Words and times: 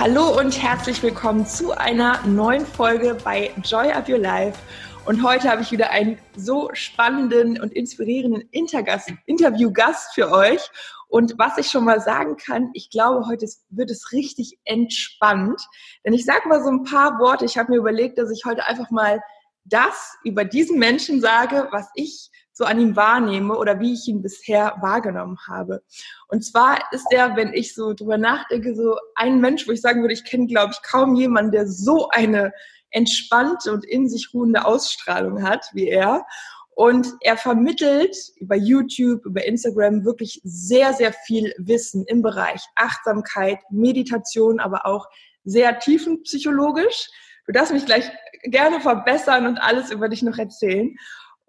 Hallo 0.00 0.34
und 0.38 0.62
herzlich 0.62 1.02
willkommen 1.02 1.44
zu 1.44 1.72
einer 1.72 2.26
neuen 2.26 2.64
Folge 2.64 3.18
bei 3.22 3.52
Joy 3.62 3.92
of 3.92 4.08
Your 4.08 4.16
Life. 4.16 4.58
Und 5.04 5.22
heute 5.22 5.50
habe 5.50 5.60
ich 5.60 5.72
wieder 5.72 5.90
einen 5.90 6.16
so 6.34 6.70
spannenden 6.72 7.60
und 7.60 7.74
inspirierenden 7.74 8.48
Interviewgast 8.50 10.14
für 10.14 10.32
euch. 10.32 10.62
Und 11.08 11.34
was 11.36 11.58
ich 11.58 11.66
schon 11.66 11.84
mal 11.84 12.00
sagen 12.00 12.38
kann, 12.38 12.70
ich 12.72 12.88
glaube, 12.88 13.26
heute 13.26 13.44
wird 13.68 13.90
es 13.90 14.10
richtig 14.10 14.58
entspannt. 14.64 15.60
Denn 16.06 16.14
ich 16.14 16.24
sage 16.24 16.48
mal 16.48 16.62
so 16.62 16.70
ein 16.70 16.84
paar 16.84 17.18
Worte. 17.18 17.44
Ich 17.44 17.58
habe 17.58 17.72
mir 17.72 17.76
überlegt, 17.76 18.16
dass 18.16 18.30
ich 18.30 18.46
heute 18.46 18.66
einfach 18.66 18.90
mal 18.90 19.20
das 19.66 20.16
über 20.24 20.46
diesen 20.46 20.78
Menschen 20.78 21.20
sage, 21.20 21.68
was 21.72 21.90
ich 21.94 22.29
so 22.60 22.66
an 22.66 22.78
ihm 22.78 22.94
wahrnehme 22.94 23.56
oder 23.56 23.80
wie 23.80 23.94
ich 23.94 24.06
ihn 24.06 24.20
bisher 24.20 24.76
wahrgenommen 24.82 25.38
habe. 25.48 25.82
Und 26.28 26.44
zwar 26.44 26.78
ist 26.92 27.06
er, 27.10 27.34
wenn 27.34 27.54
ich 27.54 27.74
so 27.74 27.94
drüber 27.94 28.18
nachdenke, 28.18 28.74
so 28.74 28.96
ein 29.14 29.40
Mensch, 29.40 29.66
wo 29.66 29.72
ich 29.72 29.80
sagen 29.80 30.02
würde, 30.02 30.12
ich 30.12 30.24
kenne, 30.24 30.46
glaube 30.46 30.74
ich, 30.74 30.82
kaum 30.82 31.14
jemanden, 31.14 31.52
der 31.52 31.66
so 31.66 32.10
eine 32.10 32.52
entspannte 32.90 33.72
und 33.72 33.86
in 33.86 34.10
sich 34.10 34.34
ruhende 34.34 34.66
Ausstrahlung 34.66 35.42
hat 35.42 35.70
wie 35.72 35.88
er. 35.88 36.26
Und 36.74 37.08
er 37.22 37.38
vermittelt 37.38 38.14
über 38.36 38.56
YouTube, 38.56 39.24
über 39.24 39.42
Instagram 39.44 40.04
wirklich 40.04 40.42
sehr, 40.44 40.92
sehr 40.92 41.14
viel 41.14 41.54
Wissen 41.56 42.04
im 42.08 42.20
Bereich 42.20 42.62
Achtsamkeit, 42.76 43.58
Meditation, 43.70 44.60
aber 44.60 44.84
auch 44.84 45.06
sehr 45.44 45.78
tiefenpsychologisch. 45.78 47.08
Du 47.46 47.52
darfst 47.52 47.72
mich 47.72 47.86
gleich 47.86 48.10
gerne 48.44 48.80
verbessern 48.80 49.46
und 49.46 49.58
alles 49.58 49.90
über 49.90 50.10
dich 50.10 50.22
noch 50.22 50.38
erzählen. 50.38 50.94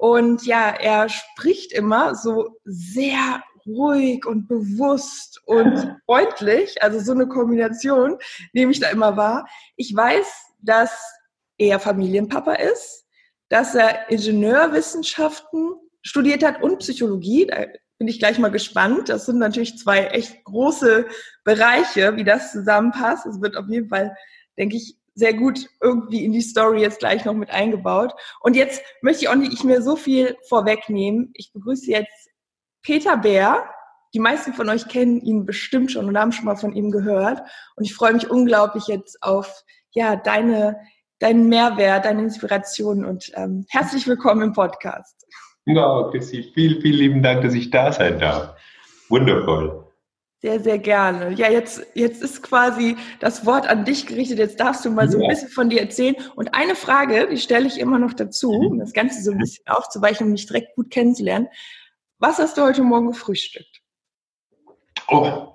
Und 0.01 0.47
ja, 0.47 0.71
er 0.71 1.09
spricht 1.09 1.71
immer 1.73 2.15
so 2.15 2.57
sehr 2.65 3.43
ruhig 3.67 4.25
und 4.25 4.47
bewusst 4.47 5.39
und 5.45 5.95
freundlich. 6.07 6.81
Also 6.81 6.99
so 6.99 7.11
eine 7.11 7.27
Kombination 7.27 8.17
nehme 8.51 8.71
ich 8.71 8.79
da 8.79 8.89
immer 8.89 9.15
wahr. 9.15 9.47
Ich 9.75 9.95
weiß, 9.95 10.25
dass 10.61 10.91
er 11.59 11.79
Familienpapa 11.79 12.53
ist, 12.53 13.05
dass 13.49 13.75
er 13.75 14.09
Ingenieurwissenschaften 14.09 15.75
studiert 16.01 16.43
hat 16.43 16.63
und 16.63 16.79
Psychologie. 16.79 17.45
Da 17.45 17.67
bin 17.99 18.07
ich 18.07 18.17
gleich 18.17 18.39
mal 18.39 18.49
gespannt. 18.49 19.07
Das 19.07 19.27
sind 19.27 19.37
natürlich 19.37 19.77
zwei 19.77 20.05
echt 20.05 20.43
große 20.45 21.05
Bereiche, 21.43 22.15
wie 22.15 22.23
das 22.23 22.51
zusammenpasst. 22.53 23.27
Es 23.27 23.39
wird 23.39 23.55
auf 23.55 23.69
jeden 23.69 23.89
Fall, 23.89 24.17
denke 24.57 24.77
ich, 24.77 24.97
sehr 25.21 25.33
gut 25.35 25.69
irgendwie 25.81 26.25
in 26.25 26.31
die 26.31 26.41
Story 26.41 26.81
jetzt 26.81 26.99
gleich 26.99 27.25
noch 27.25 27.35
mit 27.35 27.51
eingebaut. 27.51 28.13
Und 28.39 28.55
jetzt 28.55 28.81
möchte 29.03 29.23
ich 29.23 29.29
auch 29.29 29.35
nicht 29.35 29.63
mehr 29.63 29.83
so 29.83 29.95
viel 29.95 30.35
vorwegnehmen. 30.49 31.29
Ich 31.35 31.53
begrüße 31.53 31.91
jetzt 31.91 32.29
Peter 32.81 33.17
Bär. 33.17 33.63
Die 34.15 34.19
meisten 34.19 34.53
von 34.53 34.67
euch 34.67 34.87
kennen 34.87 35.21
ihn 35.21 35.45
bestimmt 35.45 35.91
schon 35.91 36.07
und 36.07 36.17
haben 36.17 36.31
schon 36.31 36.45
mal 36.45 36.55
von 36.55 36.73
ihm 36.73 36.89
gehört. 36.89 37.39
Und 37.75 37.85
ich 37.85 37.93
freue 37.93 38.13
mich 38.13 38.31
unglaublich 38.31 38.87
jetzt 38.87 39.21
auf 39.21 39.63
ja 39.91 40.15
deine 40.15 40.79
deinen 41.19 41.49
Mehrwert, 41.49 42.05
deine 42.05 42.23
Inspiration 42.23 43.05
und 43.05 43.31
ähm, 43.35 43.63
herzlich 43.69 44.07
willkommen 44.07 44.41
im 44.41 44.53
Podcast. 44.53 45.27
Ja, 45.65 46.09
Chrissy, 46.09 46.51
vielen, 46.55 46.81
vielen 46.81 46.97
lieben 46.97 47.21
Dank, 47.21 47.43
dass 47.43 47.53
ich 47.53 47.69
da 47.69 47.91
sein 47.91 48.17
darf. 48.17 48.55
Wundervoll. 49.07 49.90
Sehr, 50.43 50.59
sehr 50.59 50.79
gerne. 50.79 51.33
Ja, 51.33 51.51
jetzt, 51.51 51.85
jetzt 51.93 52.23
ist 52.23 52.41
quasi 52.41 52.97
das 53.19 53.45
Wort 53.45 53.67
an 53.67 53.85
dich 53.85 54.07
gerichtet. 54.07 54.39
Jetzt 54.39 54.59
darfst 54.59 54.83
du 54.83 54.89
mal 54.89 55.07
so 55.07 55.21
ein 55.21 55.29
bisschen 55.29 55.49
von 55.49 55.69
dir 55.69 55.81
erzählen. 55.81 56.15
Und 56.35 56.55
eine 56.55 56.73
Frage, 56.73 57.27
die 57.29 57.37
stelle 57.37 57.67
ich 57.67 57.79
immer 57.79 57.99
noch 57.99 58.13
dazu, 58.13 58.49
um 58.49 58.79
das 58.79 58.91
Ganze 58.93 59.21
so 59.21 59.31
ein 59.31 59.37
bisschen 59.37 59.67
aufzuweichen, 59.67 60.25
um 60.25 60.31
mich 60.31 60.47
direkt 60.47 60.75
gut 60.75 60.89
kennenzulernen. 60.89 61.47
Was 62.17 62.39
hast 62.39 62.57
du 62.57 62.63
heute 62.63 62.81
Morgen 62.81 63.09
gefrühstückt? 63.09 63.81
Oh, 65.09 65.53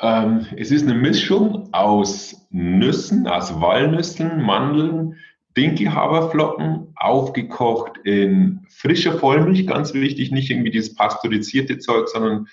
ähm, 0.00 0.46
es 0.56 0.70
ist 0.70 0.82
eine 0.82 0.94
Mischung 0.94 1.68
aus 1.72 2.46
Nüssen, 2.50 3.26
aus 3.26 3.60
Walnüssen, 3.60 4.40
Mandeln, 4.40 5.16
Dinkelhaferflocken, 5.56 6.92
aufgekocht 6.94 7.98
in 8.04 8.64
frischer 8.70 9.18
Vollmilch, 9.18 9.66
ganz 9.66 9.94
wichtig, 9.94 10.30
nicht 10.30 10.48
irgendwie 10.48 10.70
dieses 10.70 10.94
pasteurisierte 10.94 11.78
Zeug, 11.78 12.08
sondern 12.08 12.46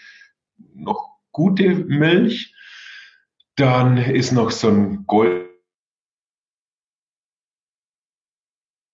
noch 0.73 1.14
gute 1.35 1.75
Milch. 1.75 2.55
Dann 3.57 3.97
ist 3.97 4.31
noch 4.31 4.51
so 4.51 4.69
ein 4.69 5.05
goldener 5.05 5.45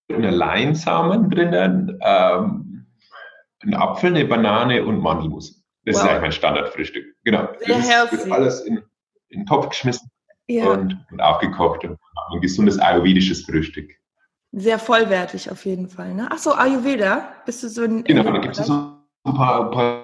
Leinsamen 0.10 1.30
drinnen, 1.30 2.00
ähm, 2.02 2.88
ein 3.64 3.74
Apfel, 3.76 4.16
eine 4.16 4.26
Banane 4.26 4.84
und 4.84 5.00
Mandelmus. 5.00 5.64
Das 5.86 5.96
wow. 5.96 6.04
ist 6.04 6.10
eigentlich 6.10 6.22
mein 6.22 6.32
Standardfrühstück. 6.32 7.06
Genau. 7.24 7.48
Sehr 7.60 8.06
das 8.06 8.12
wird 8.12 8.32
alles 8.32 8.62
in, 8.62 8.78
in 9.30 9.42
den 9.42 9.46
Topf 9.46 9.70
geschmissen 9.70 10.10
ja. 10.48 10.66
und, 10.66 10.98
und, 11.12 11.22
aufgekocht 11.22 11.84
und 11.84 12.00
ein 12.32 12.42
gesundes 12.42 12.80
ayurvedisches 12.80 13.46
Frühstück. 13.46 13.90
Sehr 14.52 14.80
vollwertig 14.80 15.50
auf 15.50 15.66
jeden 15.66 15.90
Fall. 15.90 16.14
Ne? 16.14 16.28
Ach 16.30 16.38
so, 16.38 16.54
Ayurveda? 16.54 17.34
Bist 17.46 17.64
du 17.64 17.70
so 17.70 17.84
ein. 17.84 18.04
Genau, 18.04 18.24
da 18.24 18.38
gibt 18.40 18.58
es 18.58 18.66
so 18.66 18.74
ein 19.24 19.34
paar, 19.34 19.66
ein 19.66 19.72
paar 19.72 20.01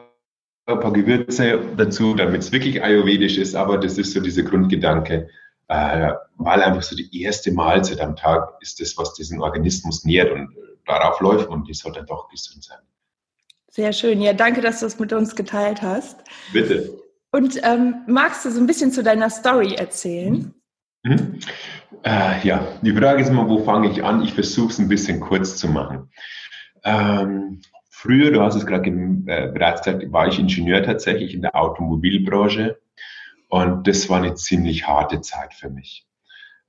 ein 0.67 0.79
paar 0.79 0.93
Gewürze 0.93 1.59
dazu, 1.77 2.13
damit 2.13 2.41
es 2.41 2.51
wirklich 2.51 2.83
ayurvedisch 2.83 3.37
ist, 3.37 3.55
aber 3.55 3.77
das 3.77 3.97
ist 3.97 4.13
so 4.13 4.19
dieser 4.19 4.43
Grundgedanke, 4.43 5.29
äh, 5.69 6.11
weil 6.35 6.61
einfach 6.61 6.83
so 6.83 6.95
die 6.95 7.21
erste 7.21 7.51
Mahlzeit 7.51 8.01
am 8.01 8.15
Tag 8.15 8.53
ist 8.61 8.79
das, 8.79 8.97
was 8.97 9.13
diesen 9.13 9.41
Organismus 9.41 10.03
nährt 10.03 10.31
und 10.31 10.49
darauf 10.85 11.19
läuft 11.21 11.49
und 11.49 11.67
die 11.67 11.73
soll 11.73 11.93
dann 11.93 12.05
doch 12.05 12.29
gesund 12.29 12.63
sein. 12.63 12.77
Sehr 13.69 13.93
schön. 13.93 14.21
Ja, 14.21 14.33
danke, 14.33 14.61
dass 14.61 14.79
du 14.79 14.85
es 14.87 14.99
mit 14.99 15.13
uns 15.13 15.35
geteilt 15.35 15.81
hast. 15.81 16.19
Bitte. 16.51 16.97
Und 17.31 17.59
ähm, 17.63 17.95
magst 18.07 18.45
du 18.45 18.51
so 18.51 18.59
ein 18.59 18.67
bisschen 18.67 18.91
zu 18.91 19.03
deiner 19.03 19.29
Story 19.29 19.75
erzählen? 19.75 20.53
Mhm. 21.03 21.39
Äh, 22.03 22.45
ja, 22.45 22.67
die 22.81 22.93
Frage 22.93 23.21
ist 23.21 23.29
immer, 23.29 23.47
wo 23.47 23.63
fange 23.63 23.89
ich 23.91 24.03
an? 24.03 24.23
Ich 24.23 24.33
versuche 24.33 24.71
es 24.71 24.79
ein 24.79 24.87
bisschen 24.87 25.19
kurz 25.19 25.57
zu 25.57 25.67
machen. 25.67 26.09
Ähm, 26.83 27.61
Früher, 27.99 28.29
du 28.29 28.41
hast 28.41 28.53
es 28.53 28.67
gerade 28.67 28.91
äh, 28.91 29.51
bereits 29.51 29.81
gesagt, 29.81 30.13
war 30.13 30.27
ich 30.27 30.37
Ingenieur 30.37 30.83
tatsächlich 30.83 31.33
in 31.33 31.41
der 31.41 31.55
Automobilbranche 31.55 32.79
und 33.49 33.87
das 33.87 34.07
war 34.07 34.17
eine 34.17 34.35
ziemlich 34.35 34.87
harte 34.87 35.19
Zeit 35.21 35.55
für 35.55 35.71
mich. 35.71 36.05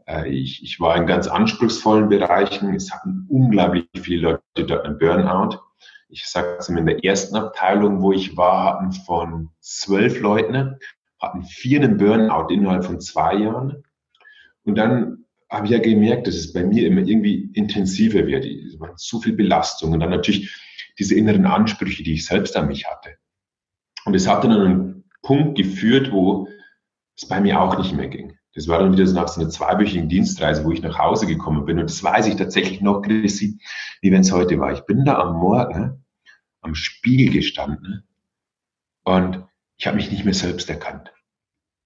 Äh, 0.07 0.31
ich, 0.31 0.63
ich 0.63 0.81
war 0.81 0.97
in 0.97 1.07
ganz 1.07 1.29
anspruchsvollen 1.29 2.09
Bereichen. 2.09 2.75
Es 2.75 2.91
hatten 2.91 3.27
unglaublich 3.29 3.85
viele 4.01 4.23
Leute 4.57 4.67
dort 4.67 4.87
einen 4.87 4.97
Burnout. 4.97 5.59
Ich 6.09 6.27
sage 6.27 6.57
es 6.61 6.71
in 6.71 6.87
der 6.87 7.05
ersten 7.05 7.37
Abteilung, 7.37 8.01
wo 8.01 8.13
ich 8.13 8.35
war, 8.39 8.65
hatten 8.65 8.93
von 8.93 9.51
zwölf 9.61 10.23
Leuten, 10.23 10.79
hatten 11.21 11.43
vier 11.43 11.83
einen 11.83 11.99
Burnout 11.99 12.49
innerhalb 12.49 12.87
von 12.87 13.01
zwei 13.01 13.35
Jahren. 13.35 13.83
Und 14.65 14.77
dann 14.77 15.27
habe 15.51 15.67
ich 15.67 15.73
ja 15.73 15.79
gemerkt, 15.79 16.27
dass 16.27 16.37
es 16.37 16.55
bei 16.55 16.65
mir 16.65 16.87
immer 16.87 17.03
irgendwie 17.03 17.51
intensiver 17.53 18.27
wird. 18.27 18.47
Es 18.47 18.81
war 18.81 18.97
zu 18.97 19.21
viel 19.21 19.35
Belastung 19.35 19.93
und 19.93 20.01
dann 20.01 20.09
natürlich 20.09 20.68
diese 20.99 21.15
inneren 21.15 21.47
Ansprüche, 21.47 22.03
die 22.03 22.15
ich 22.15 22.27
selbst 22.27 22.57
an 22.57 22.69
mich 22.69 22.87
hatte. 22.87 23.17
Und 24.05 24.15
es 24.15 24.27
hat 24.27 24.45
dann 24.45 24.53
einen 24.53 25.05
Punkt 25.23 25.57
geführt, 25.57 26.13
wo 26.13 26.49
es 27.17 27.29
bei 27.29 27.41
mir 27.41 27.61
auch 27.61 27.79
nicht 27.79 27.95
mehr 27.95 28.09
ging. 28.09 28.37
Das 28.55 28.67
war 28.67 28.79
dann 28.81 28.93
wieder 28.93 29.07
so 29.07 29.15
nach 29.15 29.29
so 29.29 29.41
einer 29.41 29.51
zweiwöchigen 29.51 30.09
Dienstreise, 30.09 30.65
wo 30.65 30.73
ich 30.73 30.83
nach 30.83 30.99
Hause 30.99 31.27
gekommen 31.27 31.65
bin. 31.65 31.79
Und 31.79 31.91
das 31.91 32.03
weiß 32.03 32.27
ich 32.27 32.37
tatsächlich 32.37 32.81
noch, 32.81 33.03
Chrissy, 33.03 33.59
wie 34.01 34.11
wenn 34.11 34.23
es 34.23 34.33
heute 34.33 34.59
war. 34.59 34.73
Ich 34.73 34.83
bin 34.83 35.05
da 35.05 35.19
am 35.19 35.37
Morgen 35.37 36.05
am 36.61 36.75
Spiegel 36.75 37.33
gestanden 37.33 38.05
und 39.05 39.45
ich 39.77 39.87
habe 39.87 39.97
mich 39.97 40.11
nicht 40.11 40.25
mehr 40.25 40.35
selbst 40.35 40.69
erkannt. 40.69 41.13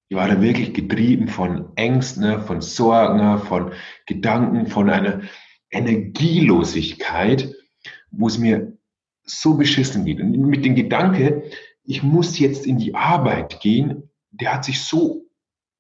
Ich 0.09 0.17
war 0.17 0.29
da 0.29 0.41
wirklich 0.41 0.75
getrieben 0.75 1.29
von 1.29 1.77
Ängsten, 1.77 2.43
von 2.43 2.61
Sorgen, 2.61 3.39
von 3.41 3.73
Gedanken, 4.07 4.67
von 4.67 4.91
einer 4.91 5.23
Energielosigkeit, 5.71 7.55
wo 8.11 8.27
es 8.27 8.39
mir 8.39 8.72
so 9.25 9.55
beschissen 9.55 10.05
geht. 10.05 10.21
Und 10.21 10.33
mit 10.33 10.65
dem 10.65 10.75
Gedanke, 10.75 11.51
ich 11.85 12.03
muss 12.03 12.39
jetzt 12.39 12.67
in 12.67 12.79
die 12.79 12.95
Arbeit 12.95 13.61
gehen, 13.61 14.11
der 14.31 14.55
hat 14.55 14.65
sich 14.65 14.83
so 14.83 15.27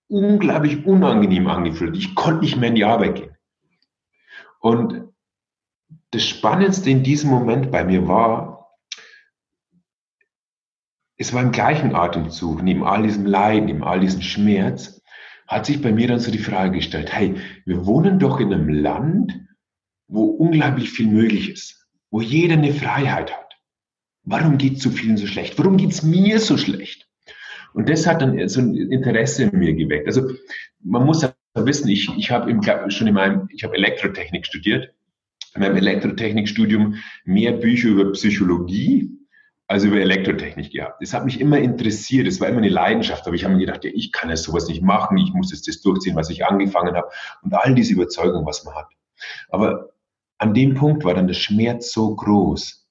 unglaublich 0.09 0.85
unangenehm 0.85 1.47
angefühlt. 1.47 1.97
Ich 1.97 2.15
konnte 2.15 2.44
nicht 2.44 2.56
mehr 2.56 2.69
in 2.69 2.75
die 2.75 2.85
Arbeit 2.85 3.15
gehen. 3.17 3.37
Und 4.61 5.12
das 6.11 6.25
Spannendste 6.25 6.91
in 6.91 7.03
diesem 7.03 7.31
Moment 7.31 7.71
bei 7.71 7.85
mir 7.85 8.06
war, 8.06 8.53
es 11.17 11.33
war 11.33 11.43
im 11.43 11.53
gleichen 11.53 11.94
Atemzug, 11.94 12.62
neben 12.62 12.85
all 12.85 13.03
diesem 13.05 13.27
Leid, 13.27 13.65
neben 13.65 13.83
all 13.83 14.00
diesem 14.00 14.23
Schmerz, 14.23 15.03
hat 15.47 15.67
sich 15.67 15.81
bei 15.81 15.93
mir 15.93 16.09
dann 16.09 16.19
so 16.19 16.31
die 16.31 16.39
Frage 16.39 16.77
gestellt, 16.77 17.12
hey, 17.12 17.37
wir 17.65 17.87
wohnen 17.87 18.19
doch 18.19 18.41
in 18.41 18.53
einem 18.53 18.69
Land, 18.69 19.39
wo 20.09 20.25
unglaublich 20.25 20.91
viel 20.91 21.09
möglich 21.09 21.50
ist, 21.50 21.81
wo 22.12 22.20
jeder 22.20 22.55
eine 22.55 22.73
Freiheit 22.73 23.32
hat. 23.32 23.56
Warum 24.23 24.59
geht 24.59 24.76
es 24.76 24.82
so 24.85 24.91
vielen 24.91 25.17
so 25.17 25.26
schlecht? 25.26 25.59
Warum 25.59 25.76
geht 25.76 25.91
es 25.91 26.05
mir 26.05 26.38
so 26.38 26.56
schlecht? 26.56 27.09
Und 27.73 27.88
das 27.88 28.06
hat 28.06 28.23
dann 28.23 28.49
so 28.49 28.61
ein 28.61 28.76
Interesse 28.76 29.44
in 29.44 29.59
mir 29.59 29.75
geweckt. 29.75 30.06
Also 30.06 30.31
man 30.85 31.05
muss 31.05 31.23
ja 31.23 31.35
wissen, 31.55 31.88
ich, 31.88 32.09
ich 32.17 32.31
habe 32.31 32.91
schon 32.91 33.06
in 33.09 33.14
meinem, 33.14 33.49
ich 33.50 33.64
habe 33.64 33.75
Elektrotechnik 33.75 34.47
studiert, 34.47 34.94
in 35.55 35.62
meinem 35.62 35.76
Elektrotechnikstudium 35.76 36.97
mehr 37.25 37.53
Bücher 37.53 37.88
über 37.88 38.12
Psychologie 38.12 39.11
als 39.67 39.85
über 39.85 39.99
Elektrotechnik 39.99 40.70
gehabt. 40.70 41.00
Das 41.00 41.15
hat 41.15 41.25
mich 41.25 41.41
immer 41.41 41.58
interessiert, 41.58 42.26
das 42.26 42.41
war 42.41 42.49
immer 42.49 42.58
eine 42.58 42.69
Leidenschaft, 42.69 43.26
aber 43.26 43.35
ich 43.35 43.44
habe 43.44 43.55
mir 43.55 43.61
gedacht, 43.61 43.85
ja, 43.85 43.91
ich 43.94 44.12
kann 44.12 44.29
ja 44.29 44.37
sowas 44.37 44.69
nicht 44.69 44.82
machen, 44.82 45.17
ich 45.17 45.32
muss 45.32 45.50
jetzt 45.50 45.67
das 45.67 45.81
durchziehen, 45.81 46.15
was 46.15 46.29
ich 46.29 46.44
angefangen 46.44 46.94
habe 46.94 47.08
und 47.41 47.55
all 47.55 47.75
diese 47.75 47.94
Überzeugung, 47.94 48.44
was 48.44 48.65
man 48.65 48.75
hat. 48.75 48.88
Aber 49.49 49.92
an 50.43 50.55
dem 50.55 50.75
Punkt 50.75 51.05
war 51.05 51.15
dann 51.15 51.29
der 51.29 51.35
Schmerz 51.35 51.93
so 51.93 52.17
groß, 52.17 52.85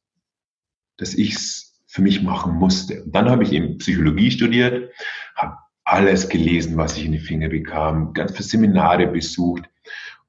dass 0.96 1.14
ich 1.14 1.34
es 1.34 1.82
für 1.86 2.02
mich 2.02 2.24
machen 2.24 2.56
musste. 2.56 3.04
Und 3.04 3.14
dann 3.14 3.30
habe 3.30 3.44
ich 3.44 3.52
eben 3.52 3.78
Psychologie 3.78 4.32
studiert, 4.32 4.90
habe 5.36 5.58
alles 5.84 6.30
gelesen, 6.30 6.78
was 6.78 6.96
ich 6.96 7.06
in 7.06 7.12
die 7.12 7.20
Finger 7.20 7.50
bekam, 7.50 8.14
ganz 8.14 8.32
viele 8.32 8.46
Seminare 8.46 9.08
besucht. 9.08 9.64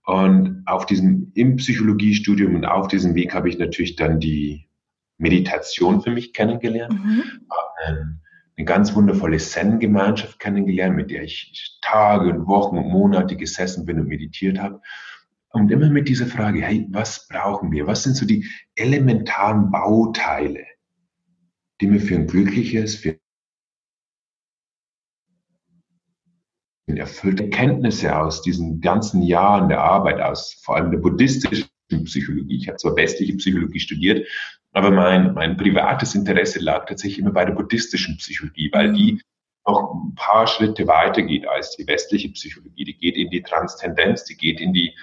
Und 0.04 0.64
auf 0.66 0.84
diesem, 0.86 1.30
im 1.34 1.54
Psychologiestudium 1.56 2.56
und 2.56 2.64
auf 2.64 2.88
diesem 2.88 3.14
Weg 3.14 3.34
habe 3.34 3.48
ich 3.48 3.56
natürlich 3.56 3.94
dann 3.94 4.18
die 4.18 4.68
Meditation 5.18 6.00
für 6.02 6.10
mich 6.10 6.32
kennengelernt, 6.32 6.92
mhm. 6.92 7.22
eine, 7.86 8.20
eine 8.56 8.64
ganz 8.64 8.96
wundervolle 8.96 9.36
Zen-Gemeinschaft 9.36 10.40
kennengelernt, 10.40 10.96
mit 10.96 11.12
der 11.12 11.22
ich 11.22 11.78
Tage 11.82 12.30
und 12.30 12.48
Wochen 12.48 12.78
und 12.78 12.88
Monate 12.88 13.36
gesessen 13.36 13.86
bin 13.86 14.00
und 14.00 14.08
meditiert 14.08 14.58
habe. 14.58 14.80
Und 15.52 15.70
immer 15.70 15.90
mit 15.90 16.08
dieser 16.08 16.26
Frage, 16.26 16.62
hey, 16.62 16.86
was 16.90 17.28
brauchen 17.28 17.70
wir? 17.72 17.86
Was 17.86 18.02
sind 18.02 18.16
so 18.16 18.24
die 18.24 18.46
elementaren 18.74 19.70
Bauteile, 19.70 20.64
die 21.80 21.86
mir 21.86 22.00
für 22.00 22.14
ein 22.14 22.26
glückliches, 22.26 22.96
für 22.96 23.18
erfüllte 26.86 27.48
Kenntnisse 27.48 28.16
aus 28.16 28.42
diesen 28.42 28.80
ganzen 28.80 29.22
Jahren 29.22 29.68
der 29.68 29.80
Arbeit, 29.80 30.20
aus 30.20 30.60
vor 30.62 30.76
allem 30.76 30.90
der 30.90 30.98
buddhistischen 30.98 31.68
Psychologie. 32.04 32.56
Ich 32.56 32.68
habe 32.68 32.76
zwar 32.76 32.96
westliche 32.96 33.34
Psychologie 33.36 33.80
studiert, 33.80 34.26
aber 34.72 34.90
mein, 34.90 35.34
mein 35.34 35.56
privates 35.56 36.14
Interesse 36.14 36.58
lag 36.60 36.86
tatsächlich 36.86 37.18
immer 37.18 37.32
bei 37.32 37.44
der 37.44 37.52
buddhistischen 37.52 38.16
Psychologie, 38.16 38.70
weil 38.72 38.92
die 38.92 39.20
noch 39.66 39.94
ein 39.94 40.14
paar 40.14 40.46
Schritte 40.46 40.86
weiter 40.86 41.22
geht 41.22 41.46
als 41.46 41.76
die 41.76 41.86
westliche 41.86 42.30
Psychologie. 42.30 42.84
Die 42.84 42.96
geht 42.96 43.16
in 43.16 43.30
die 43.30 43.42
Transzendenz, 43.42 44.24
die 44.24 44.36
geht 44.36 44.60
in 44.60 44.72
die 44.72 44.94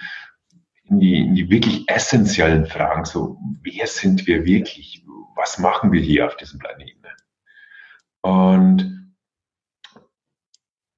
in 0.90 1.00
die, 1.00 1.18
in 1.18 1.34
die 1.34 1.50
wirklich 1.50 1.88
essentiellen 1.88 2.66
Fragen, 2.66 3.04
so 3.04 3.38
wer 3.62 3.86
sind 3.86 4.26
wir 4.26 4.44
wirklich? 4.44 5.04
Was 5.36 5.58
machen 5.58 5.92
wir 5.92 6.00
hier 6.00 6.26
auf 6.26 6.36
diesem 6.36 6.58
Planeten? 6.58 7.06
Und 8.22 9.09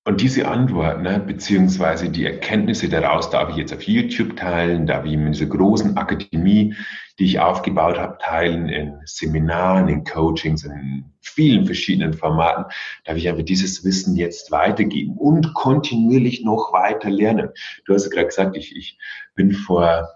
und 0.05 0.21
diese 0.21 0.49
Antworten, 0.49 1.03
ne, 1.03 1.21
beziehungsweise 1.21 2.09
die 2.09 2.27
Erkenntnisse 2.27 2.89
daraus, 2.89 3.31
darf 3.31 3.51
ich 3.51 3.57
jetzt 3.57 3.73
auf 3.73 3.83
YouTube 3.83 4.37
teilen, 4.37 4.87
darf 4.87 5.05
ich 5.05 5.13
in 5.13 5.31
dieser 5.31 5.47
großen 5.47 5.97
Akademie, 5.97 6.75
die 7.21 7.27
ich 7.27 7.39
aufgebaut 7.39 7.99
habe, 7.99 8.19
teilen, 8.21 8.69
in 8.69 8.99
Seminaren, 9.05 9.89
in 9.89 10.03
Coachings, 10.03 10.65
in 10.65 11.05
vielen 11.21 11.67
verschiedenen 11.67 12.15
Formaten, 12.15 12.65
darf 13.05 13.17
ich 13.17 13.29
einfach 13.29 13.45
dieses 13.45 13.85
Wissen 13.85 14.17
jetzt 14.17 14.51
weitergeben 14.51 15.17
und 15.17 15.55
kontinuierlich 15.55 16.45
noch 16.45 16.73
weiter 16.73 17.09
lernen. 17.09 17.51
Du 17.85 17.95
hast 17.95 18.11
gerade 18.11 18.27
gesagt, 18.27 18.57
ich, 18.57 18.75
ich 18.75 18.99
bin 19.37 19.53
vor 19.53 20.09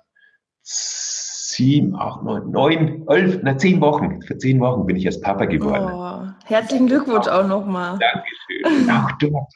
sieben, 0.62 1.94
acht, 1.94 2.24
neun, 2.24 2.50
neun, 2.50 3.04
elf, 3.08 3.38
na 3.44 3.56
zehn 3.56 3.80
Wochen, 3.80 4.20
vor 4.22 4.36
zehn 4.36 4.58
Wochen 4.58 4.84
bin 4.84 4.96
ich 4.96 5.06
als 5.06 5.20
Papa 5.20 5.44
geworden. 5.44 5.92
Oh, 5.92 6.48
herzlichen 6.48 6.88
Glückwunsch 6.88 7.28
auch 7.28 7.46
nochmal. 7.46 8.00
Dankeschön. 8.00 8.90
Auch 8.90 9.12
dort 9.20 9.52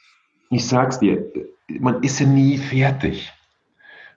ich 0.51 0.67
sag's 0.67 0.99
dir, 0.99 1.31
man 1.79 2.03
ist 2.03 2.19
ja 2.19 2.27
nie 2.27 2.57
fertig. 2.57 3.31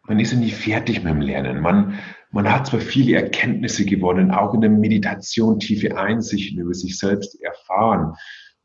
Man 0.07 0.21
ist 0.21 0.33
ja 0.33 0.39
nie 0.39 0.51
fertig 0.51 1.03
mit 1.03 1.15
dem 1.15 1.21
Lernen. 1.21 1.63
Man, 1.63 1.99
man 2.31 2.51
hat 2.53 2.67
zwar 2.67 2.81
viele 2.81 3.17
Erkenntnisse 3.17 3.87
gewonnen, 3.87 4.31
auch 4.31 4.53
in 4.53 4.61
der 4.61 4.71
Meditation 4.71 5.61
tiefe 5.61 5.97
Einsichten 5.97 6.61
über 6.61 6.75
sich 6.75 6.99
selbst 6.99 7.41
erfahren. 7.43 8.15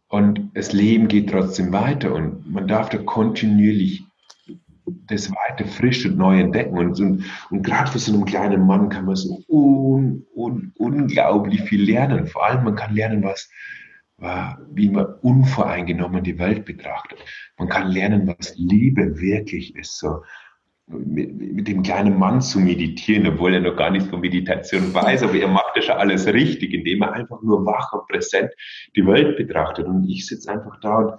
Und 0.09 0.51
das 0.55 0.73
Leben 0.73 1.07
geht 1.07 1.29
trotzdem 1.29 1.71
weiter 1.71 2.13
und 2.13 2.51
man 2.51 2.67
darf 2.67 2.89
da 2.89 2.97
kontinuierlich 2.97 4.03
das 5.05 5.31
weiter 5.31 5.65
frisch 5.65 6.05
und 6.05 6.17
neu 6.17 6.39
entdecken. 6.39 6.77
Und, 6.77 6.99
und, 6.99 7.25
und 7.51 7.63
gerade 7.63 7.91
für 7.91 7.99
so 7.99 8.13
einen 8.13 8.25
kleinen 8.25 8.65
Mann 8.65 8.89
kann 8.89 9.05
man 9.05 9.15
so 9.15 9.43
un, 9.47 10.25
un, 10.33 10.73
unglaublich 10.77 11.61
viel 11.61 11.83
lernen. 11.83 12.25
Vor 12.25 12.45
allem, 12.45 12.63
man 12.63 12.75
kann 12.75 12.95
lernen, 12.95 13.23
was, 13.23 13.49
wie 14.19 14.89
man 14.89 15.05
unvoreingenommen 15.21 16.23
die 16.23 16.39
Welt 16.39 16.65
betrachtet. 16.65 17.19
Man 17.57 17.69
kann 17.69 17.89
lernen, 17.89 18.27
was 18.27 18.55
Liebe 18.57 19.19
wirklich 19.19 19.75
ist. 19.75 19.97
So 19.97 20.23
mit, 20.89 21.35
mit 21.35 21.67
dem 21.67 21.83
kleinen 21.83 22.17
Mann 22.17 22.41
zu 22.41 22.59
meditieren, 22.59 23.27
obwohl 23.27 23.53
er 23.53 23.61
noch 23.61 23.75
gar 23.75 23.91
nicht 23.91 24.07
von 24.07 24.21
Meditation 24.21 24.93
weiß, 24.93 25.23
aber 25.23 25.35
er 25.35 25.47
macht 25.47 25.75
ja 25.75 25.81
schon 25.81 25.95
alles 25.95 26.25
richtig, 26.27 26.73
indem 26.73 27.03
er 27.03 27.13
einfach 27.13 27.41
nur 27.41 27.65
wach 27.65 27.93
und 27.93 28.07
präsent 28.07 28.51
die 28.95 29.05
Welt 29.05 29.37
betrachtet. 29.37 29.85
Und 29.85 30.09
ich 30.09 30.25
sitze 30.25 30.51
einfach 30.51 30.79
da 30.81 30.97
und, 30.97 31.13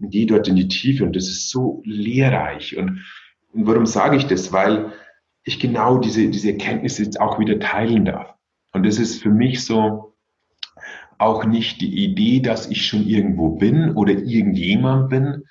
und 0.00 0.10
gehe 0.10 0.26
dort 0.26 0.48
in 0.48 0.56
die 0.56 0.68
Tiefe 0.68 1.04
und 1.04 1.14
das 1.14 1.28
ist 1.28 1.50
so 1.50 1.82
lehrreich. 1.84 2.76
Und, 2.76 3.04
und 3.52 3.66
warum 3.66 3.86
sage 3.86 4.16
ich 4.16 4.26
das? 4.26 4.52
Weil 4.52 4.92
ich 5.44 5.60
genau 5.60 5.98
diese, 5.98 6.28
diese 6.28 6.52
Erkenntnisse 6.52 7.04
jetzt 7.04 7.20
auch 7.20 7.38
wieder 7.38 7.60
teilen 7.60 8.06
darf. 8.06 8.34
Und 8.72 8.84
das 8.84 8.98
ist 8.98 9.22
für 9.22 9.30
mich 9.30 9.64
so, 9.64 10.15
auch 11.18 11.44
nicht 11.44 11.80
die 11.80 12.04
Idee, 12.04 12.40
dass 12.40 12.68
ich 12.68 12.86
schon 12.86 13.06
irgendwo 13.06 13.50
bin 13.50 13.92
oder 13.94 14.12
irgendjemand 14.12 15.10
bin, 15.10 15.44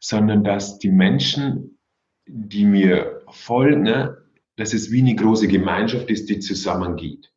sondern 0.00 0.44
dass 0.44 0.78
die 0.78 0.90
Menschen, 0.90 1.78
die 2.26 2.64
mir 2.64 3.22
folgen, 3.30 3.82
ne, 3.82 4.16
dass 4.56 4.72
es 4.72 4.90
wie 4.90 5.00
eine 5.00 5.14
große 5.14 5.48
Gemeinschaft 5.48 6.10
ist, 6.10 6.28
die 6.28 6.38
zusammengeht. 6.38 7.32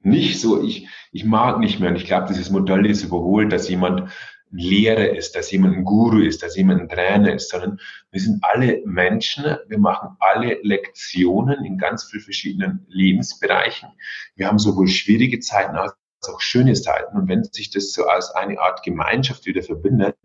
Nicht 0.00 0.40
so, 0.40 0.62
ich, 0.62 0.88
ich 1.12 1.24
mag 1.24 1.60
nicht 1.60 1.78
mehr, 1.78 1.90
und 1.90 1.96
ich 1.96 2.06
glaube, 2.06 2.28
dieses 2.28 2.50
Modell 2.50 2.86
ist 2.86 3.04
überholt, 3.04 3.52
dass 3.52 3.68
jemand 3.68 4.02
ein 4.02 4.58
Lehrer 4.58 5.10
ist, 5.16 5.34
dass 5.34 5.50
jemand 5.50 5.76
ein 5.76 5.84
Guru 5.84 6.18
ist, 6.18 6.42
dass 6.42 6.56
jemand 6.56 6.82
ein 6.82 6.88
Trainer 6.88 7.32
ist, 7.34 7.50
sondern 7.50 7.78
wir 8.10 8.20
sind 8.20 8.42
alle 8.42 8.82
Menschen, 8.84 9.44
wir 9.68 9.78
machen 9.78 10.16
alle 10.18 10.58
Lektionen 10.62 11.64
in 11.64 11.78
ganz 11.78 12.04
vielen 12.04 12.22
verschiedenen 12.22 12.86
Lebensbereichen. 12.88 13.90
Wir 14.34 14.48
haben 14.48 14.58
sowohl 14.58 14.88
schwierige 14.88 15.38
Zeiten 15.40 15.76
als 15.76 15.94
auch 16.28 16.40
schöne 16.40 16.76
Seiten. 16.76 17.16
Und 17.16 17.28
wenn 17.28 17.44
sich 17.44 17.70
das 17.70 17.92
so 17.92 18.06
als 18.06 18.30
eine 18.30 18.60
Art 18.60 18.82
Gemeinschaft 18.82 19.46
wieder 19.46 19.62
verbindet, 19.62 20.16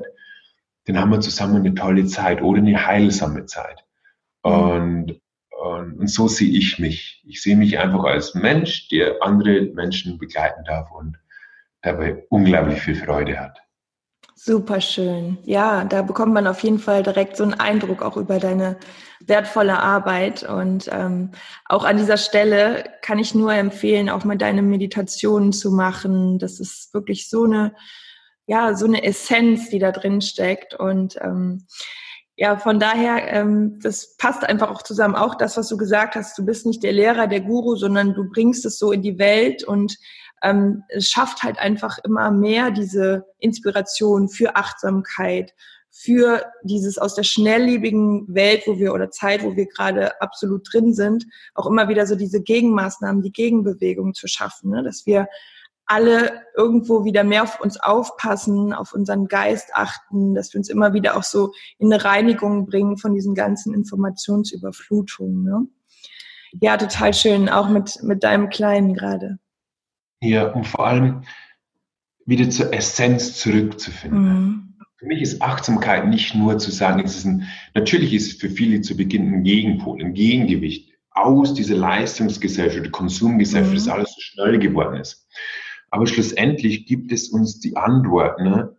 dann 0.86 1.00
haben 1.00 1.12
wir 1.12 1.20
zusammen 1.20 1.58
eine 1.58 1.76
tolle 1.76 2.06
Zeit 2.06 2.42
oder 2.42 2.60
eine 2.60 2.86
heilsame 2.86 3.46
Zeit. 3.46 3.84
Und, 4.42 5.20
und, 5.50 6.00
und 6.00 6.08
so 6.08 6.28
sehe 6.28 6.50
ich 6.50 6.80
mich. 6.80 7.24
Ich 7.28 7.42
sehe 7.42 7.58
mich 7.58 7.78
einfach 7.80 8.04
als 8.06 8.36
Mensch, 8.36 8.88
der 8.90 9.22
andere 9.22 9.62
Menschen 9.74 10.18
begleiten 10.18 10.64
darf 10.64 10.90
und 10.92 11.18
dabei 11.82 12.26
unglaublich 12.30 12.82
viel 12.82 12.96
Freude 12.96 13.40
hat. 13.40 13.60
Super 14.36 14.80
schön. 14.80 15.40
Ja, 15.44 15.84
da 15.84 16.04
bekommt 16.04 16.34
man 16.34 16.48
auf 16.48 16.62
jeden 16.64 16.80
Fall 16.80 17.04
direkt 17.04 17.36
so 17.36 17.44
einen 17.44 17.56
Eindruck 17.56 18.02
auch 18.02 18.18
über 18.18 18.40
deine 18.40 18.78
wertvolle 19.26 19.80
Arbeit. 19.80 20.44
Und 20.44 20.90
ähm, 20.92 21.32
auch 21.66 21.84
an 21.84 21.98
dieser 21.98 22.18
Stelle 22.18 22.84
kann 23.02 23.20
ich 23.20 23.36
nur 23.36 23.54
empfehlen, 23.54 24.10
auch 24.10 24.24
mal 24.24 24.38
deine 24.38 24.62
Meditationen 24.62 25.54
zu 25.54 25.72
machen. 25.72 26.40
Das 26.40 26.60
ist 26.60 26.94
wirklich 26.94 27.30
so 27.30 27.44
eine, 27.44 27.74
ja, 28.46 28.76
so 28.76 28.86
eine 28.86 29.04
Essenz, 29.04 29.70
die 29.70 29.80
da 29.80 29.92
drin 29.92 30.22
steckt. 30.22 30.74
Und 30.74 31.18
ähm, 31.22 31.66
ja, 32.36 32.58
von 32.58 32.80
daher, 32.80 33.34
ähm, 33.34 33.80
das 33.82 34.16
passt 34.18 34.44
einfach 34.44 34.70
auch 34.70 34.84
zusammen. 34.84 35.16
Auch 35.16 35.36
das, 35.36 35.58
was 35.58 35.68
du 35.70 35.78
gesagt 35.78 36.16
hast, 36.16 36.38
du 36.38 36.46
bist 36.46 36.66
nicht 36.66 36.84
der 36.84 36.94
Lehrer, 36.94 37.28
der 37.28 37.42
Guru, 37.42 37.76
sondern 37.76 38.14
du 38.14 38.30
bringst 38.30 38.66
es 38.66 38.78
so 38.78 38.92
in 38.92 39.02
die 39.02 39.18
Welt 39.18 39.64
und 39.64 39.98
ähm, 40.44 40.84
es 40.90 41.10
schafft 41.10 41.42
halt 41.42 41.58
einfach 41.58 41.98
immer 42.04 42.30
mehr 42.30 42.70
diese 42.70 43.26
Inspiration 43.40 44.30
für 44.30 44.56
Achtsamkeit, 44.56 45.54
für 46.00 46.46
dieses 46.62 47.00
aus 47.00 47.16
der 47.16 47.24
schnelllebigen 47.24 48.32
Welt, 48.32 48.64
wo 48.68 48.78
wir 48.78 48.94
oder 48.94 49.10
Zeit, 49.10 49.44
wo 49.44 49.56
wir 49.56 49.66
gerade 49.66 50.22
absolut 50.22 50.68
drin 50.72 50.94
sind, 50.94 51.26
auch 51.56 51.66
immer 51.66 51.90
wieder 51.90 52.06
so 52.06 52.16
diese 52.16 52.40
Gegenmaßnahmen, 52.40 53.24
die 53.24 53.32
Gegenbewegung 53.32 54.14
zu 54.14 54.28
schaffen, 54.28 54.70
ne? 54.70 54.84
dass 54.84 55.08
wir 55.08 55.28
alle 55.88 56.44
irgendwo 56.56 57.04
wieder 57.04 57.24
mehr 57.24 57.42
auf 57.42 57.60
uns 57.62 57.80
aufpassen, 57.80 58.74
auf 58.74 58.94
unseren 58.94 59.28
Geist 59.28 59.72
achten, 59.74 60.36
dass 60.36 60.54
wir 60.54 60.60
uns 60.60 60.70
immer 60.70 60.94
wieder 60.94 61.18
auch 61.18 61.24
so 61.24 61.54
in 61.80 61.92
eine 61.92 62.04
Reinigung 62.04 62.68
bringen 62.68 62.98
von 62.98 63.16
diesen 63.16 63.34
ganzen 63.34 63.74
Informationsüberflutungen. 63.74 65.44
Ne? 65.44 65.68
Ja, 66.62 66.78
total 66.78 67.16
schön, 67.16 67.50
auch 67.50 67.70
mit, 67.70 68.04
mit 68.04 68.24
deinem 68.24 68.50
Kleinen 68.50 68.94
gerade. 68.94 69.40
Ja, 70.22 70.52
und 70.52 70.68
vor 70.68 70.86
allem 70.86 71.24
wieder 72.26 72.50
zur 72.52 72.72
Essenz 72.72 73.40
zurückzufinden. 73.40 74.22
Mhm. 74.22 74.67
Für 74.98 75.06
mich 75.06 75.22
ist 75.22 75.42
Achtsamkeit 75.42 76.08
nicht 76.08 76.34
nur 76.34 76.58
zu 76.58 76.72
sagen, 76.72 77.04
es 77.04 77.16
ist 77.16 77.26
ein, 77.26 77.48
natürlich 77.76 78.14
ist 78.14 78.28
es 78.28 78.40
für 78.40 78.50
viele 78.50 78.82
zu 78.82 78.98
Beginn 78.98 79.32
ein 79.32 79.44
Gegenpol, 79.44 80.02
ein 80.02 80.14
Gegengewicht 80.14 80.92
aus 81.12 81.54
dieser 81.54 81.76
Leistungsgesellschaft, 81.76 82.84
der 82.84 82.92
Konsumgesellschaft, 82.92 83.74
mhm. 83.74 83.78
das 83.78 83.88
alles 83.88 84.14
so 84.14 84.22
schnell 84.22 84.58
geworden 84.60 85.00
ist. 85.00 85.28
Aber 85.92 86.08
schlussendlich 86.08 86.86
gibt 86.86 87.12
es 87.12 87.30
uns 87.30 87.60
die 87.60 87.78
Antwort 87.78 88.40
ne, 88.42 88.76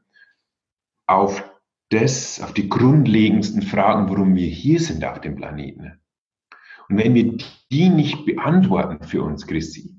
auf 1.06 1.44
das, 1.90 2.40
auf 2.40 2.52
die 2.52 2.68
grundlegendsten 2.68 3.62
Fragen, 3.62 4.10
warum 4.10 4.34
wir 4.34 4.48
hier 4.48 4.80
sind 4.80 5.04
auf 5.04 5.20
dem 5.20 5.36
Planeten. 5.36 6.00
Und 6.88 6.98
wenn 6.98 7.14
wir 7.14 7.38
die 7.70 7.88
nicht 7.88 8.26
beantworten 8.26 9.04
für 9.04 9.22
uns, 9.22 9.46
Christi, 9.46 9.97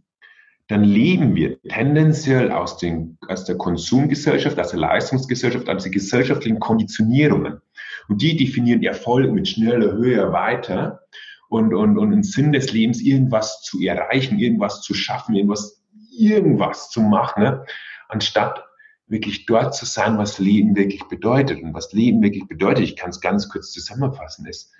dann 0.69 0.83
leben 0.83 1.35
wir 1.35 1.59
tendenziell 1.63 2.51
aus, 2.51 2.77
den, 2.77 3.17
aus 3.27 3.43
der 3.43 3.57
Konsumgesellschaft, 3.57 4.59
aus 4.59 4.69
der 4.69 4.79
Leistungsgesellschaft, 4.79 5.67
aus 5.67 5.81
den 5.81 5.91
gesellschaftlichen 5.91 6.59
Konditionierungen. 6.59 7.59
Und 8.07 8.21
die 8.21 8.37
definieren 8.37 8.83
Erfolg 8.83 9.31
mit 9.33 9.47
schneller, 9.47 9.93
höher, 9.93 10.31
weiter 10.31 11.01
und, 11.49 11.73
und, 11.73 11.97
und 11.97 12.13
einen 12.13 12.21
Sinn 12.21 12.51
des 12.51 12.71
Lebens, 12.71 13.01
irgendwas 13.01 13.63
zu 13.63 13.81
erreichen, 13.81 14.37
irgendwas 14.37 14.83
zu 14.83 14.93
schaffen, 14.93 15.33
irgendwas, 15.33 15.83
irgendwas 16.11 16.91
zu 16.91 17.01
machen, 17.01 17.43
ne? 17.43 17.65
anstatt 18.07 18.63
wirklich 19.07 19.47
dort 19.47 19.73
zu 19.73 19.85
sein, 19.85 20.19
was 20.19 20.37
Leben 20.37 20.75
wirklich 20.75 21.03
bedeutet. 21.05 21.63
Und 21.63 21.73
was 21.73 21.93
Leben 21.93 22.21
wirklich 22.21 22.47
bedeutet, 22.47 22.83
ich 22.83 22.95
kann 22.95 23.09
es 23.09 23.21
ganz 23.21 23.49
kurz 23.49 23.71
zusammenfassen, 23.71 24.45
ist, 24.45 24.71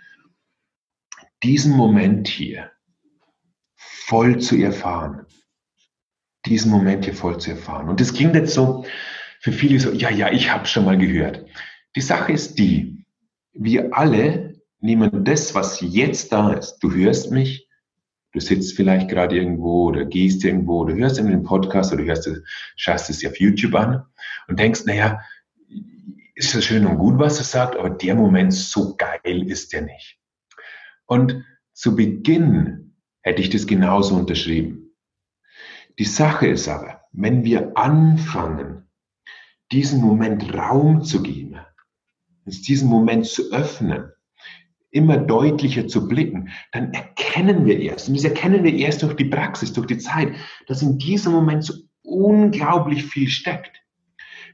diesen 1.42 1.76
Moment 1.76 2.28
hier 2.28 2.70
voll 3.76 4.38
zu 4.38 4.56
erfahren 4.56 5.26
diesen 6.50 6.72
Moment 6.72 7.06
hier 7.06 7.14
voll 7.14 7.40
zu 7.40 7.52
erfahren. 7.52 7.90
Und 7.90 8.00
das 8.00 8.14
klingt 8.14 8.36
jetzt 8.36 8.54
so 8.54 8.86
für 9.40 9.52
viele 9.52 9.80
so, 9.80 9.92
ja, 9.92 10.10
ja, 10.10 10.32
ich 10.32 10.52
habe 10.52 10.66
schon 10.66 10.86
mal 10.86 10.98
gehört. 10.98 11.46
Die 11.96 12.02
Sache 12.02 12.34
ist 12.34 12.60
die, 12.60 13.06
wir 13.54 13.96
alle 13.98 14.62
nehmen 14.80 15.24
das, 15.24 15.56
was 15.56 15.82
jetzt 15.82 16.32
da 16.32 16.54
ist. 16.54 16.80
Du 16.80 16.94
hörst 16.94 17.32
mich, 17.32 17.68
du 18.34 18.40
sitzt 18.40 18.76
vielleicht 18.76 19.10
gerade 19.10 19.38
irgendwo 19.38 19.86
oder 19.86 20.06
gehst 20.06 20.44
irgendwo 20.44 20.80
oder 20.82 20.96
hörst 20.96 21.18
in 21.18 21.28
den 21.28 21.44
Podcast 21.44 21.94
oder 21.94 22.04
hörst, 22.04 22.30
schaust 22.76 23.10
es 23.10 23.26
auf 23.26 23.40
YouTube 23.40 23.76
an 23.76 24.06
und 24.48 24.60
denkst, 24.60 24.86
naja, 24.86 25.20
ist 26.36 26.56
das 26.56 26.64
schön 26.64 26.86
und 26.86 26.98
gut, 26.98 27.20
was 27.20 27.38
er 27.38 27.44
sagt, 27.44 27.76
aber 27.76 27.90
der 27.90 28.16
Moment 28.16 28.54
so 28.54 28.96
geil 28.96 29.44
ist 29.50 29.74
der 29.74 29.82
nicht. 29.82 30.18
Und 31.06 31.44
zu 31.74 31.96
Beginn 31.96 32.96
hätte 33.22 33.42
ich 33.42 33.50
das 33.50 33.68
genauso 33.68 34.16
unterschrieben. 34.16 34.89
Die 36.00 36.06
Sache 36.06 36.48
ist 36.48 36.70
aber, 36.70 37.02
wenn 37.12 37.44
wir 37.44 37.78
anfangen, 37.78 38.88
diesen 39.70 40.00
Moment 40.00 40.54
Raum 40.54 41.04
zu 41.04 41.22
geben, 41.22 41.58
uns 42.46 42.62
diesen 42.62 42.88
Moment 42.88 43.26
zu 43.26 43.52
öffnen, 43.52 44.06
immer 44.92 45.18
deutlicher 45.18 45.88
zu 45.88 46.08
blicken, 46.08 46.52
dann 46.72 46.94
erkennen 46.94 47.66
wir 47.66 47.80
erst, 47.82 48.08
und 48.08 48.16
das 48.16 48.24
erkennen 48.24 48.64
wir 48.64 48.74
erst 48.74 49.04
durch 49.04 49.14
die 49.18 49.26
Praxis, 49.26 49.74
durch 49.74 49.88
die 49.88 49.98
Zeit, 49.98 50.32
dass 50.68 50.82
in 50.82 50.98
diesem 50.98 51.34
Moment 51.34 51.66
so 51.66 51.74
unglaublich 52.02 53.04
viel 53.04 53.28
steckt. 53.28 53.76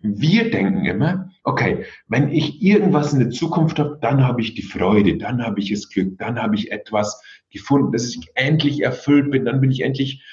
Wir 0.02 0.50
denken 0.50 0.86
immer, 0.86 1.30
okay, 1.44 1.86
wenn 2.08 2.32
ich 2.32 2.64
irgendwas 2.64 3.14
in 3.14 3.20
der 3.20 3.30
Zukunft 3.30 3.78
habe, 3.78 4.00
dann 4.02 4.24
habe 4.24 4.42
ich 4.42 4.56
die 4.56 4.64
Freude, 4.64 5.18
dann 5.18 5.44
habe 5.44 5.60
ich 5.60 5.70
das 5.70 5.90
Glück, 5.90 6.18
dann 6.18 6.42
habe 6.42 6.56
ich 6.56 6.72
etwas 6.72 7.22
gefunden, 7.52 7.92
dass 7.92 8.10
ich 8.10 8.32
endlich 8.34 8.82
erfüllt 8.82 9.30
bin, 9.30 9.46
dann 9.46 9.62
bin 9.62 9.70
ich 9.70 9.82
endlich 9.82 10.24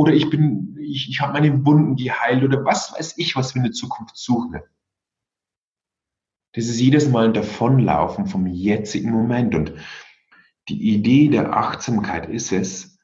oder 0.00 0.14
ich 0.14 0.30
bin, 0.30 0.78
ich, 0.80 1.10
ich 1.10 1.20
habe 1.20 1.34
meine 1.34 1.66
Wunden 1.66 1.94
geheilt 1.94 2.42
oder 2.42 2.64
was 2.64 2.94
weiß 2.94 3.18
ich, 3.18 3.36
was 3.36 3.54
wir 3.54 3.58
in 3.58 3.64
der 3.64 3.72
Zukunft 3.72 4.16
suchen. 4.16 4.62
Das 6.54 6.64
ist 6.64 6.80
jedes 6.80 7.10
Mal 7.10 7.26
ein 7.26 7.34
Davonlaufen 7.34 8.26
vom 8.26 8.46
jetzigen 8.46 9.10
Moment. 9.10 9.54
Und 9.54 9.74
die 10.70 10.94
Idee 10.94 11.28
der 11.28 11.54
Achtsamkeit 11.54 12.30
ist 12.30 12.50
es, 12.50 12.98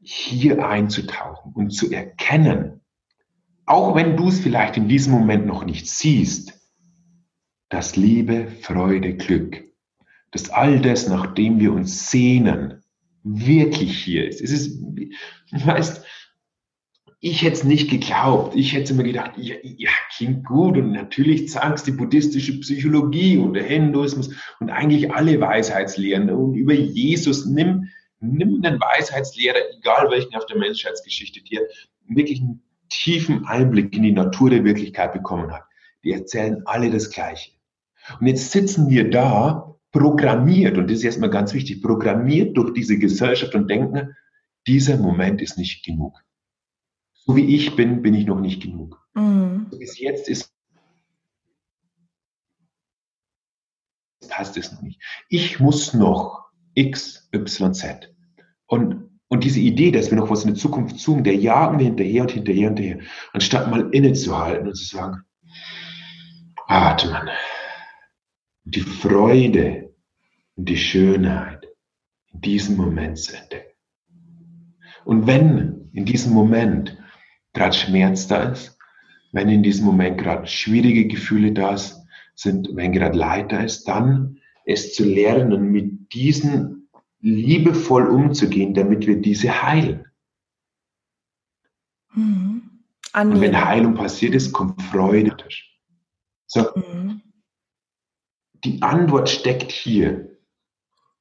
hier 0.00 0.68
einzutauchen 0.68 1.52
und 1.52 1.70
zu 1.70 1.90
erkennen, 1.90 2.80
auch 3.66 3.96
wenn 3.96 4.16
du 4.16 4.28
es 4.28 4.38
vielleicht 4.38 4.76
in 4.76 4.86
diesem 4.86 5.12
Moment 5.12 5.46
noch 5.46 5.64
nicht 5.64 5.88
siehst, 5.88 6.60
dass 7.70 7.96
Liebe, 7.96 8.46
Freude, 8.62 9.16
Glück, 9.16 9.64
dass 10.30 10.48
all 10.48 10.78
das, 10.80 11.08
nachdem 11.08 11.58
wir 11.58 11.72
uns 11.72 12.08
sehnen, 12.08 12.83
wirklich 13.24 13.98
hier 13.98 14.28
ist. 14.28 14.40
Es 14.40 14.52
ist, 14.52 14.80
weißt, 15.50 16.04
ich 17.20 17.42
hätte 17.42 17.54
es 17.54 17.64
nicht 17.64 17.90
geglaubt. 17.90 18.54
Ich 18.54 18.74
hätte 18.74 18.92
immer 18.92 19.02
gedacht, 19.02 19.32
ja, 19.38 19.54
ja, 19.62 19.90
klingt 20.14 20.44
gut 20.44 20.76
und 20.76 20.92
natürlich 20.92 21.50
sagst 21.50 21.86
die 21.86 21.92
buddhistische 21.92 22.60
Psychologie 22.60 23.38
und 23.38 23.54
der 23.54 23.64
Hinduismus 23.64 24.30
und 24.60 24.68
eigentlich 24.68 25.10
alle 25.10 25.40
Weisheitslehren 25.40 26.30
und 26.30 26.54
über 26.54 26.74
Jesus. 26.74 27.46
Nimm, 27.46 27.88
nimm 28.20 28.60
den 28.60 28.78
Weisheitslehrer, 28.78 29.56
egal 29.78 30.10
welchen 30.10 30.34
auf 30.34 30.44
der 30.44 30.58
Menschheitsgeschichte, 30.58 31.40
der 31.50 31.62
wirklich 32.06 32.42
einen 32.42 32.62
tiefen 32.90 33.46
Einblick 33.46 33.96
in 33.96 34.02
die 34.02 34.12
Natur 34.12 34.50
der 34.50 34.64
Wirklichkeit 34.64 35.14
bekommen 35.14 35.50
hat. 35.50 35.64
Die 36.04 36.12
erzählen 36.12 36.60
alle 36.66 36.90
das 36.90 37.10
Gleiche. 37.10 37.52
Und 38.20 38.26
jetzt 38.26 38.52
sitzen 38.52 38.90
wir 38.90 39.08
da 39.08 39.73
programmiert, 39.94 40.76
und 40.76 40.90
das 40.90 40.98
ist 40.98 41.04
erstmal 41.04 41.30
ganz 41.30 41.54
wichtig, 41.54 41.80
programmiert 41.80 42.56
durch 42.56 42.74
diese 42.74 42.98
Gesellschaft 42.98 43.54
und 43.54 43.70
denken, 43.70 44.16
dieser 44.66 44.96
Moment 44.96 45.40
ist 45.40 45.56
nicht 45.56 45.84
genug. 45.84 46.20
So 47.14 47.36
wie 47.36 47.54
ich 47.54 47.76
bin, 47.76 48.02
bin 48.02 48.12
ich 48.12 48.26
noch 48.26 48.40
nicht 48.40 48.60
genug. 48.60 49.00
Mhm. 49.14 49.68
Bis 49.78 49.98
jetzt 49.98 50.28
ist 50.28 50.52
passt 54.28 54.56
es 54.56 54.72
noch 54.72 54.82
nicht. 54.82 55.00
Ich 55.28 55.60
muss 55.60 55.94
noch 55.94 56.46
X, 56.74 57.28
Y, 57.32 57.72
Z. 57.72 58.12
Und, 58.66 59.10
und 59.28 59.44
diese 59.44 59.60
Idee, 59.60 59.92
dass 59.92 60.10
wir 60.10 60.18
noch 60.18 60.28
was 60.28 60.42
in 60.42 60.54
der 60.54 60.58
Zukunft 60.60 60.98
suchen, 60.98 61.22
der 61.22 61.36
jagen 61.36 61.78
wir 61.78 61.86
hinterher 61.86 62.22
und 62.22 62.32
hinterher 62.32 62.70
und 62.70 62.80
hinterher, 62.80 63.06
anstatt 63.32 63.70
mal 63.70 63.90
innezuhalten 63.92 64.66
und 64.66 64.74
zu 64.74 64.84
sagen, 64.86 65.22
atmen. 66.66 67.28
Die 68.64 68.80
Freude 68.80 69.94
und 70.56 70.68
die 70.68 70.76
Schönheit 70.76 71.66
in 72.32 72.40
diesem 72.40 72.76
Moment 72.76 73.18
zu 73.18 73.36
entdecken. 73.36 73.72
Und 75.04 75.26
wenn 75.26 75.90
in 75.92 76.04
diesem 76.04 76.32
Moment 76.32 76.98
gerade 77.52 77.76
Schmerz 77.76 78.26
da 78.26 78.50
ist, 78.50 78.78
wenn 79.32 79.48
in 79.48 79.62
diesem 79.62 79.84
Moment 79.84 80.18
gerade 80.18 80.46
schwierige 80.46 81.06
Gefühle 81.06 81.52
da 81.52 81.76
sind, 82.34 82.68
wenn 82.74 82.92
gerade 82.92 83.18
Leid 83.18 83.52
da 83.52 83.60
ist, 83.60 83.84
dann 83.86 84.38
es 84.64 84.94
zu 84.94 85.04
lernen, 85.04 85.70
mit 85.70 86.12
diesen 86.14 86.88
liebevoll 87.20 88.06
umzugehen, 88.06 88.74
damit 88.74 89.06
wir 89.06 89.20
diese 89.20 89.62
heilen. 89.62 90.06
Mhm. 92.14 92.62
Und 93.14 93.40
wenn 93.40 93.64
Heilung 93.64 93.94
passiert 93.94 94.34
ist, 94.34 94.52
kommt 94.52 94.80
Freude. 94.82 95.36
So. 96.46 96.66
Mhm. 96.74 97.22
Die 98.64 98.82
Antwort 98.82 99.28
steckt 99.28 99.72
hier 99.72 100.38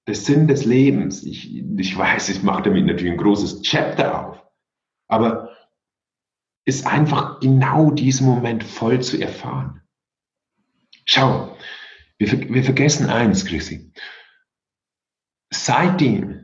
der 0.07 0.15
Sinn 0.15 0.47
des 0.47 0.65
Lebens. 0.65 1.23
Ich, 1.23 1.55
ich 1.55 1.97
weiß, 1.97 2.29
ich 2.29 2.43
mache 2.43 2.63
damit 2.63 2.85
natürlich 2.85 3.11
ein 3.11 3.17
großes 3.17 3.61
Chapter 3.61 4.27
auf, 4.27 4.43
aber 5.07 5.49
ist 6.65 6.87
einfach 6.87 7.39
genau 7.39 7.91
diesen 7.91 8.27
Moment 8.27 8.63
voll 8.63 9.01
zu 9.01 9.19
erfahren. 9.19 9.81
Schau, 11.05 11.57
wir, 12.17 12.49
wir 12.49 12.63
vergessen 12.63 13.09
eins, 13.09 13.45
Chrissy. 13.45 13.91
Seitdem 15.49 16.43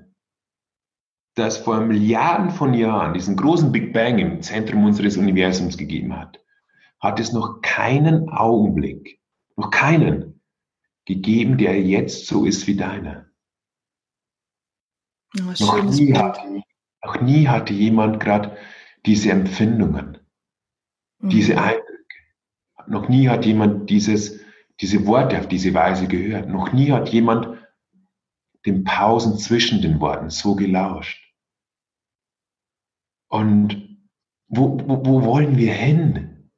dass 1.40 1.58
vor 1.58 1.80
Milliarden 1.80 2.50
von 2.50 2.74
Jahren 2.74 3.14
diesen 3.14 3.38
großen 3.38 3.72
Big 3.72 3.94
Bang 3.94 4.20
im 4.20 4.42
Zentrum 4.42 4.84
unseres 4.84 5.16
Universums 5.16 5.78
gegeben 5.78 6.16
hat, 6.18 6.44
hat 7.00 7.20
es 7.20 7.32
noch 7.32 7.62
keinen 7.62 8.30
Augenblick, 8.30 9.22
noch 9.56 9.72
keinen 9.72 10.39
gegeben, 11.10 11.58
der 11.58 11.82
jetzt 11.82 12.28
so 12.28 12.46
ist 12.46 12.68
wie 12.68 12.76
deiner. 12.76 13.26
Oh, 15.40 15.54
noch, 15.60 15.84
nie 15.84 16.14
hatte, 16.14 16.64
noch 17.04 17.22
nie 17.22 17.48
hatte 17.48 17.74
jemand 17.74 18.20
gerade 18.20 18.56
diese 19.08 19.32
Empfindungen, 19.32 20.20
mhm. 21.20 21.30
diese 21.30 21.60
Eindrücke. 21.60 22.16
Noch 22.86 23.10
nie 23.10 23.28
hat 23.28 23.44
jemand 23.44 23.90
dieses, 23.90 24.40
diese 24.82 25.08
Worte 25.08 25.40
auf 25.40 25.48
diese 25.48 25.74
Weise 25.74 26.08
gehört. 26.08 26.48
Noch 26.48 26.74
nie 26.74 26.92
hat 26.92 27.10
jemand 27.10 27.58
den 28.68 28.84
Pausen 28.84 29.40
zwischen 29.40 29.82
den 29.82 30.00
Worten 30.00 30.30
so 30.30 30.56
gelauscht. 30.56 31.34
Und 33.32 33.98
wo, 34.48 34.78
wo, 34.88 35.06
wo 35.06 35.24
wollen 35.24 35.58
wir 35.58 35.74
hin? 35.74 36.52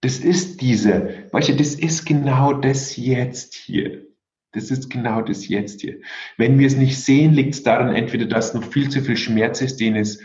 Das 0.00 0.18
ist 0.18 0.62
diese, 0.62 1.21
weißt 1.32 1.50
du, 1.50 1.56
das 1.56 1.74
ist 1.74 2.04
genau 2.04 2.52
das 2.52 2.96
jetzt 2.96 3.54
hier. 3.54 4.02
Das 4.52 4.70
ist 4.70 4.90
genau 4.90 5.22
das 5.22 5.48
Jetzt 5.48 5.80
hier. 5.80 6.00
Wenn 6.36 6.58
wir 6.58 6.66
es 6.66 6.76
nicht 6.76 7.02
sehen, 7.02 7.32
liegt 7.32 7.54
es 7.54 7.62
daran, 7.62 7.94
entweder, 7.94 8.26
dass 8.26 8.54
noch 8.54 8.64
viel 8.64 8.88
zu 8.90 9.00
viel 9.00 9.16
Schmerz 9.16 9.62
ist, 9.62 9.80
den 9.80 9.96
es, 9.96 10.20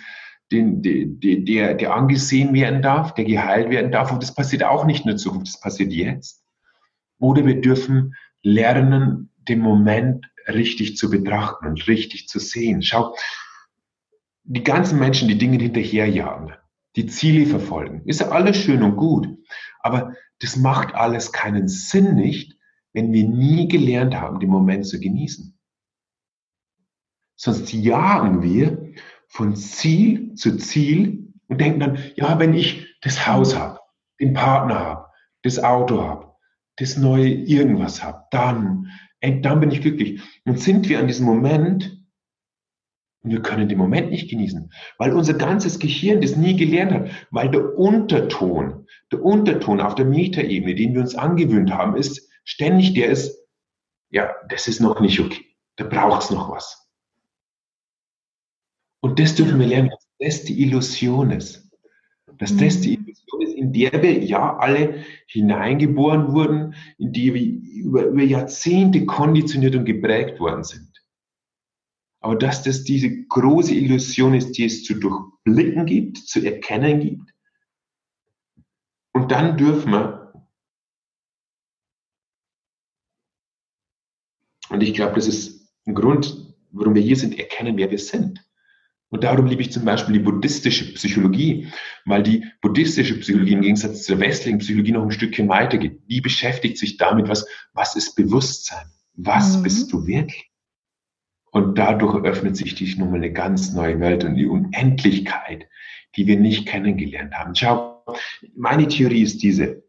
den, 0.52 0.82
der, 0.82 1.06
der, 1.38 1.74
der 1.74 1.94
angesehen 1.94 2.54
werden 2.54 2.82
darf, 2.82 3.14
der 3.14 3.26
geheilt 3.26 3.70
werden 3.70 3.92
darf. 3.92 4.12
Und 4.12 4.22
das 4.22 4.36
passiert 4.36 4.64
auch 4.64 4.86
nicht 4.86 5.06
in 5.06 5.08
der 5.08 5.18
Zukunft, 5.18 5.48
das 5.48 5.62
passiert 5.62 5.94
jetzt. 5.94 6.44
Oder 7.20 7.46
wir 7.46 7.62
dürfen 7.62 8.16
lernen, 8.44 9.32
den 9.48 9.60
Moment 9.60 10.26
richtig 10.48 10.98
zu 10.98 11.10
betrachten 11.10 11.66
und 11.66 11.88
richtig 11.88 12.28
zu 12.28 12.40
sehen. 12.40 12.82
Schau, 12.82 13.16
die 14.44 14.64
ganzen 14.64 15.00
Menschen, 15.00 15.28
die 15.28 15.38
Dinge 15.38 15.58
hinterherjagen, 15.58 16.54
die 16.96 17.08
Ziele 17.08 17.46
verfolgen, 17.46 18.02
ist 18.06 18.22
ja 18.22 18.30
alles 18.30 18.58
schön 18.58 18.84
und 18.84 18.98
gut. 18.98 19.28
Aber 19.88 20.16
das 20.40 20.58
macht 20.58 20.94
alles 20.94 21.32
keinen 21.32 21.70
Sinn 21.70 22.16
nicht, 22.16 22.58
wenn 22.92 23.14
wir 23.14 23.26
nie 23.26 23.70
gelernt 23.70 24.16
haben, 24.16 24.42
den 24.42 24.50
Moment 24.50 24.86
zu 24.86 25.00
genießen. 25.00 25.58
Sonst 27.38 27.72
jagen 27.72 28.44
wir 28.44 28.94
von 29.30 29.56
Ziel 29.56 30.34
zu 30.34 30.58
Ziel 30.58 31.34
und 31.48 31.62
denken 31.62 31.80
dann, 31.80 32.00
ja, 32.16 32.38
wenn 32.38 32.54
ich 32.54 32.98
das 33.02 33.26
Haus 33.26 33.56
habe, 33.58 33.80
den 34.20 34.34
Partner 34.34 34.80
habe, 34.80 35.06
das 35.44 35.64
Auto 35.64 36.02
habe, 36.02 36.34
das 36.76 36.98
neue 36.98 37.30
irgendwas 37.30 38.04
habe, 38.04 38.26
dann, 38.32 38.92
dann 39.22 39.60
bin 39.62 39.72
ich 39.72 39.82
glücklich. 39.82 40.22
Und 40.44 40.60
sind 40.60 40.90
wir 40.90 41.00
an 41.00 41.08
diesem 41.08 41.26
Moment 41.26 41.98
und 43.24 43.32
wir 43.32 43.42
können 43.42 43.68
den 43.68 43.78
Moment 43.78 44.12
nicht 44.12 44.30
genießen, 44.30 44.72
weil 44.98 45.14
unser 45.14 45.34
ganzes 45.34 45.80
Gehirn 45.80 46.22
das 46.22 46.36
nie 46.36 46.56
gelernt 46.56 46.92
hat, 46.92 47.10
weil 47.32 47.50
der 47.50 47.78
Unterton, 47.78 48.86
der 49.12 49.24
Unterton 49.24 49.82
auf 49.82 49.96
der 49.96 50.06
Metaebene, 50.06 50.76
den 50.76 50.94
wir 50.94 51.02
uns 51.02 51.16
angewöhnt 51.16 51.72
haben, 51.72 51.96
ist 51.96 52.30
ständig 52.44 52.94
der 52.94 53.10
ist, 53.10 53.38
ja, 54.10 54.34
das 54.50 54.68
ist 54.68 54.80
noch 54.80 55.00
nicht 55.00 55.20
okay, 55.20 55.46
da 55.76 55.86
braucht 55.86 56.24
es 56.24 56.32
noch 56.32 56.50
was. 56.50 56.88
Und 59.02 59.20
das 59.20 59.36
dürfen 59.36 59.60
wir 59.60 59.68
lernen, 59.68 59.90
dass 59.90 60.08
das 60.20 60.44
die 60.46 60.62
Illusion 60.62 61.32
ist. 61.32 61.70
Dass 62.40 62.54
mhm. 62.54 62.60
das 62.60 62.82
die 62.82 62.94
Illusion 62.96 63.42
ist, 63.42 63.54
in 63.54 63.74
der 63.74 64.02
wir 64.02 64.24
ja 64.24 64.58
alle 64.58 65.04
hineingeboren 65.28 66.34
wurden, 66.34 66.76
in 66.98 67.12
die 67.12 67.34
wir 67.34 67.84
über, 67.84 68.06
über 68.06 68.24
Jahrzehnte 68.24 69.06
konditioniert 69.06 69.76
und 69.76 69.86
geprägt 69.86 70.40
worden 70.40 70.64
sind. 70.64 70.87
Aber 72.20 72.36
dass 72.36 72.64
das 72.64 72.84
diese 72.84 73.26
große 73.26 73.74
Illusion 73.74 74.34
ist, 74.34 74.58
die 74.58 74.66
es 74.66 74.84
zu 74.84 74.96
durchblicken 74.96 75.86
gibt, 75.86 76.18
zu 76.18 76.44
erkennen 76.44 77.00
gibt. 77.00 77.34
Und 79.14 79.32
dann 79.32 79.58
dürfen 79.58 79.92
wir, 79.92 80.34
und 84.70 84.84
ich 84.84 84.94
glaube, 84.94 85.16
das 85.16 85.28
ist 85.28 85.72
ein 85.86 85.96
Grund, 85.96 86.56
warum 86.72 86.96
wir 86.96 87.02
hier 87.02 87.16
sind, 87.16 87.38
erkennen, 87.38 87.78
wer 87.78 87.90
wir 87.90 88.00
sind. 88.00 88.44
Und 89.10 89.24
darum 89.24 89.46
liebe 89.46 89.62
ich 89.62 89.72
zum 89.72 89.86
Beispiel 89.86 90.14
die 90.14 90.24
buddhistische 90.24 90.94
Psychologie, 90.94 91.72
weil 92.06 92.24
die 92.24 92.46
buddhistische 92.62 93.18
Psychologie 93.20 93.54
im 93.54 93.62
Gegensatz 93.62 94.04
zur 94.04 94.20
westlichen 94.20 94.60
Psychologie 94.60 94.92
noch 94.92 95.04
ein 95.04 95.12
Stückchen 95.12 95.48
weitergeht. 95.48 96.02
Die 96.10 96.20
beschäftigt 96.20 96.78
sich 96.78 96.98
damit, 96.98 97.30
was, 97.30 97.46
was 97.74 97.96
ist 97.96 98.16
Bewusstsein? 98.16 98.92
Was 99.14 99.58
mhm. 99.58 99.64
bist 99.64 99.94
du 99.94 100.06
wirklich? 100.06 100.52
Und 101.58 101.76
dadurch 101.76 102.24
öffnet 102.24 102.56
sich 102.56 102.76
dich 102.76 103.00
nun 103.00 103.10
mal 103.10 103.16
eine 103.16 103.34
ganz 103.34 103.74
neue 103.74 104.00
Welt 104.00 104.24
und 104.24 104.36
die 104.36 104.46
Unendlichkeit, 104.46 105.68
die 106.16 106.28
wir 106.28 106.40
nicht 106.40 106.68
kennengelernt 106.68 107.34
haben. 107.34 107.56
Schau, 107.56 108.06
meine 108.56 108.88
Theorie 108.88 109.24
ist 109.24 109.42
diese. 109.42 109.84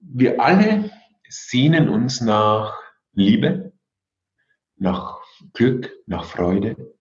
Wir 0.00 0.40
alle 0.40 0.90
sehnen 1.28 1.88
uns 1.88 2.20
nach 2.20 2.76
Liebe, 3.12 3.72
nach 4.74 5.20
Glück, 5.52 5.92
nach 6.06 6.24
Freude, 6.24 6.92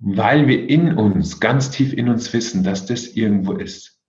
weil 0.00 0.48
wir 0.48 0.68
in 0.68 0.98
uns, 0.98 1.38
ganz 1.38 1.70
tief 1.70 1.92
in 1.92 2.08
uns 2.08 2.32
wissen, 2.32 2.64
dass 2.64 2.84
das 2.84 3.06
irgendwo 3.06 3.52
ist. 3.52 4.02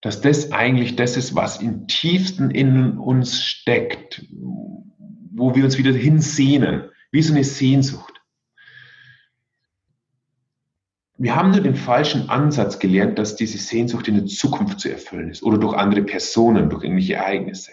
Dass 0.00 0.20
das 0.20 0.50
eigentlich 0.50 0.96
das 0.96 1.16
ist, 1.16 1.36
was 1.36 1.62
im 1.62 1.86
tiefsten 1.86 2.50
in 2.50 2.98
uns 2.98 3.44
steckt, 3.44 4.26
wo 5.34 5.54
wir 5.54 5.64
uns 5.64 5.78
wieder 5.78 5.92
hinsehnen, 5.92 6.90
wie 7.10 7.22
so 7.22 7.32
eine 7.32 7.44
Sehnsucht. 7.44 8.12
Wir 11.16 11.36
haben 11.36 11.52
nur 11.52 11.60
den 11.60 11.76
falschen 11.76 12.28
Ansatz 12.28 12.78
gelernt, 12.78 13.18
dass 13.18 13.36
diese 13.36 13.58
Sehnsucht 13.58 14.08
in 14.08 14.16
der 14.16 14.26
Zukunft 14.26 14.80
zu 14.80 14.90
erfüllen 14.90 15.30
ist 15.30 15.42
oder 15.42 15.58
durch 15.58 15.74
andere 15.74 16.02
Personen, 16.02 16.70
durch 16.70 16.82
irgendwelche 16.82 17.14
Ereignisse 17.14 17.72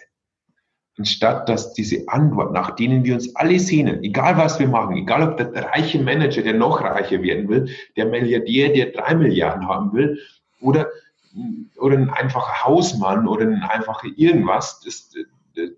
anstatt 0.98 1.50
dass 1.50 1.74
diese 1.74 2.08
Antwort, 2.08 2.54
nach 2.54 2.76
denen 2.76 3.04
wir 3.04 3.16
uns 3.16 3.36
alle 3.36 3.60
sehnen, 3.60 4.04
egal 4.04 4.38
was 4.38 4.60
wir 4.60 4.68
machen, 4.68 4.98
egal 4.98 5.24
ob 5.24 5.38
der 5.38 5.52
reiche 5.66 6.00
Manager, 6.00 6.42
der 6.44 6.54
noch 6.54 6.82
reicher 6.82 7.22
werden 7.24 7.48
will, 7.50 7.70
der 7.96 8.06
Milliardär, 8.06 8.70
der 8.74 8.92
drei 8.92 9.16
Milliarden 9.16 9.68
haben 9.68 9.94
will, 9.94 10.20
oder, 10.60 10.88
oder 11.78 11.98
ein 11.98 12.10
einfacher 12.10 12.66
Hausmann 12.66 13.28
oder 13.28 13.48
ein 13.48 13.64
einfacher 13.64 14.10
irgendwas, 14.16 14.82
das, 14.82 15.12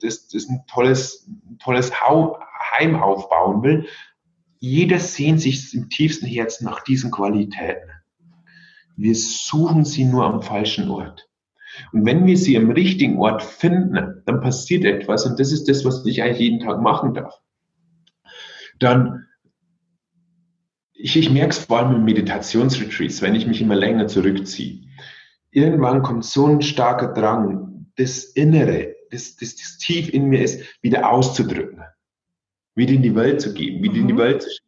das, 0.02 0.28
das 0.28 0.50
ein 0.50 0.64
tolles, 0.68 1.30
tolles 1.60 1.92
Heim 2.02 2.96
aufbauen 2.96 3.64
will, 3.64 3.88
jeder 4.60 5.00
sehnt 5.00 5.42
sich 5.42 5.74
im 5.74 5.90
tiefsten 5.90 6.26
Herzen 6.26 6.66
nach 6.66 6.84
diesen 6.84 7.12
Qualitäten. 7.12 7.90
Wir 8.96 9.16
suchen 9.16 9.84
sie 9.84 10.06
nur 10.06 10.26
am 10.26 10.42
falschen 10.42 10.90
Ort. 10.90 11.28
Und 11.92 12.06
wenn 12.06 12.26
wir 12.26 12.38
sie 12.38 12.58
am 12.58 12.70
richtigen 12.70 13.18
Ort 13.18 13.42
finden, 13.42 14.22
dann 14.26 14.42
passiert 14.42 14.86
etwas 14.86 15.26
und 15.26 15.40
das 15.40 15.52
ist 15.52 15.68
das, 15.68 15.84
was 15.86 16.06
ich 16.06 16.22
eigentlich 16.22 16.40
jeden 16.40 16.60
Tag 16.60 16.82
machen 16.82 17.14
darf. 17.14 17.42
Dann, 18.80 19.26
ich, 20.94 21.18
ich 21.18 21.30
merke 21.30 21.50
es 21.50 21.66
vor 21.66 21.80
allem 21.80 21.96
im 21.96 22.06
Meditationsretreats, 22.06 23.22
wenn 23.22 23.36
ich 23.36 23.48
mich 23.48 23.62
immer 23.62 23.76
länger 23.76 24.08
zurückziehe. 24.08 24.84
Irgendwann 25.52 26.04
kommt 26.04 26.26
so 26.26 26.48
ein 26.48 26.62
starker 26.62 27.14
Drang, 27.14 27.88
das 27.96 28.24
Innere, 28.24 28.93
das, 29.14 29.36
das, 29.36 29.56
das 29.56 29.78
tief 29.78 30.14
in 30.14 30.26
mir 30.26 30.42
ist, 30.42 30.62
wieder 30.82 31.10
auszudrücken, 31.10 31.84
wieder 32.76 32.94
in 32.94 33.02
die 33.02 33.16
Welt 33.16 33.42
zu 33.42 33.54
geben, 33.54 33.84
wieder 33.84 33.96
mhm. 33.96 34.02
in 34.02 34.08
die 34.08 34.14
mhm. 34.14 34.18
Welt 34.18 34.42
zu 34.42 34.50
schicken. 34.50 34.64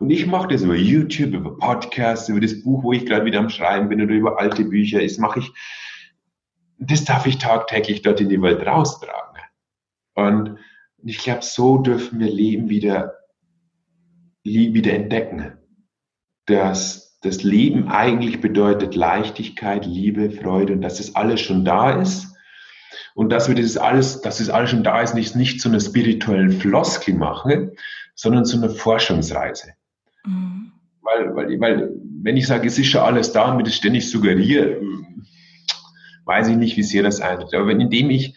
Und 0.00 0.10
ich 0.10 0.26
mache 0.26 0.48
das 0.48 0.62
über 0.62 0.76
YouTube, 0.76 1.34
über 1.34 1.56
Podcasts, 1.56 2.28
über 2.28 2.40
das 2.40 2.62
Buch, 2.62 2.84
wo 2.84 2.92
ich 2.92 3.04
gerade 3.04 3.24
wieder 3.24 3.40
am 3.40 3.50
Schreiben 3.50 3.88
bin 3.88 4.00
oder 4.00 4.14
über 4.14 4.38
alte 4.38 4.64
Bücher. 4.64 5.02
Das 5.02 5.18
mache 5.18 5.40
ich 5.40 5.52
das 6.78 7.04
darf 7.04 7.26
ich 7.26 7.38
tagtäglich 7.38 8.02
dort 8.02 8.20
in 8.20 8.28
die 8.28 8.40
Welt 8.40 8.64
raustragen. 8.64 9.42
Und 10.14 10.58
ich 11.04 11.18
glaube, 11.18 11.42
so 11.42 11.78
dürfen 11.78 12.20
wir 12.20 12.30
Leben 12.30 12.68
wieder, 12.68 13.14
wieder 14.44 14.92
entdecken. 14.92 15.58
Dass 16.46 17.18
das 17.20 17.42
Leben 17.42 17.88
eigentlich 17.88 18.40
bedeutet 18.40 18.94
Leichtigkeit, 18.94 19.84
Liebe, 19.84 20.30
Freude 20.30 20.72
und 20.72 20.82
dass 20.82 20.98
das 20.98 21.14
alles 21.14 21.40
schon 21.40 21.64
da 21.64 22.00
ist. 22.00 22.34
Und 23.14 23.30
dass 23.30 23.48
wir 23.48 23.54
das 23.54 23.76
alles, 23.76 24.20
dass 24.20 24.38
das 24.38 24.50
alles 24.50 24.70
schon 24.70 24.84
da 24.84 25.00
ist, 25.00 25.14
nicht, 25.14 25.36
nicht 25.36 25.60
zu 25.60 25.68
einer 25.68 25.80
spirituellen 25.80 26.52
Floskel 26.52 27.14
machen, 27.14 27.72
sondern 28.14 28.44
zu 28.44 28.56
einer 28.56 28.70
Forschungsreise. 28.70 29.72
Mhm. 30.24 30.72
Weil, 31.02 31.34
weil, 31.34 31.60
weil, 31.60 31.90
wenn 32.22 32.36
ich 32.36 32.46
sage, 32.46 32.66
es 32.66 32.78
ist 32.78 32.88
schon 32.88 33.00
alles 33.00 33.32
da 33.32 33.50
und 33.50 33.56
mir 33.56 33.62
das 33.62 33.74
ständig 33.74 34.10
suggeriere, 34.10 34.80
weiß 36.24 36.48
ich 36.48 36.56
nicht, 36.56 36.76
wie 36.76 36.82
sehr 36.82 37.02
das 37.02 37.20
eintritt. 37.20 37.54
Aber 37.54 37.66
wenn, 37.66 37.80
indem 37.80 38.10
ich 38.10 38.36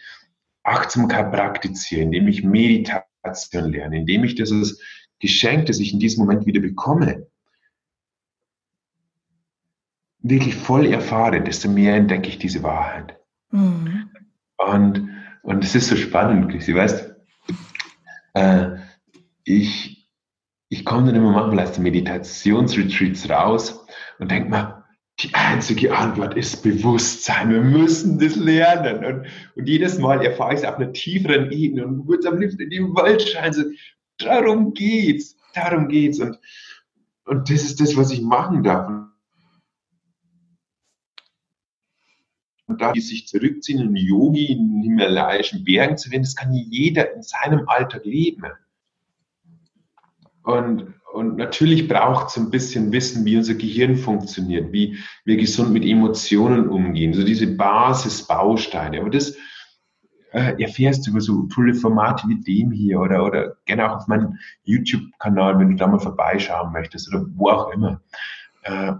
Achtsamkeit 0.62 1.32
praktiziere, 1.32 2.02
indem 2.02 2.28
ich 2.28 2.42
Meditation 2.42 3.72
lerne, 3.72 3.98
indem 3.98 4.24
ich 4.24 4.34
dieses 4.34 4.80
Geschenk, 5.18 5.66
das 5.66 5.78
ich 5.78 5.92
in 5.92 6.00
diesem 6.00 6.24
Moment 6.24 6.46
wieder 6.46 6.60
bekomme, 6.60 7.26
wirklich 10.20 10.54
voll 10.54 10.86
erfahre, 10.86 11.42
desto 11.42 11.68
mehr 11.68 11.96
entdecke 11.96 12.28
ich 12.28 12.38
diese 12.38 12.62
Wahrheit. 12.62 13.18
Mhm. 13.50 14.10
Und, 14.66 15.10
und 15.42 15.64
es 15.64 15.74
ist 15.74 15.88
so 15.88 15.96
spannend, 15.96 16.62
Sie 16.62 16.74
weißt, 16.74 17.14
äh, 18.34 18.70
ich, 19.44 20.08
ich 20.68 20.84
komme 20.84 21.06
dann 21.06 21.16
immer 21.16 21.32
manchmal 21.32 21.64
aus 21.64 21.72
den 21.72 21.82
Meditationsretreats 21.82 23.28
raus 23.28 23.84
und 24.18 24.30
denke 24.30 24.50
mir, 24.50 24.82
die 25.20 25.34
einzige 25.34 25.96
Antwort 25.96 26.36
ist 26.36 26.62
Bewusstsein. 26.62 27.50
Wir 27.50 27.60
müssen 27.60 28.18
das 28.18 28.34
lernen. 28.36 29.04
Und, 29.04 29.26
und 29.54 29.68
jedes 29.68 29.98
Mal 29.98 30.24
erfahre 30.24 30.54
ich 30.54 30.60
es 30.60 30.66
auf 30.66 30.76
einer 30.76 30.92
tieferen 30.92 31.52
Ebene 31.52 31.86
und 31.86 32.08
würde 32.08 32.28
am 32.28 32.40
liebsten 32.40 32.62
in 32.62 32.70
die 32.70 32.80
Welt 32.80 33.22
scheinen. 33.22 33.52
So, 33.52 33.64
darum 34.18 34.72
geht's. 34.72 35.36
Darum 35.54 35.88
geht's. 35.88 36.18
Und, 36.18 36.38
und 37.26 37.50
das 37.50 37.62
ist 37.62 37.80
das, 37.80 37.96
was 37.96 38.10
ich 38.10 38.22
machen 38.22 38.62
darf. 38.62 38.90
Und 42.72 42.80
da 42.80 42.94
sich 42.94 43.28
zurückziehen 43.28 43.80
in 43.80 43.94
Yogi, 43.96 44.46
in 44.46 44.58
den 44.58 44.82
himalayischen 44.82 45.62
Bergen 45.62 45.98
zu 45.98 46.10
werden, 46.10 46.22
das 46.22 46.34
kann 46.34 46.54
jeder 46.54 47.14
in 47.14 47.22
seinem 47.22 47.68
Alltag 47.68 48.06
leben. 48.06 48.46
Und, 50.42 50.94
und 51.12 51.36
natürlich 51.36 51.86
braucht 51.86 52.30
es 52.30 52.38
ein 52.38 52.50
bisschen 52.50 52.90
Wissen, 52.90 53.26
wie 53.26 53.36
unser 53.36 53.54
Gehirn 53.54 53.96
funktioniert, 53.96 54.72
wie 54.72 54.96
wir 55.26 55.36
gesund 55.36 55.74
mit 55.74 55.84
Emotionen 55.84 56.66
umgehen, 56.66 57.12
so 57.12 57.22
diese 57.24 57.46
Basisbausteine. 57.46 59.00
Aber 59.00 59.10
das 59.10 59.36
äh, 60.32 60.58
erfährst 60.62 61.06
du 61.06 61.10
über 61.10 61.20
so 61.20 61.42
tolle 61.48 61.74
Formate 61.74 62.26
wie 62.26 62.40
dem 62.40 62.72
hier 62.72 63.00
oder, 63.00 63.22
oder 63.22 63.56
gerne 63.66 63.90
auch 63.90 63.96
auf 63.98 64.08
meinem 64.08 64.38
YouTube-Kanal, 64.64 65.58
wenn 65.58 65.68
du 65.68 65.76
da 65.76 65.88
mal 65.88 65.98
vorbeischauen 65.98 66.72
möchtest 66.72 67.12
oder 67.12 67.26
wo 67.34 67.50
auch 67.50 67.70
immer. 67.70 68.00
Äh, 68.62 68.94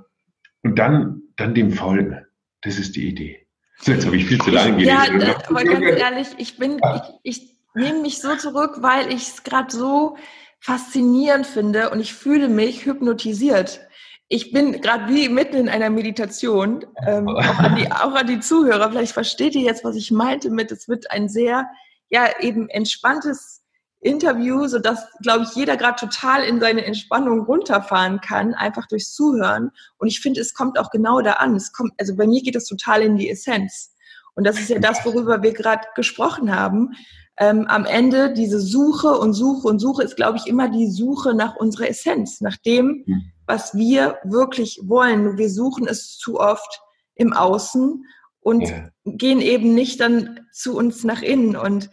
und 0.62 0.78
dann, 0.78 1.22
dann 1.36 1.54
dem 1.54 1.72
folgen. 1.72 2.18
Das 2.60 2.78
ist 2.78 2.96
die 2.96 3.08
Idee. 3.08 3.41
Jetzt 3.84 4.06
habe 4.06 4.16
ich 4.16 4.26
viel 4.26 4.40
zu 4.40 4.50
lange 4.50 4.76
geredet. 4.76 5.22
Ja, 5.22 5.48
aber 5.48 5.64
ganz 5.64 5.84
ehrlich, 5.84 6.28
ich 6.36 6.56
bin, 6.56 6.80
ich, 7.24 7.40
ich 7.40 7.56
nehme 7.74 8.02
mich 8.02 8.20
so 8.20 8.36
zurück, 8.36 8.76
weil 8.80 9.12
ich 9.12 9.28
es 9.28 9.42
gerade 9.42 9.74
so 9.74 10.16
faszinierend 10.60 11.46
finde 11.46 11.90
und 11.90 12.00
ich 12.00 12.14
fühle 12.14 12.48
mich 12.48 12.86
hypnotisiert. 12.86 13.80
Ich 14.28 14.52
bin 14.52 14.80
gerade 14.80 15.12
wie 15.12 15.28
mitten 15.28 15.56
in 15.56 15.68
einer 15.68 15.90
Meditation, 15.90 16.86
ähm, 17.06 17.28
auch, 17.36 17.58
an 17.58 17.76
die, 17.76 17.90
auch 17.90 18.14
an 18.14 18.26
die 18.26 18.40
Zuhörer. 18.40 18.90
Vielleicht 18.90 19.12
versteht 19.12 19.54
ihr 19.54 19.62
jetzt, 19.62 19.84
was 19.84 19.96
ich 19.96 20.10
meinte 20.10 20.50
mit, 20.50 20.70
es 20.70 20.88
wird 20.88 21.10
ein 21.10 21.28
sehr, 21.28 21.68
ja, 22.08 22.28
eben 22.40 22.68
entspanntes 22.68 23.61
Interview, 24.02 24.66
so 24.66 24.78
dass, 24.80 25.06
glaube 25.22 25.44
ich, 25.44 25.54
jeder 25.54 25.76
gerade 25.76 25.96
total 25.96 26.42
in 26.42 26.60
seine 26.60 26.84
Entspannung 26.84 27.44
runterfahren 27.44 28.20
kann, 28.20 28.52
einfach 28.52 28.86
durchs 28.88 29.14
Zuhören. 29.14 29.70
Und 29.98 30.08
ich 30.08 30.20
finde, 30.20 30.40
es 30.40 30.54
kommt 30.54 30.78
auch 30.78 30.90
genau 30.90 31.20
da 31.20 31.34
an. 31.34 31.54
Es 31.54 31.72
kommt, 31.72 31.92
also 31.98 32.16
bei 32.16 32.26
mir 32.26 32.42
geht 32.42 32.56
es 32.56 32.66
total 32.66 33.02
in 33.02 33.16
die 33.16 33.30
Essenz. 33.30 33.94
Und 34.34 34.44
das 34.44 34.58
ist 34.58 34.70
ja 34.70 34.80
das, 34.80 35.04
worüber 35.04 35.42
wir 35.42 35.52
gerade 35.52 35.86
gesprochen 35.94 36.54
haben. 36.54 36.90
Ähm, 37.38 37.66
am 37.68 37.84
Ende 37.84 38.32
diese 38.32 38.60
Suche 38.60 39.18
und 39.18 39.34
Suche 39.34 39.68
und 39.68 39.78
Suche 39.78 40.02
ist, 40.02 40.16
glaube 40.16 40.36
ich, 40.36 40.46
immer 40.46 40.68
die 40.68 40.90
Suche 40.90 41.34
nach 41.34 41.54
unserer 41.56 41.88
Essenz, 41.88 42.40
nach 42.40 42.56
dem, 42.56 43.04
hm. 43.06 43.22
was 43.46 43.74
wir 43.74 44.18
wirklich 44.24 44.80
wollen. 44.82 45.38
Wir 45.38 45.48
suchen 45.48 45.86
es 45.86 46.18
zu 46.18 46.40
oft 46.40 46.80
im 47.14 47.32
Außen 47.32 48.04
und 48.40 48.68
ja. 48.68 48.88
gehen 49.04 49.40
eben 49.40 49.74
nicht 49.74 50.00
dann 50.00 50.40
zu 50.52 50.76
uns 50.76 51.04
nach 51.04 51.22
innen. 51.22 51.56
Und 51.56 51.88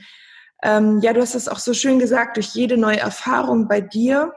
ähm, 0.63 0.99
ja, 1.01 1.13
du 1.13 1.21
hast 1.21 1.35
das 1.35 1.47
auch 1.47 1.59
so 1.59 1.73
schön 1.73 1.99
gesagt, 1.99 2.37
durch 2.37 2.47
jede 2.47 2.77
neue 2.77 2.99
Erfahrung 2.99 3.67
bei 3.67 3.81
dir, 3.81 4.33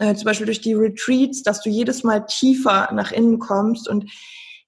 äh, 0.00 0.14
zum 0.14 0.24
Beispiel 0.24 0.46
durch 0.46 0.60
die 0.60 0.74
Retreats, 0.74 1.42
dass 1.42 1.62
du 1.62 1.70
jedes 1.70 2.02
Mal 2.02 2.26
tiefer 2.26 2.90
nach 2.92 3.12
innen 3.12 3.38
kommst. 3.38 3.88
Und 3.88 4.10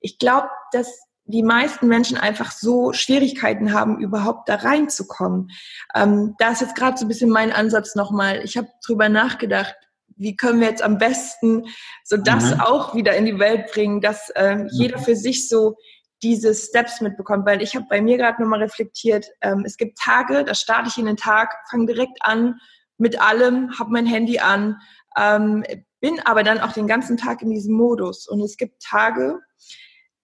ich 0.00 0.18
glaube, 0.18 0.48
dass 0.72 0.88
die 1.24 1.42
meisten 1.42 1.88
Menschen 1.88 2.16
einfach 2.16 2.52
so 2.52 2.92
Schwierigkeiten 2.92 3.72
haben, 3.72 3.98
überhaupt 3.98 4.48
da 4.48 4.56
reinzukommen. 4.56 5.50
Ähm, 5.94 6.36
da 6.38 6.52
ist 6.52 6.60
jetzt 6.60 6.76
gerade 6.76 6.96
so 6.96 7.04
ein 7.04 7.08
bisschen 7.08 7.30
mein 7.30 7.52
Ansatz 7.52 7.96
nochmal. 7.96 8.42
Ich 8.44 8.56
habe 8.56 8.68
drüber 8.86 9.08
nachgedacht, 9.08 9.74
wie 10.16 10.36
können 10.36 10.60
wir 10.60 10.68
jetzt 10.68 10.82
am 10.82 10.98
besten 10.98 11.64
so 12.04 12.16
das 12.16 12.54
mhm. 12.54 12.60
auch 12.60 12.94
wieder 12.94 13.14
in 13.16 13.26
die 13.26 13.38
Welt 13.38 13.70
bringen, 13.72 14.00
dass 14.00 14.30
äh, 14.30 14.64
jeder 14.70 14.98
mhm. 14.98 15.02
für 15.02 15.16
sich 15.16 15.48
so 15.48 15.76
diese 16.22 16.54
Steps 16.54 17.00
mitbekommt, 17.00 17.46
weil 17.46 17.62
ich 17.62 17.76
habe 17.76 17.86
bei 17.88 18.00
mir 18.00 18.16
gerade 18.16 18.40
nochmal 18.40 18.62
reflektiert, 18.62 19.26
ähm, 19.42 19.64
es 19.66 19.76
gibt 19.76 19.98
Tage, 19.98 20.44
da 20.44 20.54
starte 20.54 20.88
ich 20.88 20.98
in 20.98 21.06
den 21.06 21.16
Tag, 21.16 21.54
fange 21.70 21.86
direkt 21.86 22.18
an 22.20 22.58
mit 22.98 23.20
allem, 23.20 23.78
habe 23.78 23.90
mein 23.90 24.06
Handy 24.06 24.38
an, 24.38 24.80
ähm, 25.16 25.64
bin 26.00 26.20
aber 26.24 26.42
dann 26.42 26.60
auch 26.60 26.72
den 26.72 26.86
ganzen 26.86 27.16
Tag 27.16 27.42
in 27.42 27.50
diesem 27.50 27.74
Modus. 27.74 28.26
Und 28.26 28.40
es 28.40 28.56
gibt 28.56 28.82
Tage, 28.82 29.40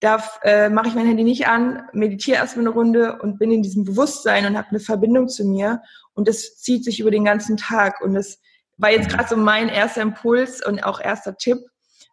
da 0.01 0.23
äh, 0.43 0.69
mache 0.69 0.89
ich 0.89 0.95
mein 0.95 1.07
Handy 1.07 1.23
nicht 1.23 1.47
an, 1.47 1.85
meditiere 1.93 2.39
erstmal 2.39 2.67
eine 2.67 2.75
Runde 2.75 3.19
und 3.21 3.39
bin 3.39 3.53
in 3.53 3.63
diesem 3.63 3.85
Bewusstsein 3.85 4.47
und 4.47 4.57
habe 4.57 4.69
eine 4.71 4.81
Verbindung 4.81 5.29
zu 5.29 5.45
mir. 5.45 5.83
Und 6.15 6.29
das 6.29 6.59
zieht 6.59 6.85
sich 6.85 7.01
über 7.01 7.11
den 7.11 7.25
ganzen 7.25 7.57
Tag. 7.57 8.01
Und 8.01 8.15
das 8.15 8.41
war 8.79 8.91
jetzt 8.91 9.11
gerade 9.11 9.29
so 9.29 9.37
mein 9.37 9.69
erster 9.69 10.03
Impuls 10.03 10.65
und 10.65 10.83
auch 10.83 11.01
erster 11.01 11.37
Tipp, 11.37 11.59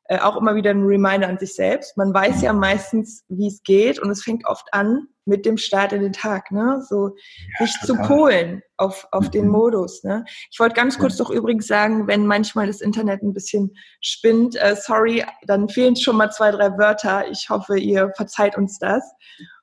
äh, 0.09 0.17
auch 0.19 0.35
immer 0.37 0.55
wieder 0.55 0.71
ein 0.71 0.83
Reminder 0.83 1.27
an 1.27 1.37
sich 1.37 1.53
selbst. 1.53 1.95
Man 1.95 2.11
weiß 2.11 2.41
ja 2.41 2.51
meistens, 2.51 3.23
wie 3.29 3.45
es 3.45 3.61
geht 3.61 3.99
und 3.99 4.09
es 4.09 4.23
fängt 4.23 4.43
oft 4.47 4.65
an 4.71 5.07
mit 5.25 5.45
dem 5.45 5.55
Start 5.55 5.93
in 5.93 6.01
den 6.01 6.13
Tag, 6.13 6.49
ne? 6.49 6.83
So 6.89 7.15
ja, 7.59 7.65
sich 7.67 7.79
total. 7.79 7.87
zu 8.03 8.07
polen 8.07 8.61
auf, 8.77 9.07
auf 9.11 9.25
mhm. 9.25 9.31
den 9.31 9.47
Modus. 9.49 10.03
Ne? 10.03 10.25
Ich 10.49 10.59
wollte 10.59 10.73
ganz 10.73 10.97
kurz 10.97 11.19
ja. 11.19 11.23
doch 11.23 11.29
übrigens 11.29 11.67
sagen, 11.67 12.07
wenn 12.07 12.25
manchmal 12.25 12.65
das 12.65 12.81
Internet 12.81 13.21
ein 13.21 13.35
bisschen 13.35 13.71
spinnt, 14.01 14.55
äh, 14.55 14.75
sorry, 14.75 15.23
dann 15.45 15.69
fehlen 15.69 15.95
schon 15.95 16.17
mal 16.17 16.31
zwei, 16.31 16.49
drei 16.49 16.75
Wörter. 16.79 17.29
Ich 17.29 17.47
hoffe, 17.51 17.77
ihr 17.77 18.11
verzeiht 18.15 18.57
uns 18.57 18.79
das. 18.79 19.03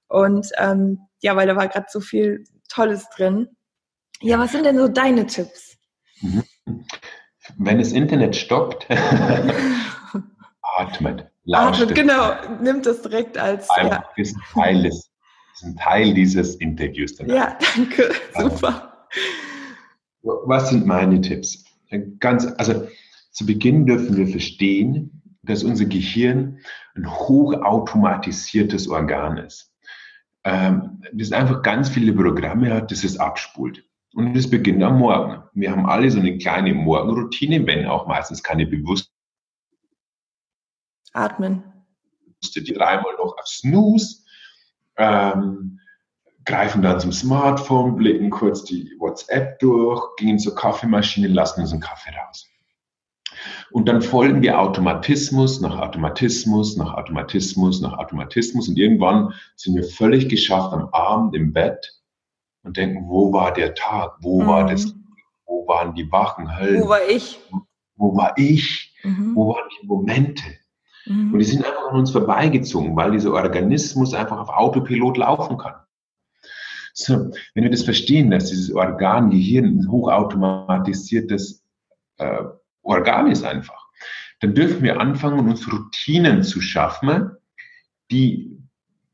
Und 0.06 0.48
ähm, 0.58 1.00
ja, 1.22 1.34
weil 1.34 1.48
da 1.48 1.56
war 1.56 1.66
gerade 1.66 1.86
so 1.90 1.98
viel 1.98 2.44
Tolles 2.68 3.08
drin. 3.16 3.48
Ja, 4.20 4.38
was 4.38 4.52
sind 4.52 4.64
denn 4.64 4.78
so 4.78 4.86
deine 4.86 5.26
Tipps? 5.26 5.76
Mhm. 6.20 6.44
Wenn 7.58 7.78
das 7.78 7.90
Internet 7.90 8.36
stoppt, 8.36 8.86
atmet. 10.76 11.26
Atmet, 11.52 11.94
genau. 11.94 12.32
Nimmt 12.60 12.86
das 12.86 13.02
direkt 13.02 13.38
als. 13.38 13.68
Ja. 13.76 14.04
ist, 14.16 14.36
ein 14.36 14.42
Teil 14.52 14.82
des, 14.82 15.10
ist 15.54 15.64
ein 15.64 15.76
Teil 15.76 16.14
dieses 16.14 16.56
Interviews. 16.56 17.16
Danach. 17.16 17.34
Ja, 17.34 17.58
danke. 17.76 18.10
Super. 18.38 19.06
Was 20.22 20.70
sind 20.70 20.86
meine 20.86 21.20
Tipps? 21.20 21.64
Ganz, 22.18 22.46
also 22.58 22.88
zu 23.30 23.46
Beginn 23.46 23.86
dürfen 23.86 24.16
wir 24.16 24.26
verstehen, 24.26 25.22
dass 25.42 25.62
unser 25.62 25.84
Gehirn 25.84 26.58
ein 26.96 27.08
hochautomatisiertes 27.08 28.88
Organ 28.88 29.38
ist. 29.38 29.72
Ähm, 30.44 31.02
das 31.12 31.32
einfach 31.32 31.62
ganz 31.62 31.88
viele 31.88 32.12
Programme 32.12 32.72
hat, 32.74 32.90
das 32.90 33.04
es 33.04 33.18
abspult. 33.18 33.84
Und 34.14 34.34
das 34.34 34.48
beginnt 34.48 34.82
am 34.82 34.98
Morgen. 34.98 35.42
Wir 35.52 35.70
haben 35.70 35.86
alle 35.86 36.10
so 36.10 36.18
eine 36.18 36.38
kleine 36.38 36.72
Morgenroutine, 36.72 37.66
wenn 37.66 37.86
auch 37.86 38.06
meistens 38.06 38.42
keine 38.42 38.66
bewusste 38.66 39.10
Atmen. 41.16 41.62
Die 42.54 42.72
dreimal 42.72 43.14
noch 43.18 43.36
auf 43.38 43.46
Snooze, 43.46 44.22
ähm, 44.96 45.80
greifen 46.44 46.82
dann 46.82 47.00
zum 47.00 47.12
Smartphone, 47.12 47.96
blicken 47.96 48.30
kurz 48.30 48.64
die 48.64 48.94
WhatsApp 48.98 49.58
durch, 49.58 50.16
gehen 50.16 50.38
zur 50.38 50.54
Kaffeemaschine, 50.54 51.28
lassen 51.28 51.60
uns 51.60 51.72
einen 51.72 51.80
Kaffee 51.80 52.10
raus. 52.10 52.46
Und 53.70 53.88
dann 53.88 54.00
folgen 54.00 54.42
wir 54.42 54.60
Automatismus 54.60 55.60
nach 55.60 55.78
Automatismus, 55.78 56.76
nach 56.76 56.94
Automatismus, 56.94 57.80
nach 57.80 57.98
Automatismus. 57.98 58.68
Und 58.68 58.78
irgendwann 58.78 59.34
sind 59.56 59.74
wir 59.74 59.84
völlig 59.84 60.28
geschafft 60.28 60.72
am 60.72 60.88
Abend 60.92 61.34
im 61.34 61.52
Bett 61.52 62.00
und 62.62 62.76
denken, 62.76 63.08
wo 63.08 63.32
war 63.32 63.52
der 63.52 63.74
Tag? 63.74 64.16
Wo 64.20 64.42
mhm. 64.42 64.46
war 64.46 64.66
das? 64.66 64.94
Wo 65.44 65.66
waren 65.66 65.94
die 65.94 66.10
wachen 66.10 66.58
Höllen? 66.58 66.82
Wo 66.82 66.88
war 66.88 67.06
ich? 67.08 67.38
Wo 67.96 68.16
war 68.16 68.38
ich? 68.38 68.94
Mhm. 69.02 69.34
Wo 69.34 69.48
waren 69.48 69.68
die 69.80 69.86
Momente? 69.86 70.44
Mhm. 71.06 71.32
Und 71.32 71.38
die 71.38 71.44
sind 71.44 71.64
einfach 71.64 71.90
an 71.90 72.00
uns 72.00 72.10
vorbeigezogen, 72.10 72.96
weil 72.96 73.12
dieser 73.12 73.32
Organismus 73.32 74.14
einfach 74.14 74.38
auf 74.38 74.48
Autopilot 74.48 75.16
laufen 75.16 75.56
kann. 75.58 75.74
So, 76.92 77.30
wenn 77.54 77.64
wir 77.64 77.70
das 77.70 77.82
verstehen, 77.82 78.30
dass 78.30 78.50
dieses 78.50 78.74
Organ, 78.74 79.30
Gehirn 79.30 79.80
ein 79.80 79.90
hochautomatisiertes 79.90 81.62
äh, 82.18 82.42
Organ 82.82 83.30
ist 83.30 83.44
einfach, 83.44 83.86
dann 84.40 84.54
dürfen 84.54 84.82
wir 84.82 85.00
anfangen, 85.00 85.46
uns 85.48 85.70
Routinen 85.70 86.42
zu 86.42 86.60
schaffen, 86.60 87.32
die 88.10 88.58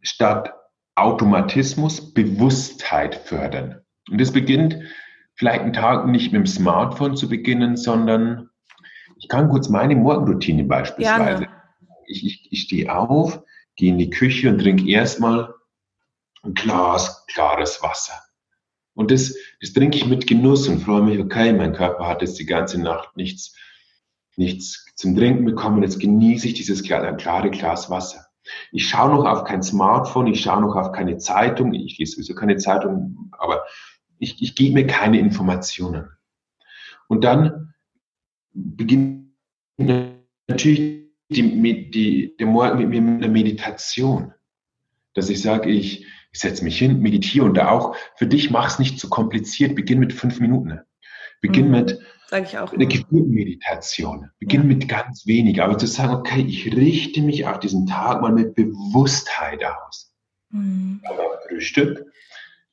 statt 0.00 0.52
Automatismus 0.94 2.12
Bewusstheit 2.12 3.14
fördern. 3.14 3.80
Und 4.10 4.20
das 4.20 4.32
beginnt 4.32 4.76
vielleicht 5.34 5.62
einen 5.62 5.72
Tag 5.72 6.06
nicht 6.06 6.32
mit 6.32 6.40
dem 6.40 6.46
Smartphone 6.46 7.16
zu 7.16 7.28
beginnen, 7.28 7.76
sondern 7.76 8.50
ich 9.16 9.28
kann 9.28 9.48
kurz 9.48 9.68
meine 9.68 9.96
Morgenroutine 9.96 10.64
beispielsweise. 10.64 11.46
Ich, 12.06 12.24
ich, 12.24 12.52
ich 12.52 12.62
stehe 12.62 12.94
auf, 12.94 13.42
gehe 13.76 13.90
in 13.90 13.98
die 13.98 14.10
Küche 14.10 14.48
und 14.48 14.58
trinke 14.58 14.88
erstmal 14.88 15.54
ein 16.42 16.54
Glas 16.54 17.24
klares 17.26 17.82
Wasser. 17.82 18.14
Und 18.94 19.10
das, 19.10 19.34
das 19.60 19.72
trinke 19.72 19.96
ich 19.96 20.06
mit 20.06 20.26
Genuss 20.26 20.68
und 20.68 20.80
freue 20.80 21.02
mich, 21.02 21.18
okay, 21.18 21.52
mein 21.52 21.72
Körper 21.72 22.06
hat 22.06 22.20
jetzt 22.20 22.38
die 22.38 22.46
ganze 22.46 22.80
Nacht 22.80 23.16
nichts, 23.16 23.56
nichts 24.36 24.86
zum 24.96 25.16
Trinken 25.16 25.44
bekommen, 25.44 25.82
jetzt 25.82 26.00
genieße 26.00 26.48
ich 26.48 26.54
dieses 26.54 26.82
klare, 26.82 27.50
Glas 27.50 27.88
Wasser. 27.88 28.26
Ich 28.70 28.88
schaue 28.88 29.10
noch 29.10 29.24
auf 29.24 29.44
kein 29.44 29.62
Smartphone, 29.62 30.26
ich 30.26 30.42
schaue 30.42 30.60
noch 30.60 30.74
auf 30.74 30.92
keine 30.92 31.16
Zeitung, 31.16 31.72
ich 31.72 31.98
lese 31.98 32.16
sowieso 32.16 32.34
keine 32.34 32.56
Zeitung, 32.56 33.30
aber 33.38 33.64
ich, 34.18 34.42
ich 34.42 34.54
gebe 34.54 34.74
mir 34.74 34.86
keine 34.86 35.18
Informationen. 35.18 36.10
Und 37.08 37.24
dann 37.24 37.74
beginne 38.52 39.32
natürlich 40.48 41.01
die, 41.36 41.90
die, 41.90 42.36
der 42.38 42.46
mit 42.46 42.88
mir 42.88 43.00
mit 43.00 43.22
einer 43.22 43.32
Meditation. 43.32 44.32
Dass 45.14 45.28
ich 45.28 45.42
sage, 45.42 45.70
ich, 45.70 46.06
ich 46.32 46.40
setze 46.40 46.64
mich 46.64 46.78
hin, 46.78 47.00
meditiere 47.00 47.44
und 47.44 47.54
da 47.54 47.70
auch 47.70 47.96
für 48.16 48.26
dich 48.26 48.50
mach 48.50 48.68
es 48.68 48.78
nicht 48.78 48.98
zu 48.98 49.08
kompliziert. 49.08 49.74
Beginn 49.74 49.98
mit 49.98 50.12
fünf 50.12 50.40
Minuten. 50.40 50.80
Beginn 51.40 51.66
mhm. 51.66 51.72
mit 51.72 51.98
Sag 52.28 52.44
ich 52.44 52.56
auch 52.56 52.72
eine 52.72 52.86
Gefühlmeditation. 52.86 54.30
Beginn 54.38 54.62
ja. 54.62 54.66
mit 54.68 54.88
ganz 54.88 55.26
wenig. 55.26 55.62
Aber 55.62 55.76
zu 55.76 55.86
sagen, 55.86 56.14
okay, 56.14 56.42
ich 56.48 56.74
richte 56.74 57.20
mich 57.20 57.46
auf 57.46 57.60
diesen 57.60 57.86
Tag 57.86 58.22
mal 58.22 58.32
mit 58.32 58.54
Bewusstheit 58.54 59.62
aus. 59.62 60.14
Mhm. 60.48 61.02
Frühstück, 61.46 62.06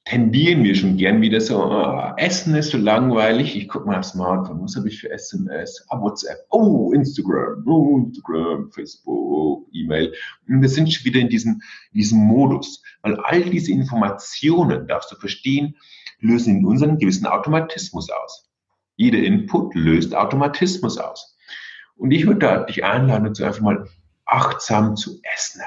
tendieren 0.10 0.63
wir 0.63 0.74
schon 0.74 0.98
gern 0.98 1.22
wieder 1.22 1.39
so, 1.39 1.63
oh, 1.63 2.13
Essen 2.17 2.56
ist 2.56 2.72
so 2.72 2.80
langweilig, 2.80 3.56
ich 3.56 3.67
gucke 3.67 3.86
mal 3.86 4.00
aufs 4.00 4.10
Smartphone, 4.10 4.60
was 4.63 4.76
habe 4.76 4.88
ich 4.88 5.00
für 5.00 5.12
SMS? 5.12 5.86
Ah, 5.89 6.02
WhatsApp, 6.02 6.48
oh, 6.50 6.91
Instagram, 6.93 7.63
oh, 7.67 8.00
Instagram, 8.00 8.72
Facebook, 8.72 9.67
E-Mail. 9.72 10.12
Und 10.48 10.63
wir 10.63 10.69
sind 10.69 10.91
schon 10.91 11.06
wieder 11.06 11.19
in 11.19 11.30
diesem, 11.30 11.62
diesem 11.93 12.17
Modus. 12.17 12.82
Weil 13.04 13.17
all 13.17 13.43
diese 13.52 13.72
Informationen, 13.72 14.88
darfst 14.88 15.12
du 15.12 15.15
verstehen, 15.15 15.76
lösen 16.22 16.58
in 16.58 16.65
unseren 16.65 16.98
gewissen 16.98 17.28
Automatismus 17.28 18.10
aus. 18.10 18.50
Jeder 18.95 19.19
Input 19.19 19.76
löst 19.76 20.15
Automatismus 20.15 20.98
aus. 20.98 21.38
Und 21.98 22.10
ich 22.10 22.26
würde 22.26 22.65
dich 22.67 22.84
einladen, 22.84 23.26
dazu 23.26 23.43
einfach 23.43 23.62
mal 23.62 23.88
achtsam 24.26 24.95
zu 24.95 25.19
essen. 25.36 25.62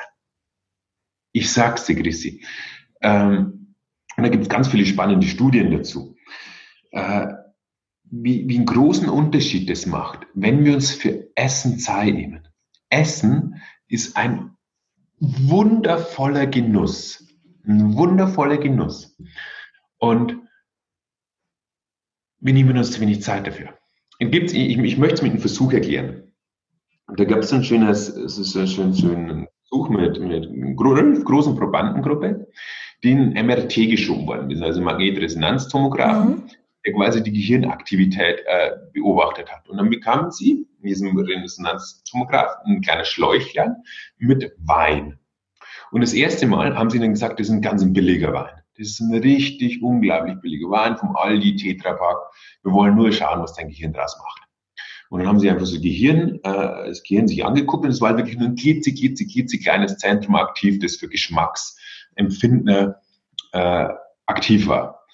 Ich 1.31 1.53
sag's 1.53 1.87
dir, 1.87 1.95
Chrissy. 1.95 2.45
Ähm, 3.03 3.62
und 4.23 4.27
da 4.27 4.31
gibt 4.31 4.45
es 4.45 4.49
ganz 4.49 4.69
viele 4.69 4.87
spannende 4.87 5.27
Studien 5.27 5.73
dazu. 5.73 6.15
Äh, 6.93 7.27
wie, 8.05 8.49
wie 8.49 8.55
einen 8.55 8.67
großen 8.67 9.09
Unterschied 9.09 9.69
das 9.69 9.85
macht, 9.85 10.29
wenn 10.33 10.65
wir 10.65 10.75
uns 10.75 10.93
für 10.93 11.29
Essen 11.35 11.81
Zeit 11.81 12.15
nehmen. 12.15 12.47
Essen 12.89 13.61
ist 13.89 14.17
ein 14.17 14.57
wundervoller 15.19 16.47
Genuss. 16.47 17.27
Ein 17.67 17.97
wundervoller 17.97 18.59
Genuss. 18.59 19.17
Und 19.99 20.39
wir 22.39 22.53
nehmen 22.53 22.79
uns 22.79 22.93
zu 22.93 23.01
wenig 23.01 23.23
Zeit 23.23 23.49
dafür. 23.49 23.77
ich, 24.21 24.33
ich 24.33 24.99
möchte 24.99 25.15
es 25.15 25.23
mit 25.23 25.33
einem 25.33 25.41
Versuch 25.41 25.73
erklären. 25.73 26.33
Da 27.17 27.25
gab 27.25 27.41
es 27.41 27.53
ein 27.53 27.65
schönes, 27.65 28.09
es 28.09 28.39
ist 28.39 28.55
ein 28.57 28.69
schön, 28.69 28.95
schönen 28.95 29.49
Versuch 29.69 29.89
mit, 29.89 30.21
mit 30.21 30.47
einer 30.47 31.25
großen 31.25 31.57
Probandengruppe, 31.57 32.47
die 33.03 33.11
in 33.11 33.33
MRT 33.33 33.75
geschoben 33.91 34.27
worden 34.27 34.51
ist, 34.51 34.63
also 34.63 34.81
Magnetresonanztomographen, 34.81 36.31
mhm. 36.31 36.43
der 36.85 36.93
quasi 36.95 37.23
die 37.23 37.33
Gehirnaktivität 37.33 38.43
äh, 38.47 38.73
beobachtet 38.93 39.51
hat. 39.51 39.69
Und 39.69 39.79
dann 39.79 39.91
bekamen 39.91 40.31
sie 40.31 40.67
in 40.81 40.89
diesem 40.89 41.17
Resonanztomograph 41.17 42.57
ein 42.65 42.81
kleines 42.81 43.09
Schläuchlein 43.09 43.77
mit 44.19 44.53
Wein. 44.59 45.19
Und 45.91 46.01
das 46.01 46.15
erste 46.15 46.47
Mal 46.47 46.77
haben 46.77 46.91
sie 46.91 46.99
dann 46.99 47.13
gesagt, 47.13 47.39
das 47.39 47.49
ist 47.49 47.53
ein 47.53 47.63
ganz 47.63 47.85
billiger 47.93 48.33
Wein. 48.33 48.63
Das 48.79 48.89
ist 48.89 49.01
ein 49.01 49.15
richtig 49.15 49.83
unglaublich 49.83 50.41
billiger 50.41 50.71
Wein 50.71 50.97
vom 50.97 51.15
Aldi, 51.17 51.57
Tetra 51.57 51.93
Pak. 51.93 52.17
Wir 52.63 52.73
wollen 52.73 52.95
nur 52.95 53.13
schauen, 53.13 53.43
was 53.43 53.55
dein 53.55 53.69
Gehirn 53.69 53.93
draus 53.93 54.17
macht. 54.19 54.49
Und 55.11 55.19
dann 55.19 55.29
haben 55.29 55.41
sie 55.41 55.51
einfach 55.51 55.67
so 55.67 55.79
Gehirn, 55.79 56.37
äh, 56.43 56.89
das 56.89 57.03
Gehirn 57.03 57.29
sich 57.29 57.45
angeguckt 57.45 57.85
und 57.85 57.91
es 57.91 58.01
war 58.01 58.17
wirklich 58.17 58.39
nur 58.39 58.49
ein 58.49 58.55
klitzig, 58.55 58.99
klitzig, 58.99 59.31
klitzig 59.31 59.63
kleines 59.63 59.99
Zentrum 59.99 60.37
aktiv, 60.37 60.79
das 60.79 60.97
für 60.97 61.09
Geschmacksempfinden 62.17 62.95
äh, 63.53 63.89
aktiv 64.27 64.67
war. 64.67 65.07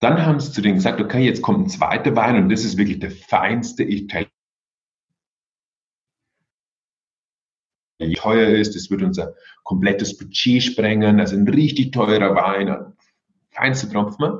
Dann 0.00 0.24
haben 0.24 0.40
sie 0.40 0.52
zu 0.52 0.60
denen 0.60 0.76
gesagt, 0.76 1.00
okay, 1.00 1.24
jetzt 1.24 1.42
kommt 1.42 1.66
ein 1.66 1.68
zweiter 1.68 2.14
Wein 2.14 2.36
und 2.36 2.48
das 2.50 2.64
ist 2.64 2.78
wirklich 2.78 3.00
der 3.00 3.10
feinste 3.10 3.82
Italiener. 3.82 4.30
teuer 8.14 8.50
ist, 8.50 8.76
das 8.76 8.90
wird 8.90 9.02
unser 9.02 9.34
komplettes 9.64 10.16
Budget 10.16 10.62
sprengen, 10.62 11.18
also 11.18 11.36
ein 11.36 11.48
richtig 11.48 11.92
teurer 11.92 12.34
Wein, 12.36 12.92
feinste 13.50 13.90
Tropfen, 13.90 14.38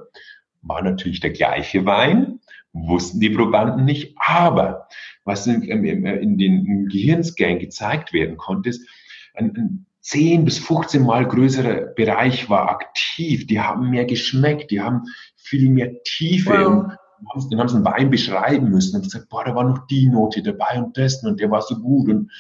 war 0.63 0.83
natürlich 0.83 1.19
der 1.19 1.31
gleiche 1.31 1.85
Wein, 1.85 2.39
wussten 2.73 3.19
die 3.19 3.31
Probanden 3.31 3.85
nicht. 3.85 4.15
Aber 4.17 4.87
was 5.25 5.47
in, 5.49 5.63
in, 5.63 6.07
in 6.07 6.39
den 6.39 6.87
Gehirnscan 6.87 7.59
gezeigt 7.59 8.13
werden 8.13 8.37
konnte, 8.37 8.71
ist, 8.71 8.89
ein, 9.35 9.57
ein 9.57 9.87
10 10.09 10.47
bis 10.47 10.59
15 10.59 11.03
Mal 11.03 11.29
größerer 11.29 11.93
Bereich 11.95 12.49
war 12.49 12.71
aktiv. 12.71 13.47
Die 13.47 13.61
haben 13.61 13.91
mehr 13.91 14.07
geschmeckt, 14.07 14.71
die 14.71 14.81
haben 14.81 15.03
viel 15.37 15.69
mehr 15.69 16.03
Tiefe. 16.03 16.51
Wow. 16.51 17.35
Und 17.35 17.53
dann 17.53 17.61
haben 17.61 17.69
sie 17.69 17.77
einen 17.77 17.85
Wein 17.85 18.11
beschreiben 18.11 18.71
müssen 18.71 18.97
und 18.97 19.03
gesagt, 19.03 19.29
boah, 19.29 19.45
da 19.45 19.55
war 19.55 19.65
noch 19.65 19.87
die 19.87 20.09
Note 20.09 20.43
dabei 20.43 20.79
und 20.79 20.97
das 20.97 21.23
und 21.25 21.39
der 21.41 21.51
war 21.51 21.61
so 21.61 21.77
gut 21.77 22.09
und, 22.09 22.31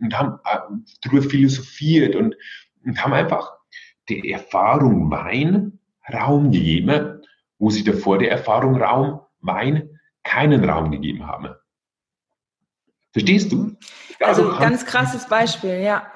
und 0.00 0.18
haben 0.18 0.38
äh, 0.44 0.58
darüber 1.02 1.22
philosophiert 1.22 2.14
und, 2.14 2.36
und 2.84 3.02
haben 3.02 3.14
einfach 3.14 3.52
der 4.10 4.22
Erfahrung 4.26 5.10
Wein 5.10 5.78
Raum 6.12 6.50
gegeben, 6.50 7.22
wo 7.58 7.70
sie 7.70 7.84
davor 7.84 8.18
der 8.18 8.32
Erfahrung 8.32 8.76
Raum 8.76 9.20
Wein 9.40 9.88
keinen 10.24 10.68
Raum 10.68 10.90
gegeben 10.90 11.26
haben. 11.26 11.54
Verstehst 13.12 13.50
du? 13.50 13.76
Also 14.20 14.42
dadurch 14.42 14.60
ganz 14.60 14.84
krasses 14.84 15.26
Beispiel, 15.26 15.80
ja. 15.80 16.06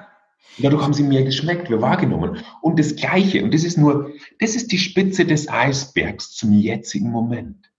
Dadurch 0.59 0.83
haben 0.83 0.93
sie 0.93 1.05
mehr 1.05 1.23
geschmeckt, 1.23 1.71
wir 1.71 1.81
wahrgenommen. 1.81 2.43
Und 2.63 2.79
das 2.79 2.97
Gleiche, 2.97 3.45
und 3.45 3.55
das 3.55 3.65
ist 3.65 3.79
nur, 3.79 4.13
das 4.41 4.57
ist 4.57 4.73
die 4.73 4.79
Spitze 4.79 5.25
des 5.25 5.49
Eisbergs 5.49 6.33
zum 6.35 6.53
jetzigen 6.53 7.11
Moment. 7.11 7.71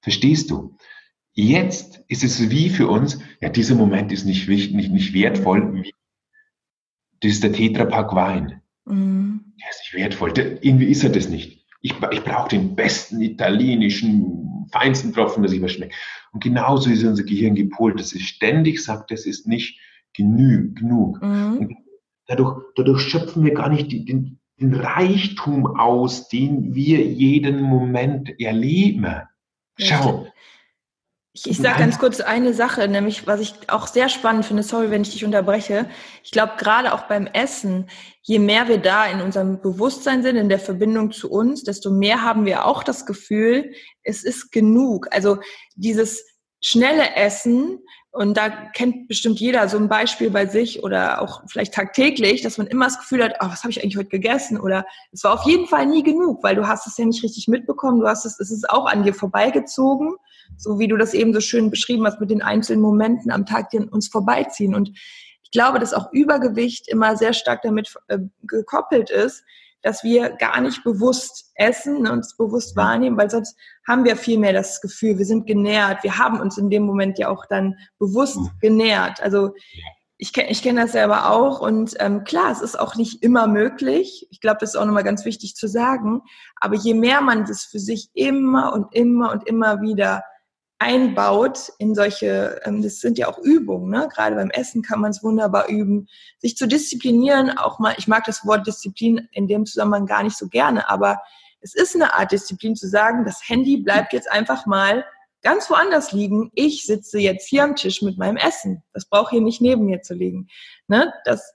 Verstehst 0.00 0.50
du? 0.50 0.76
Jetzt 1.32 2.02
ist 2.08 2.24
es 2.24 2.50
wie 2.50 2.70
für 2.70 2.88
uns, 2.88 3.18
ja, 3.40 3.48
dieser 3.48 3.74
Moment 3.74 4.10
ist 4.10 4.24
nicht 4.24 4.48
wichtig, 4.48 4.74
nicht, 4.74 4.90
nicht 4.90 5.14
wertvoll, 5.14 5.74
wie, 5.74 5.92
das 7.20 7.32
ist 7.32 7.42
der 7.44 7.52
Tetrapack 7.52 8.14
Wein. 8.14 8.62
Mhm. 8.84 9.54
Der 9.60 9.70
ist 9.70 9.80
nicht 9.80 9.94
wertvoll. 9.94 10.32
Der, 10.32 10.64
irgendwie 10.64 10.86
ist 10.86 11.04
er 11.04 11.10
das 11.10 11.28
nicht 11.28 11.66
ich, 11.86 11.94
ich 12.10 12.24
brauche 12.24 12.48
den 12.48 12.74
besten 12.74 13.20
italienischen, 13.20 14.66
feinsten 14.72 15.12
Tropfen, 15.12 15.42
dass 15.42 15.52
ich 15.52 15.62
was 15.62 15.72
schmeckt. 15.72 15.94
Und 16.32 16.42
genauso 16.42 16.90
ist 16.90 17.04
unser 17.04 17.22
Gehirn 17.22 17.54
gepolt, 17.54 18.00
dass 18.00 18.12
es 18.12 18.22
ständig 18.22 18.82
sagt, 18.82 19.12
das 19.12 19.24
ist 19.24 19.46
nicht 19.46 19.78
genü 20.16 20.74
genug. 20.74 21.22
Mhm. 21.22 21.76
dadurch, 22.26 22.62
dadurch 22.76 23.00
schöpfen 23.02 23.44
wir 23.44 23.54
gar 23.54 23.68
nicht 23.68 23.92
die, 23.92 24.04
den, 24.04 24.40
den 24.60 24.74
Reichtum 24.74 25.66
aus, 25.78 26.28
den 26.28 26.74
wir 26.74 27.04
jeden 27.04 27.62
Moment 27.62 28.40
erleben. 28.40 29.22
Schau, 29.78 30.26
ich, 31.36 31.50
ich 31.50 31.58
sage 31.58 31.80
ganz 31.80 31.98
kurz 31.98 32.20
eine 32.20 32.54
Sache, 32.54 32.88
nämlich 32.88 33.26
was 33.26 33.40
ich 33.40 33.52
auch 33.68 33.86
sehr 33.86 34.08
spannend 34.08 34.46
finde, 34.46 34.62
sorry, 34.62 34.90
wenn 34.90 35.02
ich 35.02 35.10
dich 35.10 35.22
unterbreche. 35.22 35.86
Ich 36.24 36.30
glaube, 36.30 36.52
gerade 36.56 36.94
auch 36.94 37.02
beim 37.02 37.26
Essen, 37.26 37.90
je 38.22 38.38
mehr 38.38 38.68
wir 38.68 38.78
da 38.78 39.04
in 39.04 39.20
unserem 39.20 39.60
Bewusstsein 39.60 40.22
sind, 40.22 40.36
in 40.36 40.48
der 40.48 40.58
Verbindung 40.58 41.12
zu 41.12 41.30
uns, 41.30 41.62
desto 41.62 41.90
mehr 41.90 42.22
haben 42.22 42.46
wir 42.46 42.64
auch 42.64 42.82
das 42.82 43.04
Gefühl, 43.04 43.74
es 44.02 44.24
ist 44.24 44.50
genug. 44.50 45.08
Also 45.10 45.36
dieses 45.74 46.24
schnelle 46.62 47.14
Essen, 47.16 47.80
und 48.16 48.36
da 48.36 48.48
kennt 48.48 49.08
bestimmt 49.08 49.38
jeder 49.38 49.68
so 49.68 49.76
ein 49.76 49.88
Beispiel 49.88 50.30
bei 50.30 50.46
sich 50.46 50.82
oder 50.82 51.22
auch 51.22 51.42
vielleicht 51.48 51.74
tagtäglich, 51.74 52.42
dass 52.42 52.58
man 52.58 52.66
immer 52.66 52.86
das 52.86 52.98
Gefühl 52.98 53.22
hat, 53.22 53.34
oh, 53.40 53.46
was 53.46 53.62
habe 53.62 53.70
ich 53.70 53.82
eigentlich 53.82 53.96
heute 53.96 54.08
gegessen? 54.08 54.58
Oder 54.58 54.84
es 55.12 55.22
war 55.22 55.34
auf 55.34 55.46
jeden 55.46 55.66
Fall 55.66 55.86
nie 55.86 56.02
genug, 56.02 56.42
weil 56.42 56.56
du 56.56 56.66
hast 56.66 56.86
es 56.86 56.96
ja 56.96 57.04
nicht 57.04 57.22
richtig 57.22 57.48
mitbekommen, 57.48 58.00
du 58.00 58.06
hast 58.06 58.24
es, 58.24 58.40
es 58.40 58.50
ist 58.50 58.68
auch 58.68 58.86
an 58.86 59.02
dir 59.02 59.14
vorbeigezogen 59.14 60.16
so 60.56 60.78
wie 60.78 60.88
du 60.88 60.96
das 60.96 61.14
eben 61.14 61.32
so 61.32 61.40
schön 61.40 61.70
beschrieben 61.70 62.06
hast 62.06 62.20
mit 62.20 62.30
den 62.30 62.42
einzelnen 62.42 62.82
Momenten 62.82 63.30
am 63.30 63.46
Tag, 63.46 63.70
die 63.70 63.78
an 63.78 63.88
uns 63.88 64.08
vorbeiziehen. 64.08 64.74
Und 64.74 64.90
ich 65.42 65.50
glaube, 65.50 65.78
dass 65.78 65.94
auch 65.94 66.12
Übergewicht 66.12 66.88
immer 66.88 67.16
sehr 67.16 67.32
stark 67.32 67.62
damit 67.62 67.94
äh, 68.08 68.18
gekoppelt 68.42 69.10
ist, 69.10 69.44
dass 69.86 70.02
wir 70.02 70.30
gar 70.30 70.60
nicht 70.60 70.82
bewusst 70.82 71.52
essen 71.54 71.98
und 71.98 72.08
uns 72.08 72.36
bewusst 72.36 72.74
wahrnehmen, 72.74 73.16
weil 73.16 73.30
sonst 73.30 73.56
haben 73.86 74.04
wir 74.04 74.16
viel 74.16 74.36
mehr 74.36 74.52
das 74.52 74.80
Gefühl, 74.80 75.16
wir 75.16 75.24
sind 75.24 75.46
genährt, 75.46 76.02
wir 76.02 76.18
haben 76.18 76.40
uns 76.40 76.58
in 76.58 76.70
dem 76.70 76.82
Moment 76.82 77.20
ja 77.20 77.28
auch 77.28 77.46
dann 77.46 77.76
bewusst 78.00 78.36
mhm. 78.36 78.50
genährt. 78.60 79.22
Also 79.22 79.52
ich 80.18 80.32
kenne 80.32 80.50
ich 80.50 80.60
kenn 80.60 80.74
das 80.74 80.90
selber 80.90 81.30
auch 81.30 81.60
und 81.60 81.94
ähm, 82.00 82.24
klar, 82.24 82.50
es 82.50 82.62
ist 82.62 82.80
auch 82.80 82.96
nicht 82.96 83.22
immer 83.22 83.46
möglich. 83.46 84.26
Ich 84.30 84.40
glaube, 84.40 84.58
das 84.60 84.70
ist 84.70 84.76
auch 84.76 84.86
nochmal 84.86 85.04
ganz 85.04 85.24
wichtig 85.24 85.54
zu 85.54 85.68
sagen. 85.68 86.22
Aber 86.60 86.74
je 86.74 86.94
mehr 86.94 87.20
man 87.20 87.44
das 87.44 87.64
für 87.64 87.78
sich 87.78 88.10
immer 88.14 88.72
und 88.72 88.92
immer 88.92 89.30
und 89.30 89.46
immer 89.46 89.82
wieder 89.82 90.24
einbaut 90.78 91.72
in 91.78 91.94
solche, 91.94 92.60
ähm, 92.64 92.82
das 92.82 93.00
sind 93.00 93.18
ja 93.18 93.28
auch 93.28 93.38
Übungen, 93.38 93.90
ne? 93.90 94.08
gerade 94.12 94.36
beim 94.36 94.50
Essen 94.50 94.82
kann 94.82 95.00
man 95.00 95.10
es 95.10 95.22
wunderbar 95.22 95.68
üben, 95.68 96.08
sich 96.38 96.56
zu 96.56 96.66
disziplinieren, 96.66 97.56
auch 97.56 97.78
mal, 97.78 97.94
ich 97.96 98.08
mag 98.08 98.24
das 98.24 98.46
Wort 98.46 98.66
Disziplin 98.66 99.28
in 99.32 99.46
dem 99.46 99.64
Zusammenhang 99.64 100.06
gar 100.06 100.22
nicht 100.22 100.36
so 100.36 100.48
gerne, 100.48 100.88
aber 100.88 101.22
es 101.60 101.74
ist 101.74 101.94
eine 101.94 102.14
Art 102.14 102.32
Disziplin 102.32 102.76
zu 102.76 102.88
sagen, 102.88 103.24
das 103.24 103.48
Handy 103.48 103.78
bleibt 103.78 104.12
jetzt 104.12 104.30
einfach 104.30 104.66
mal 104.66 105.04
ganz 105.42 105.70
woanders 105.70 106.12
liegen. 106.12 106.50
Ich 106.54 106.84
sitze 106.84 107.18
jetzt 107.18 107.48
hier 107.48 107.64
am 107.64 107.76
Tisch 107.76 108.02
mit 108.02 108.18
meinem 108.18 108.36
Essen. 108.36 108.82
Das 108.92 109.06
braucht 109.06 109.30
hier 109.30 109.40
nicht 109.40 109.60
neben 109.60 109.86
mir 109.86 110.02
zu 110.02 110.14
liegen. 110.14 110.48
Ne? 110.88 111.12
Das, 111.24 111.52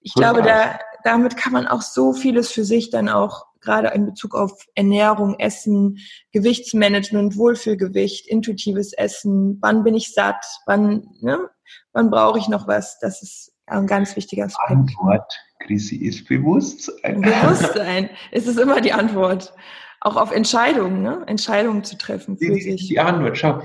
ich 0.00 0.14
glaube, 0.14 0.42
da, 0.42 0.78
damit 1.04 1.36
kann 1.36 1.52
man 1.52 1.66
auch 1.66 1.82
so 1.82 2.12
vieles 2.12 2.50
für 2.50 2.64
sich 2.64 2.90
dann 2.90 3.08
auch 3.08 3.46
gerade 3.64 3.88
in 3.88 4.06
Bezug 4.06 4.34
auf 4.34 4.66
Ernährung, 4.74 5.38
Essen, 5.38 5.98
Gewichtsmanagement, 6.32 7.36
Wohlfühlgewicht, 7.36 8.28
intuitives 8.28 8.92
Essen, 8.92 9.58
wann 9.60 9.82
bin 9.82 9.94
ich 9.94 10.12
satt, 10.12 10.44
wann, 10.66 11.08
ne, 11.20 11.48
wann 11.92 12.10
brauche 12.10 12.38
ich 12.38 12.48
noch 12.48 12.68
was, 12.68 12.98
das 13.00 13.22
ist 13.22 13.52
ein 13.66 13.86
ganz 13.86 14.14
wichtiger 14.16 14.44
Aspekt. 14.44 14.70
Antwort, 14.70 15.32
Chrissy, 15.60 15.96
ist 15.96 16.28
Bewusstsein. 16.28 17.22
Bewusstsein, 17.22 18.10
es 18.30 18.46
ist 18.46 18.58
immer 18.58 18.80
die 18.80 18.92
Antwort. 18.92 19.54
Auch 20.00 20.16
auf 20.16 20.32
Entscheidungen, 20.32 21.02
ne? 21.02 21.24
Entscheidungen 21.26 21.82
zu 21.82 21.96
treffen 21.96 22.36
für 22.36 22.52
die, 22.52 22.60
sich. 22.60 22.88
Die 22.88 23.00
Antwort, 23.00 23.38
schau, 23.38 23.62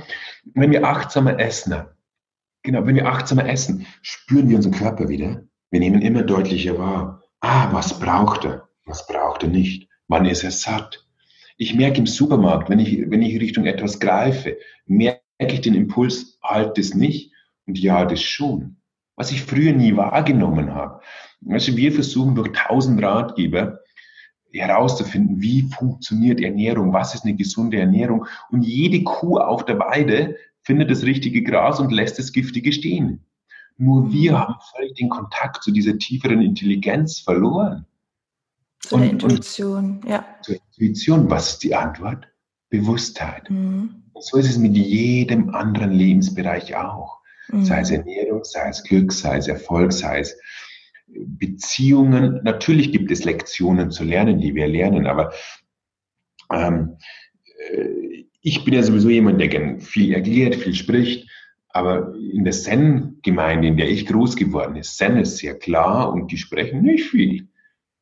wenn 0.54 0.72
wir 0.72 0.86
achtsamer 0.86 1.38
essen, 1.38 1.84
genau, 2.64 2.86
wenn 2.86 2.96
wir 2.96 3.08
achtsamer 3.08 3.50
essen, 3.50 3.86
spüren 4.02 4.48
wir 4.48 4.56
unseren 4.56 4.74
Körper 4.74 5.10
wieder. 5.10 5.44
Wir 5.70 5.82
nehmen 5.82 6.02
immer 6.02 6.24
deutlicher 6.24 6.78
wahr. 6.78 7.24
Ah, 7.42 7.74
was 7.74 8.00
braucht 8.00 8.46
er? 8.46 8.70
Was 8.86 9.06
braucht 9.06 9.44
er 9.44 9.50
nicht? 9.50 9.89
Wann 10.10 10.26
ist 10.26 10.44
er 10.44 10.52
satt? 10.52 11.06
Ich 11.58 11.76
merke 11.76 12.00
im 12.00 12.08
Supermarkt, 12.08 12.70
wenn 12.70 12.80
ich, 12.80 13.10
wenn 13.12 13.22
ich 13.22 13.40
Richtung 13.40 13.68
etwas 13.68 14.00
greife, 14.00 14.58
merke 14.88 15.22
ich 15.40 15.62
den 15.62 15.76
Impuls, 15.76 16.40
halt 16.44 16.78
das 16.80 16.96
nicht 16.96 17.32
und 17.68 17.78
ja, 17.78 18.06
das 18.06 18.22
schon. 18.22 18.78
Was 19.16 19.32
ich 19.32 19.44
früher 19.44 19.72
nie 19.72 19.96
wahrgenommen 19.96 20.74
habe. 20.74 21.02
Also 21.48 21.78
wir 21.78 21.92
versuchen 21.92 22.34
durch 22.34 22.52
tausend 22.54 23.04
Ratgeber 23.04 23.82
herauszufinden, 24.52 25.42
wie 25.42 25.62
funktioniert 25.62 26.42
Ernährung, 26.42 26.92
was 26.92 27.14
ist 27.14 27.24
eine 27.24 27.36
gesunde 27.36 27.78
Ernährung. 27.78 28.26
Und 28.50 28.64
jede 28.64 29.04
Kuh 29.04 29.38
auf 29.38 29.64
der 29.64 29.78
Weide 29.78 30.38
findet 30.64 30.90
das 30.90 31.04
richtige 31.04 31.44
Gras 31.44 31.80
und 31.80 31.92
lässt 31.92 32.18
das 32.18 32.34
Giftige 32.34 32.74
stehen. 32.74 33.26
Nur 33.78 34.12
wir 34.12 34.40
haben 34.40 34.56
völlig 34.76 34.96
den 34.96 35.10
Kontakt 35.10 35.62
zu 35.62 35.70
dieser 35.72 36.00
tieferen 36.00 36.42
Intelligenz 36.42 37.20
verloren. 37.20 37.86
Zu 38.80 38.98
der 38.98 39.10
Intuition, 39.10 40.02
ja. 40.08 40.26
Zur 40.42 40.56
Intuition, 40.56 41.30
was 41.30 41.54
ist 41.54 41.64
die 41.64 41.76
Antwort? 41.76 42.28
Bewusstheit. 42.70 43.50
Mhm. 43.50 44.04
Und 44.14 44.24
so 44.24 44.38
ist 44.38 44.50
es 44.50 44.58
mit 44.58 44.76
jedem 44.76 45.50
anderen 45.50 45.92
Lebensbereich 45.92 46.76
auch. 46.76 47.20
Mhm. 47.50 47.66
Sei 47.66 47.82
es 47.82 47.92
Ernährung, 47.92 48.44
sei 48.44 48.70
es 48.70 48.84
Glück, 48.84 49.12
sei 49.12 49.38
es 49.38 49.48
Erfolg, 49.48 49.92
sei 49.92 50.20
es 50.20 50.38
Beziehungen. 51.08 52.40
Natürlich 52.44 52.92
gibt 52.92 53.12
es 53.12 53.26
Lektionen 53.26 53.92
zu 53.92 54.04
lernen, 54.04 54.40
die 54.40 54.56
wir 54.56 54.68
lernen, 54.68 55.08
aber 55.08 55.34
ähm, 56.52 56.98
äh, 57.72 58.26
ich 58.42 58.64
bin 58.64 58.74
ja 58.74 58.84
sowieso 58.84 59.10
jemand, 59.10 59.42
der 59.42 59.50
gern 59.50 59.80
viel 59.82 60.14
erklärt, 60.14 60.56
viel 60.56 60.76
spricht. 60.76 61.30
Aber 61.72 62.16
in 62.16 62.46
der 62.46 62.54
Zen-Gemeinde, 62.54 63.68
in 63.68 63.78
der 63.78 63.90
ich 63.90 64.08
groß 64.08 64.36
geworden 64.36 64.76
ist, 64.76 64.98
Zen 64.98 65.18
ist 65.18 65.38
sehr 65.38 65.58
klar 65.58 66.12
und 66.12 66.32
die 66.32 66.38
sprechen 66.38 66.82
nicht 66.82 67.06
viel. 67.10 67.50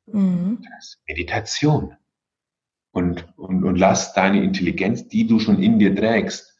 Mhm. 0.08 0.60
Meditation. 1.08 1.96
Und, 2.92 3.28
und, 3.38 3.64
und 3.64 3.76
lass 3.76 4.14
deine 4.14 4.44
Intelligenz, 4.44 5.08
die 5.08 5.28
du 5.28 5.40
schon 5.40 5.62
in 5.62 5.78
dir 5.78 5.96
trägst, 5.96 6.58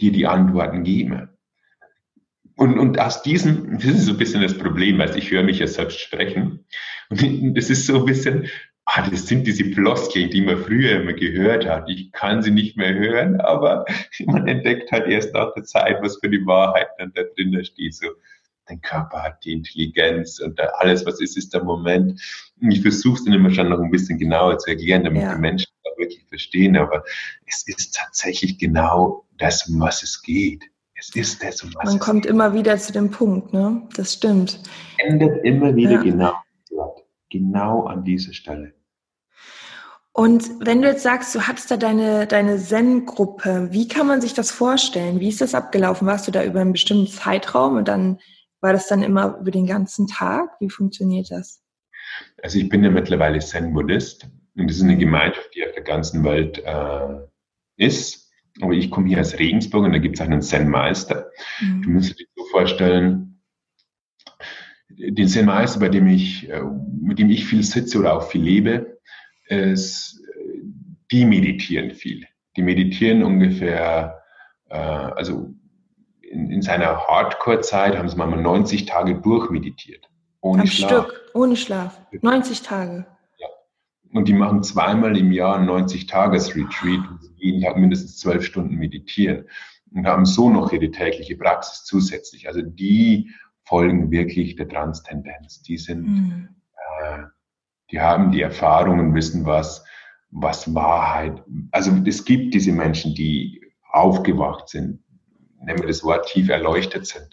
dir 0.00 0.12
die 0.12 0.26
Antworten 0.26 0.84
geben. 0.84 1.30
Und, 2.56 2.78
und 2.78 2.98
aus 2.98 3.22
diesem, 3.22 3.78
das 3.78 3.84
ist 3.84 4.06
so 4.06 4.12
ein 4.12 4.18
bisschen 4.18 4.42
das 4.42 4.58
Problem, 4.58 4.98
weil 4.98 5.16
ich 5.16 5.30
höre 5.30 5.44
mich 5.44 5.60
ja 5.60 5.66
selbst 5.66 6.00
sprechen. 6.00 6.66
Und 7.08 7.54
das 7.56 7.70
ist 7.70 7.86
so 7.86 8.00
ein 8.00 8.04
bisschen, 8.04 8.48
ah, 8.84 9.08
das 9.08 9.28
sind 9.28 9.46
diese 9.46 9.64
Floskeln, 9.64 10.30
die 10.30 10.40
man 10.40 10.58
früher 10.58 11.00
immer 11.00 11.12
gehört 11.12 11.66
hat. 11.66 11.88
Ich 11.88 12.10
kann 12.10 12.42
sie 12.42 12.50
nicht 12.50 12.76
mehr 12.76 12.94
hören, 12.94 13.40
aber 13.40 13.84
man 14.26 14.48
entdeckt 14.48 14.90
halt 14.90 15.06
erst 15.06 15.34
nach 15.34 15.54
der 15.54 15.64
Zeit, 15.64 16.02
was 16.02 16.18
für 16.20 16.28
die 16.28 16.44
Wahrheit 16.46 16.88
dann 16.98 17.12
da 17.14 17.22
drin 17.22 17.64
steht. 17.64 17.94
So, 17.94 18.08
dein 18.68 18.80
Körper 18.80 19.22
hat 19.22 19.44
die 19.44 19.52
Intelligenz 19.52 20.38
und 20.40 20.60
alles, 20.80 21.04
was 21.06 21.20
ist, 21.20 21.36
ist 21.36 21.54
der 21.54 21.64
Moment. 21.64 22.20
Ich 22.60 22.82
versuche 22.82 23.14
es 23.14 23.24
dann 23.24 23.34
immer 23.34 23.50
schon 23.50 23.68
noch 23.68 23.80
ein 23.80 23.90
bisschen 23.90 24.18
genauer 24.18 24.58
zu 24.58 24.70
erklären, 24.70 25.04
damit 25.04 25.22
ja. 25.22 25.34
die 25.34 25.40
Menschen 25.40 25.70
auch 25.84 25.98
wirklich 25.98 26.24
verstehen. 26.28 26.76
Aber 26.76 27.02
es 27.46 27.66
ist 27.66 27.94
tatsächlich 27.94 28.58
genau 28.58 29.24
das, 29.38 29.68
um 29.68 29.80
was 29.80 30.02
es 30.02 30.22
geht. 30.22 30.64
Es 30.94 31.14
ist 31.14 31.42
das, 31.42 31.62
um 31.62 31.70
was 31.74 31.84
Man 31.84 31.98
kommt 32.00 32.22
geht. 32.22 32.30
immer 32.30 32.54
wieder 32.54 32.76
zu 32.76 32.92
dem 32.92 33.10
Punkt, 33.10 33.52
ne? 33.52 33.82
Das 33.96 34.14
stimmt. 34.14 34.60
Endet 34.98 35.44
immer 35.44 35.74
wieder 35.76 35.92
ja. 35.92 36.02
genau 36.02 36.34
dort. 36.70 37.04
Genau 37.30 37.84
an 37.84 38.04
dieser 38.04 38.32
Stelle. 38.32 38.74
Und 40.12 40.50
wenn 40.58 40.82
du 40.82 40.88
jetzt 40.88 41.04
sagst, 41.04 41.32
du 41.36 41.42
hattest 41.42 41.70
da 41.70 41.76
deine, 41.76 42.26
deine 42.26 42.58
Zen-Gruppe, 42.58 43.68
wie 43.70 43.86
kann 43.86 44.08
man 44.08 44.20
sich 44.20 44.34
das 44.34 44.50
vorstellen? 44.50 45.20
Wie 45.20 45.28
ist 45.28 45.40
das 45.40 45.54
abgelaufen? 45.54 46.08
Warst 46.08 46.26
du 46.26 46.32
da 46.32 46.42
über 46.42 46.60
einen 46.60 46.72
bestimmten 46.72 47.06
Zeitraum 47.06 47.76
und 47.76 47.86
dann 47.86 48.18
war 48.60 48.72
das 48.72 48.88
dann 48.88 49.02
immer 49.02 49.38
über 49.40 49.50
den 49.50 49.66
ganzen 49.66 50.06
Tag? 50.06 50.50
Wie 50.60 50.70
funktioniert 50.70 51.30
das? 51.30 51.62
Also 52.42 52.58
ich 52.58 52.68
bin 52.68 52.84
ja 52.84 52.90
mittlerweile 52.90 53.38
Zen-Buddhist 53.38 54.28
und 54.56 54.68
das 54.68 54.76
ist 54.78 54.82
eine 54.82 54.96
Gemeinschaft, 54.96 55.54
die 55.54 55.64
auf 55.64 55.72
der 55.72 55.82
ganzen 55.82 56.24
Welt 56.24 56.58
äh, 56.64 57.18
ist. 57.76 58.30
Aber 58.60 58.72
ich 58.72 58.90
komme 58.90 59.08
hier 59.08 59.20
aus 59.20 59.38
Regensburg 59.38 59.84
und 59.84 59.92
da 59.92 59.98
gibt 59.98 60.16
es 60.16 60.20
auch 60.20 60.26
einen 60.26 60.42
Zen-Meister. 60.42 61.30
Mhm. 61.60 61.82
Du 61.82 61.90
musst 61.90 62.18
dir 62.18 62.26
so 62.34 62.44
vorstellen, 62.46 63.40
den 64.90 65.28
Zen-Meister, 65.28 65.78
bei 65.78 65.88
dem 65.88 66.08
ich, 66.08 66.48
äh, 66.48 66.62
mit 67.00 67.18
dem 67.18 67.30
ich 67.30 67.44
viel 67.44 67.62
sitze 67.62 67.98
oder 67.98 68.14
auch 68.14 68.28
viel 68.30 68.42
lebe, 68.42 68.98
ist, 69.46 70.20
die 71.10 71.24
meditieren 71.24 71.92
viel. 71.92 72.26
Die 72.56 72.62
meditieren 72.62 73.22
ungefähr, 73.22 74.22
äh, 74.68 74.76
also 74.76 75.54
in, 76.30 76.50
in 76.50 76.62
seiner 76.62 77.06
Hardcore-Zeit 77.06 77.96
haben 77.96 78.08
sie 78.08 78.16
mal 78.16 78.26
90 78.26 78.86
Tage 78.86 79.16
durchmeditiert. 79.16 80.08
Ohne 80.40 80.62
Am 80.62 80.66
Schlaf. 80.68 80.90
Stück, 80.90 81.30
ohne 81.34 81.56
Schlaf. 81.56 82.00
90 82.22 82.62
Tage. 82.62 83.06
Ja. 83.38 83.48
Und 84.12 84.28
die 84.28 84.34
machen 84.34 84.62
zweimal 84.62 85.16
im 85.16 85.32
Jahr 85.32 85.56
ein 85.58 85.68
90-Tages-Retreat, 85.68 87.00
wo 87.10 87.16
sie 87.18 87.32
jeden 87.36 87.62
Tag 87.62 87.76
mindestens 87.76 88.18
zwölf 88.18 88.44
Stunden 88.44 88.76
meditieren 88.76 89.46
und 89.92 90.06
haben 90.06 90.24
so 90.24 90.50
noch 90.50 90.72
ihre 90.72 90.90
tägliche 90.90 91.36
Praxis 91.36 91.84
zusätzlich. 91.84 92.46
Also 92.46 92.62
die 92.62 93.30
folgen 93.64 94.10
wirklich 94.10 94.56
der 94.56 94.68
Transtendenz. 94.68 95.62
Die 95.62 95.78
sind 95.78 96.06
mhm. 96.06 96.48
äh, 97.02 97.24
die 97.90 98.00
haben 98.00 98.32
die 98.32 98.42
Erfahrungen, 98.42 99.14
wissen 99.14 99.46
was, 99.46 99.84
was 100.30 100.74
Wahrheit, 100.74 101.42
also 101.72 101.90
es 102.04 102.24
gibt 102.24 102.54
diese 102.54 102.72
Menschen, 102.72 103.14
die 103.14 103.62
aufgewacht 103.90 104.68
sind, 104.68 105.02
nennen 105.62 105.80
wir 105.80 105.88
das 105.88 106.04
Wort 106.04 106.28
tief 106.28 106.48
erleuchtet 106.48 107.06
sind. 107.06 107.28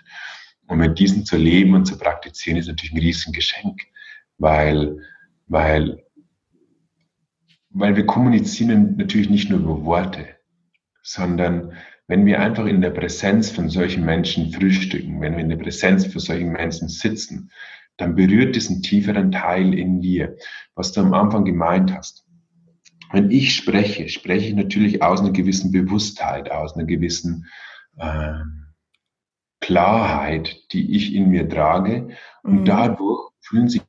Und 0.68 0.80
mit 0.80 0.98
diesen 0.98 1.26
zu 1.26 1.38
leben 1.38 1.76
und 1.76 1.86
zu 1.86 1.98
praktizieren, 1.98 2.58
ist 2.58 2.68
natürlich 2.68 2.94
ein 2.94 3.00
Riesengeschenk, 3.00 3.82
weil, 4.38 4.98
weil, 5.48 6.04
weil 7.70 7.96
wir 7.96 8.06
kommunizieren 8.06 8.96
natürlich 8.98 9.30
nicht 9.30 9.50
nur 9.50 9.60
über 9.60 9.86
Worte, 9.86 10.28
sondern 11.04 11.74
wenn 12.08 12.26
wir 12.26 12.40
einfach 12.40 12.66
in 12.66 12.82
der 12.82 12.92
Präsenz 12.92 13.50
von 13.52 13.70
solchen 13.70 14.06
Menschen 14.06 14.52
frühstücken, 14.52 15.22
wenn 15.22 15.34
wir 15.34 15.42
in 15.42 15.50
der 15.50 15.58
Präsenz 15.58 16.06
von 16.06 16.22
solchen 16.22 16.52
Menschen 16.52 16.88
sitzen, 16.88 17.52
dann 17.98 18.16
berührt 18.16 18.56
es 18.58 18.70
einen 18.70 18.82
tieferen 18.82 19.32
Teil 19.32 19.74
in 19.74 20.02
dir, 20.02 20.36
was 20.76 20.92
du 20.92 21.02
am 21.02 21.14
Anfang 21.14 21.46
gemeint 21.46 21.94
hast. 21.94 22.26
Wenn 23.12 23.32
ich 23.32 23.56
spreche, 23.56 24.10
spreche 24.10 24.50
ich 24.50 24.56
natürlich 24.56 25.02
aus 25.02 25.22
einer 25.22 25.32
gewissen 25.32 25.72
Bewusstheit, 25.72 26.52
aus 26.52 26.76
einer 26.76 26.86
gewissen 26.86 27.48
äh, 27.98 28.40
Klarheit, 29.62 30.72
die 30.74 30.96
ich 30.96 31.14
in 31.14 31.30
mir 31.30 31.48
trage. 31.50 32.10
Und 32.44 32.62
mhm. 32.62 32.66
dadurch 32.66 33.32
fühlen 33.42 33.70
sich 33.70 33.82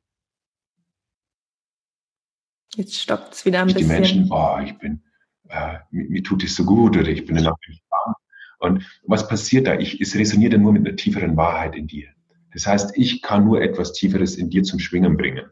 Jetzt 2.75 3.01
stoppt 3.01 3.33
es 3.33 3.45
wieder 3.45 3.61
ein 3.61 3.67
die 3.69 3.73
bisschen. 3.73 3.89
Die 3.89 3.93
Menschen, 3.93 4.27
oh, 4.31 4.59
ich 4.63 4.77
bin, 4.77 5.01
äh, 5.49 5.77
mir, 5.89 6.09
mir, 6.09 6.23
tut 6.23 6.43
es 6.43 6.55
so 6.55 6.63
gut 6.63 6.95
oder 6.95 7.07
ich 7.07 7.25
bin 7.25 7.37
auch 7.39 7.57
entspannt. 7.65 8.15
Und 8.59 9.01
was 9.07 9.27
passiert 9.27 9.65
da? 9.65 9.79
Ich, 9.79 9.99
es 9.99 10.15
resoniert 10.15 10.53
dann 10.53 10.61
nur 10.61 10.73
mit 10.73 10.85
einer 10.85 10.95
tieferen 10.95 11.35
Wahrheit 11.35 11.75
in 11.75 11.87
dir. 11.87 12.07
Das 12.53 12.67
heißt, 12.67 12.95
ich 12.95 13.21
kann 13.21 13.45
nur 13.45 13.61
etwas 13.61 13.93
Tieferes 13.93 14.35
in 14.35 14.49
dir 14.49 14.63
zum 14.63 14.79
Schwingen 14.79 15.17
bringen. 15.17 15.45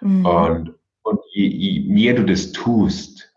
Mhm. 0.00 0.26
Und, 0.26 0.74
und 1.02 1.20
je, 1.32 1.46
je, 1.46 1.80
mehr 1.80 2.14
du 2.14 2.24
das 2.24 2.52
tust, 2.52 3.27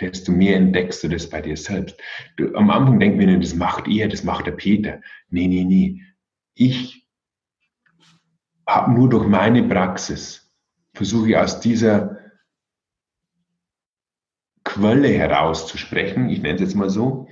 desto 0.00 0.32
mehr 0.32 0.56
entdeckst 0.56 1.02
du 1.02 1.08
das 1.08 1.28
bei 1.28 1.40
dir 1.40 1.56
selbst. 1.56 2.00
Du, 2.36 2.54
am 2.54 2.70
Anfang 2.70 3.00
denken 3.00 3.18
wir, 3.18 3.38
das 3.38 3.54
macht 3.54 3.88
er, 3.88 4.08
das 4.08 4.24
macht 4.24 4.46
der 4.46 4.52
Peter. 4.52 5.00
Nee, 5.30 5.48
nee, 5.48 5.64
nee. 5.64 6.02
Ich 6.54 7.08
habe 8.66 8.92
nur 8.92 9.08
durch 9.08 9.26
meine 9.26 9.62
Praxis, 9.62 10.52
versuche 10.94 11.30
ich 11.30 11.36
aus 11.36 11.60
dieser 11.60 12.18
Quelle 14.64 15.08
herauszusprechen, 15.08 16.28
ich 16.28 16.42
nenne 16.42 16.56
es 16.56 16.60
jetzt 16.60 16.74
mal 16.74 16.90
so, 16.90 17.28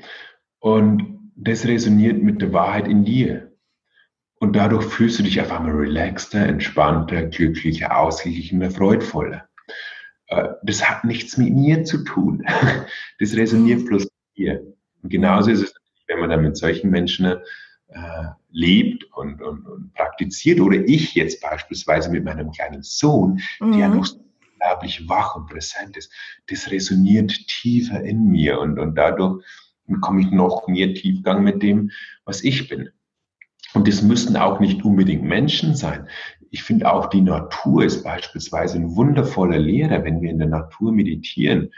und 0.59 1.31
das 1.37 1.67
resoniert 1.67 2.23
mit 2.23 2.41
der 2.41 2.53
Wahrheit 2.53 2.89
in 2.89 3.05
dir. 3.05 3.53
Und 4.39 4.57
dadurch 4.57 4.85
fühlst 4.85 5.19
du 5.19 5.23
dich 5.23 5.41
auf 5.41 5.51
einmal 5.51 5.73
relaxter, 5.73 6.47
entspannter, 6.47 7.25
glücklicher, 7.25 7.99
ausgeglichener, 7.99 8.71
freudvoller. 8.71 9.49
Äh, 10.29 10.49
das 10.63 10.89
hat 10.89 11.05
nichts 11.05 11.37
mit 11.37 11.55
mir 11.55 11.85
zu 11.85 12.05
tun. 12.05 12.45
Das 13.19 13.35
resoniert 13.35 13.87
bloß 13.87 14.03
mit 14.03 14.37
dir. 14.37 14.75
Und 15.03 15.09
genauso 15.09 15.51
ist 15.51 15.63
es, 15.63 15.75
wenn 16.07 16.21
man 16.21 16.29
dann 16.29 16.43
mit 16.43 16.57
solchen 16.57 16.91
Menschen 16.91 17.25
äh, 17.25 18.25
lebt 18.51 19.05
und, 19.15 19.41
und, 19.41 19.67
und, 19.67 19.95
praktiziert, 19.95 20.61
oder 20.61 20.77
ich 20.77 21.15
jetzt 21.15 21.41
beispielsweise 21.41 22.11
mit 22.11 22.25
meinem 22.25 22.51
kleinen 22.51 22.83
Sohn, 22.83 23.41
mhm. 23.61 23.73
der 23.73 23.89
noch 23.89 24.05
so 24.05 24.21
unglaublich 24.53 25.09
wach 25.09 25.37
und 25.37 25.47
präsent 25.47 25.97
ist, 25.97 26.13
das 26.49 26.71
resoniert 26.71 27.33
tiefer 27.49 28.03
in 28.03 28.29
mir 28.29 28.61
und, 28.61 28.79
und 28.79 28.97
dadurch 28.97 29.45
bekomme 29.87 30.21
ich 30.21 30.31
noch 30.31 30.67
mehr 30.67 30.93
Tiefgang 30.95 31.43
mit 31.45 31.63
dem, 31.63 31.91
was 32.25 32.43
ich 32.43 32.69
bin. 32.69 32.91
Und 33.75 33.89
das 33.89 34.03
müssen 34.03 34.37
auch 34.37 34.59
nicht 34.61 34.85
unbedingt 34.85 35.23
Menschen 35.23 35.75
sein. 35.75 36.09
Ich 36.51 36.63
finde 36.63 36.93
auch 36.93 37.07
die 37.07 37.21
Natur 37.21 37.85
ist 37.85 38.03
beispielsweise 38.03 38.79
ein 38.79 38.97
wundervoller 38.97 39.59
Lehrer, 39.59 40.05
wenn 40.05 40.21
wir 40.21 40.31
in 40.31 40.39
der 40.39 40.49
Natur 40.49 40.93
meditieren, 40.93 41.73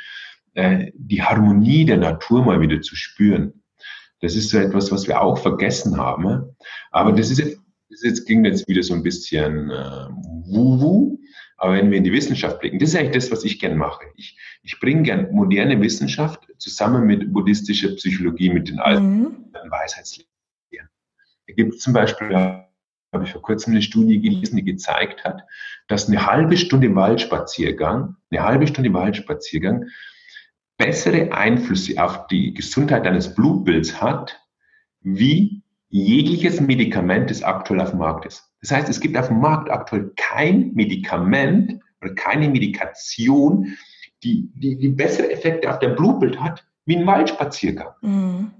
äh, 0.54 0.92
die 0.94 1.22
Harmonie 1.22 1.84
der 1.84 1.98
Natur 1.98 2.44
mal 2.44 2.60
wieder 2.60 2.80
zu 2.80 2.96
spüren. 2.96 3.62
Das 4.20 4.34
ist 4.34 4.50
so 4.50 4.58
etwas, 4.58 4.90
was 4.90 5.06
wir 5.06 5.20
auch 5.20 5.38
vergessen 5.38 5.96
haben. 5.96 6.56
Aber 6.90 7.12
das 7.12 7.30
ist 7.30 7.38
jetzt, 7.38 7.60
das 7.88 8.02
jetzt 8.02 8.26
ging 8.26 8.44
jetzt 8.44 8.68
wieder 8.68 8.82
so 8.82 8.94
ein 8.94 9.02
bisschen 9.02 9.70
äh, 9.70 10.08
wuhu. 10.46 11.18
Aber 11.56 11.74
wenn 11.74 11.90
wir 11.90 11.98
in 11.98 12.04
die 12.04 12.12
Wissenschaft 12.12 12.60
blicken, 12.60 12.78
das 12.78 12.90
ist 12.90 12.96
eigentlich 12.96 13.14
das, 13.14 13.32
was 13.32 13.44
ich 13.44 13.58
gern 13.58 13.76
mache. 13.76 14.04
Ich, 14.16 14.38
ich 14.62 14.78
bringe 14.78 15.02
gern 15.02 15.32
moderne 15.32 15.80
Wissenschaft 15.80 16.46
zusammen 16.58 17.04
mit 17.06 17.32
buddhistischer 17.32 17.88
Psychologie, 17.96 18.50
mit 18.50 18.68
den 18.68 18.78
alten 18.78 19.20
mhm. 19.20 19.36
Weisheitslehren. 19.68 20.28
Da 21.48 21.54
gibt 21.54 21.74
es 21.74 21.80
zum 21.80 21.94
Beispiel, 21.94 22.30
habe 23.12 23.24
ich 23.24 23.32
vor 23.32 23.42
kurzem 23.42 23.72
eine 23.72 23.82
Studie 23.82 24.20
gelesen, 24.20 24.56
die 24.56 24.64
gezeigt 24.64 25.24
hat, 25.24 25.44
dass 25.88 26.08
eine 26.08 26.26
halbe 26.26 26.56
Stunde 26.56 26.94
Waldspaziergang, 26.94 28.16
eine 28.30 28.42
halbe 28.42 28.66
Stunde 28.66 28.92
Waldspaziergang 28.92 29.86
bessere 30.76 31.32
Einflüsse 31.32 32.02
auf 32.02 32.26
die 32.28 32.54
Gesundheit 32.54 33.06
deines 33.06 33.34
Blutbilds 33.34 34.00
hat, 34.00 34.38
wie 35.00 35.62
jegliches 35.88 36.60
Medikament, 36.60 37.30
das 37.30 37.42
aktuell 37.42 37.80
auf 37.80 37.90
dem 37.90 37.98
Markt 37.98 38.26
ist. 38.26 38.44
Das 38.60 38.72
heißt, 38.72 38.88
es 38.88 39.00
gibt 39.00 39.16
auf 39.16 39.28
dem 39.28 39.40
Markt 39.40 39.70
aktuell 39.70 40.12
kein 40.16 40.72
Medikament 40.74 41.80
oder 42.00 42.14
keine 42.14 42.48
Medikation, 42.48 43.76
die, 44.22 44.50
die, 44.54 44.76
die 44.76 44.88
bessere 44.88 45.30
Effekte 45.30 45.70
auf 45.70 45.78
dein 45.78 45.96
Blutbild 45.96 46.40
hat, 46.40 46.66
wie 46.84 46.96
ein 46.96 47.06
Waldspaziergang. 47.06 47.94
Mhm. 48.02 48.50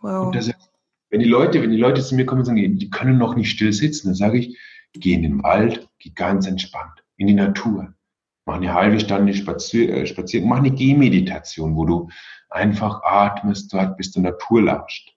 Wow. 0.00 0.26
Und 0.26 0.36
das 0.36 0.48
ist, 0.48 0.70
wenn 1.10 1.20
die 1.20 1.26
Leute, 1.26 1.62
wenn 1.62 1.70
die 1.70 1.76
Leute 1.76 2.02
zu 2.02 2.14
mir 2.14 2.26
kommen 2.26 2.40
und 2.40 2.46
sagen, 2.46 2.78
die 2.78 2.90
können 2.90 3.18
noch 3.18 3.36
nicht 3.36 3.50
still 3.50 3.72
sitzen, 3.72 4.08
dann 4.08 4.14
sage 4.14 4.38
ich, 4.38 4.58
geh 4.92 5.14
in 5.14 5.22
den 5.22 5.42
Wald, 5.42 5.88
geh 5.98 6.10
ganz 6.10 6.46
entspannt, 6.46 7.04
in 7.16 7.26
die 7.26 7.34
Natur. 7.34 7.94
Mach 8.46 8.56
eine 8.56 8.74
halbe 8.74 9.00
Stunde 9.00 9.32
Spazier, 9.32 9.94
äh, 9.94 10.06
Spaziergang, 10.06 10.48
mach 10.48 10.58
eine 10.58 10.70
Gehmeditation, 10.70 11.76
wo 11.76 11.84
du 11.84 12.08
einfach 12.50 13.02
atmest, 13.02 13.72
dort 13.72 13.96
bis 13.96 14.12
der 14.12 14.22
Natur 14.22 14.62
lauscht. 14.62 15.14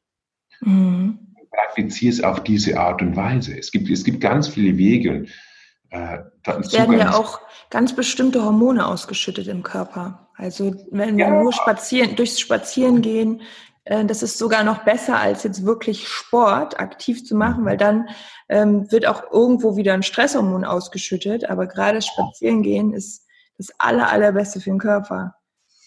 Mhm. 0.61 1.19
Praktizier 1.51 2.11
es 2.11 2.23
auf 2.23 2.43
diese 2.43 2.79
Art 2.79 3.01
und 3.01 3.15
Weise. 3.15 3.57
Es 3.57 3.71
gibt, 3.71 3.89
es 3.89 4.03
gibt 4.03 4.21
ganz 4.21 4.47
viele 4.47 4.77
Wege 4.77 5.11
und 5.11 5.29
äh, 5.89 6.19
es 6.59 6.73
werden 6.73 6.97
ja 6.97 7.13
auch 7.15 7.39
ganz 7.69 7.95
bestimmte 7.95 8.43
Hormone 8.43 8.85
ausgeschüttet 8.85 9.47
im 9.47 9.63
Körper. 9.63 10.27
Also 10.35 10.75
wenn 10.91 11.17
wir 11.17 11.27
ja. 11.27 11.41
nur 11.41 11.53
spazieren, 11.53 12.15
durchs 12.15 12.39
Spazieren 12.39 13.01
gehen, 13.01 13.39
äh, 13.39 13.76
das 13.89 14.23
ist 14.23 14.37
sogar 14.37 14.63
noch 14.63 14.83
besser, 14.83 15.19
als 15.19 15.43
jetzt 15.43 15.65
wirklich 15.65 16.07
Sport 16.07 16.79
aktiv 16.79 17.23
zu 17.23 17.35
machen, 17.35 17.65
weil 17.65 17.77
dann 17.77 18.09
ähm, 18.49 18.91
wird 18.91 19.05
auch 19.05 19.31
irgendwo 19.31 19.77
wieder 19.77 19.93
ein 19.93 20.03
Stresshormon 20.03 20.65
ausgeschüttet. 20.65 21.49
Aber 21.49 21.67
gerade 21.67 22.01
spazieren 22.01 22.63
gehen 22.63 22.93
ist 22.93 23.25
das 23.57 23.71
aller, 23.79 24.09
allerbeste 24.09 24.59
für 24.59 24.69
den 24.69 24.79
Körper. 24.79 25.35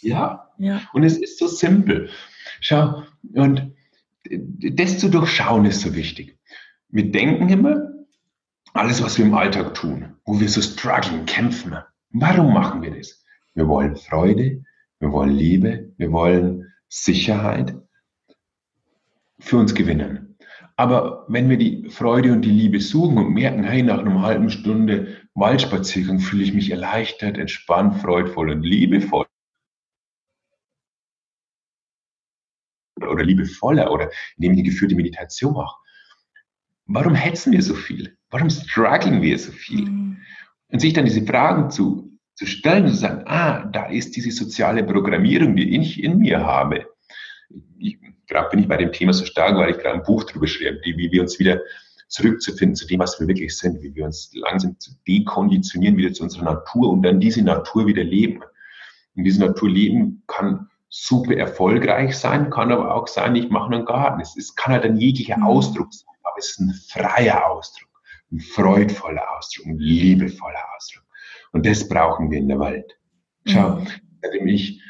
Ja. 0.01 0.51
ja. 0.59 0.81
Und 0.93 1.05
es 1.05 1.19
ist 1.19 1.39
so 1.39 1.47
simpel. 1.47 2.09
Schau, 2.61 3.03
und 3.35 3.75
das 4.25 4.99
zu 4.99 5.09
durchschauen 5.09 5.67
ist 5.67 5.83
so 5.83 5.95
wichtig. 5.95 6.39
Wir 6.89 7.11
denken 7.11 7.49
immer, 7.49 7.91
alles, 8.73 9.03
was 9.03 9.19
wir 9.19 9.27
im 9.27 9.35
Alltag 9.35 9.75
tun, 9.75 10.17
wo 10.25 10.39
wir 10.41 10.49
so 10.49 10.63
strugglen, 10.63 11.27
kämpfen, 11.27 11.77
warum 12.11 12.53
machen 12.53 12.83
wir 12.83 12.97
das? 12.97 13.25
Wir 13.55 13.69
wollen 13.69 13.97
Freude, 13.97 14.63
wir 15.01 15.13
wollen 15.13 15.33
Liebe, 15.33 15.93
wir 15.97 16.13
wollen 16.13 16.73
Sicherheit 16.89 17.75
für 19.41 19.57
uns 19.57 19.75
gewinnen. 19.75 20.37
Aber 20.77 21.27
wenn 21.29 21.51
wir 21.51 21.59
die 21.59 21.91
Freude 21.91 22.33
und 22.33 22.43
die 22.43 22.51
Liebe 22.51 22.81
suchen 22.81 23.19
und 23.19 23.35
merken, 23.35 23.65
hey, 23.65 23.83
nach 23.83 23.99
einer 23.99 24.23
halben 24.23 24.49
Stunde 24.49 25.19
Waldspaziergang 25.35 26.21
fühle 26.21 26.43
ich 26.43 26.55
mich 26.55 26.71
erleichtert, 26.71 27.37
entspannt, 27.37 27.97
freudvoll 27.97 28.51
und 28.51 28.63
liebevoll, 28.63 29.27
oder 33.01 33.25
liebevoller 33.25 33.91
oder 33.91 34.11
indem 34.37 34.53
ich 34.53 34.59
eine 34.59 34.69
geführte 34.71 34.95
Meditation 34.95 35.55
mache. 35.55 35.77
Warum 36.87 37.15
hetzen 37.15 37.53
wir 37.53 37.63
so 37.63 37.75
viel? 37.75 38.17
Warum 38.31 38.51
strugglen 38.51 39.23
wir 39.23 39.39
so 39.39 39.53
viel? 39.53 39.87
Mhm. 39.87 40.19
Und 40.69 40.81
sich 40.81 40.93
dann 40.93 41.05
diese 41.05 41.25
Fragen 41.25 41.71
zu, 41.71 42.19
zu 42.35 42.47
stellen 42.47 42.85
und 42.85 42.91
zu 42.91 42.97
sagen, 42.97 43.23
ah, 43.27 43.67
da 43.67 43.87
ist 43.87 44.17
diese 44.17 44.31
soziale 44.31 44.85
Programmierung, 44.85 45.57
die 45.57 45.77
ich 45.77 46.03
in 46.03 46.19
mir 46.19 46.41
habe. 46.45 46.87
Gerade 48.31 48.49
bin 48.49 48.61
ich 48.61 48.69
bei 48.69 48.77
dem 48.77 48.93
Thema 48.93 49.13
so 49.13 49.25
stark, 49.25 49.57
weil 49.57 49.71
ich 49.71 49.79
gerade 49.79 49.97
ein 49.97 50.05
Buch 50.05 50.23
drüber 50.23 50.47
schreibe, 50.47 50.81
wie 50.85 51.11
wir 51.11 51.21
uns 51.21 51.39
wieder 51.41 51.61
zurückzufinden 52.07 52.77
zu 52.77 52.87
dem, 52.87 53.01
was 53.01 53.19
wir 53.21 53.27
wirklich 53.27 53.57
sind, 53.57 53.83
wie 53.83 53.95
wir 53.95 54.05
uns 54.05 54.31
langsam 54.35 54.77
dekonditionieren 55.07 55.97
wieder 55.97 56.13
zu 56.13 56.23
unserer 56.23 56.45
Natur 56.45 56.91
und 56.91 57.03
dann 57.03 57.19
diese 57.19 57.43
Natur 57.43 57.87
wieder 57.87 58.05
leben. 58.05 58.41
Und 59.17 59.25
diese 59.25 59.41
Natur 59.41 59.69
leben 59.69 60.23
kann 60.29 60.69
super 60.89 61.37
erfolgreich 61.37 62.17
sein, 62.17 62.51
kann 62.51 62.71
aber 62.71 62.95
auch 62.95 63.09
sein, 63.09 63.35
ich 63.35 63.51
mache 63.51 63.73
einen 63.73 63.85
Garten. 63.85 64.21
Es, 64.21 64.37
es 64.37 64.55
kann 64.55 64.73
halt 64.73 64.85
ein 64.85 64.97
jeglicher 64.97 65.37
mhm. 65.37 65.45
Ausdruck 65.45 65.93
sein, 65.93 66.15
aber 66.23 66.37
es 66.39 66.51
ist 66.51 66.61
ein 66.61 66.75
freier 66.89 67.51
Ausdruck, 67.51 67.91
ein 68.31 68.39
freudvoller 68.41 69.25
Ausdruck, 69.37 69.67
ein 69.67 69.79
liebevoller 69.79 70.65
Ausdruck. 70.77 71.05
Und 71.53 71.67
das 71.67 71.89
brauchen 71.89 72.31
wir 72.31 72.39
in 72.39 72.49
der 72.49 72.61
Welt. 72.61 72.97
Schau, 73.47 73.77
mhm. 73.77 73.89
seitdem 74.23 74.47
ich, 74.47 74.81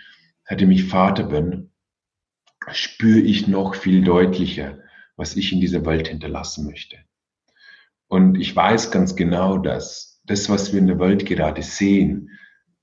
seitdem 0.46 0.70
ich 0.70 0.84
Vater 0.84 1.22
bin, 1.22 1.69
spüre 2.72 3.20
ich 3.20 3.48
noch 3.48 3.74
viel 3.74 4.02
deutlicher, 4.02 4.78
was 5.16 5.36
ich 5.36 5.52
in 5.52 5.60
dieser 5.60 5.84
Welt 5.86 6.08
hinterlassen 6.08 6.66
möchte. 6.66 6.96
Und 8.08 8.40
ich 8.40 8.54
weiß 8.54 8.90
ganz 8.90 9.14
genau, 9.14 9.58
dass 9.58 10.20
das, 10.24 10.48
was 10.48 10.72
wir 10.72 10.80
in 10.80 10.86
der 10.86 10.98
Welt 10.98 11.26
gerade 11.26 11.62
sehen, 11.62 12.30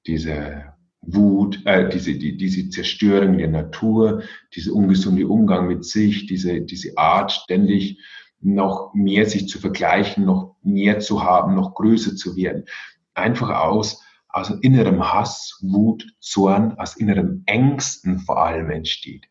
diese 0.06 0.74
Wut, 1.02 1.62
äh, 1.66 1.90
diese, 1.90 2.14
die, 2.14 2.38
diese 2.38 2.70
Zerstörung 2.70 3.38
der 3.38 3.50
Natur, 3.50 4.24
dieser 4.54 4.74
ungesunde 4.74 5.28
Umgang 5.28 5.68
mit 5.68 5.86
sich, 5.86 6.28
diese, 6.28 6.62
diese 6.62 6.98
Art 6.98 7.32
ständig 7.32 8.00
noch 8.40 8.94
mehr 8.94 9.26
sich 9.26 9.48
zu 9.48 9.60
vergleichen, 9.60 10.26
noch 10.26 10.56
mehr 10.64 11.00
zu 11.00 11.24
haben, 11.24 11.56
noch 11.56 11.74
größer 11.74 12.16
zu 12.16 12.36
werden. 12.36 12.66
Einfach 13.14 13.50
aus, 13.50 14.04
aus 14.30 14.52
innerem 14.62 15.12
Hass, 15.12 15.60
Wut, 15.62 16.08
Zorn, 16.20 16.78
aus 16.78 16.96
innerem 16.98 17.44
Ängsten 17.46 18.20
vor 18.20 18.44
allem 18.44 18.70
entsteht. 18.70 19.26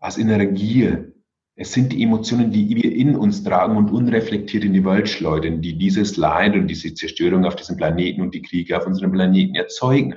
Aus 0.00 0.16
innerer 0.16 0.46
Gier, 0.46 1.12
es 1.56 1.72
sind 1.72 1.92
die 1.92 2.04
Emotionen, 2.04 2.52
die 2.52 2.68
wir 2.76 2.94
in 2.94 3.16
uns 3.16 3.42
tragen 3.42 3.76
und 3.76 3.90
unreflektiert 3.90 4.62
in 4.62 4.72
die 4.72 4.84
Welt 4.84 5.08
schleudern, 5.08 5.60
die 5.60 5.76
dieses 5.76 6.16
Leid 6.16 6.54
und 6.54 6.68
diese 6.68 6.94
Zerstörung 6.94 7.44
auf 7.44 7.56
diesem 7.56 7.76
Planeten 7.76 8.20
und 8.20 8.32
die 8.32 8.42
Kriege 8.42 8.76
auf 8.78 8.86
unserem 8.86 9.10
Planeten 9.10 9.56
erzeugen. 9.56 10.14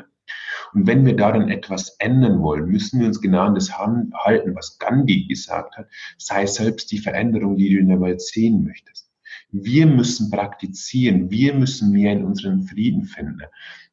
Und 0.73 0.86
wenn 0.86 1.03
wir 1.03 1.15
daran 1.15 1.49
etwas 1.49 1.95
ändern 1.97 2.43
wollen, 2.43 2.67
müssen 2.67 2.99
wir 2.99 3.07
uns 3.07 3.19
genau 3.19 3.41
an 3.41 3.55
das 3.55 3.75
halten, 3.75 4.55
was 4.55 4.77
Gandhi 4.77 5.25
gesagt 5.25 5.75
hat, 5.75 5.88
sei 6.19 6.45
selbst 6.45 6.91
die 6.91 6.99
Veränderung, 6.99 7.57
die 7.57 7.73
du 7.73 7.79
in 7.79 7.89
der 7.89 8.01
Welt 8.01 8.21
sehen 8.21 8.63
möchtest. 8.63 9.09
Wir 9.51 9.88
müssen 9.88 10.29
praktizieren, 10.29 11.32
wir 11.32 11.55
müssen 11.55 11.91
mehr 11.91 12.13
in 12.13 12.23
unseren 12.23 12.61
Frieden 12.61 13.05
finden. 13.05 13.41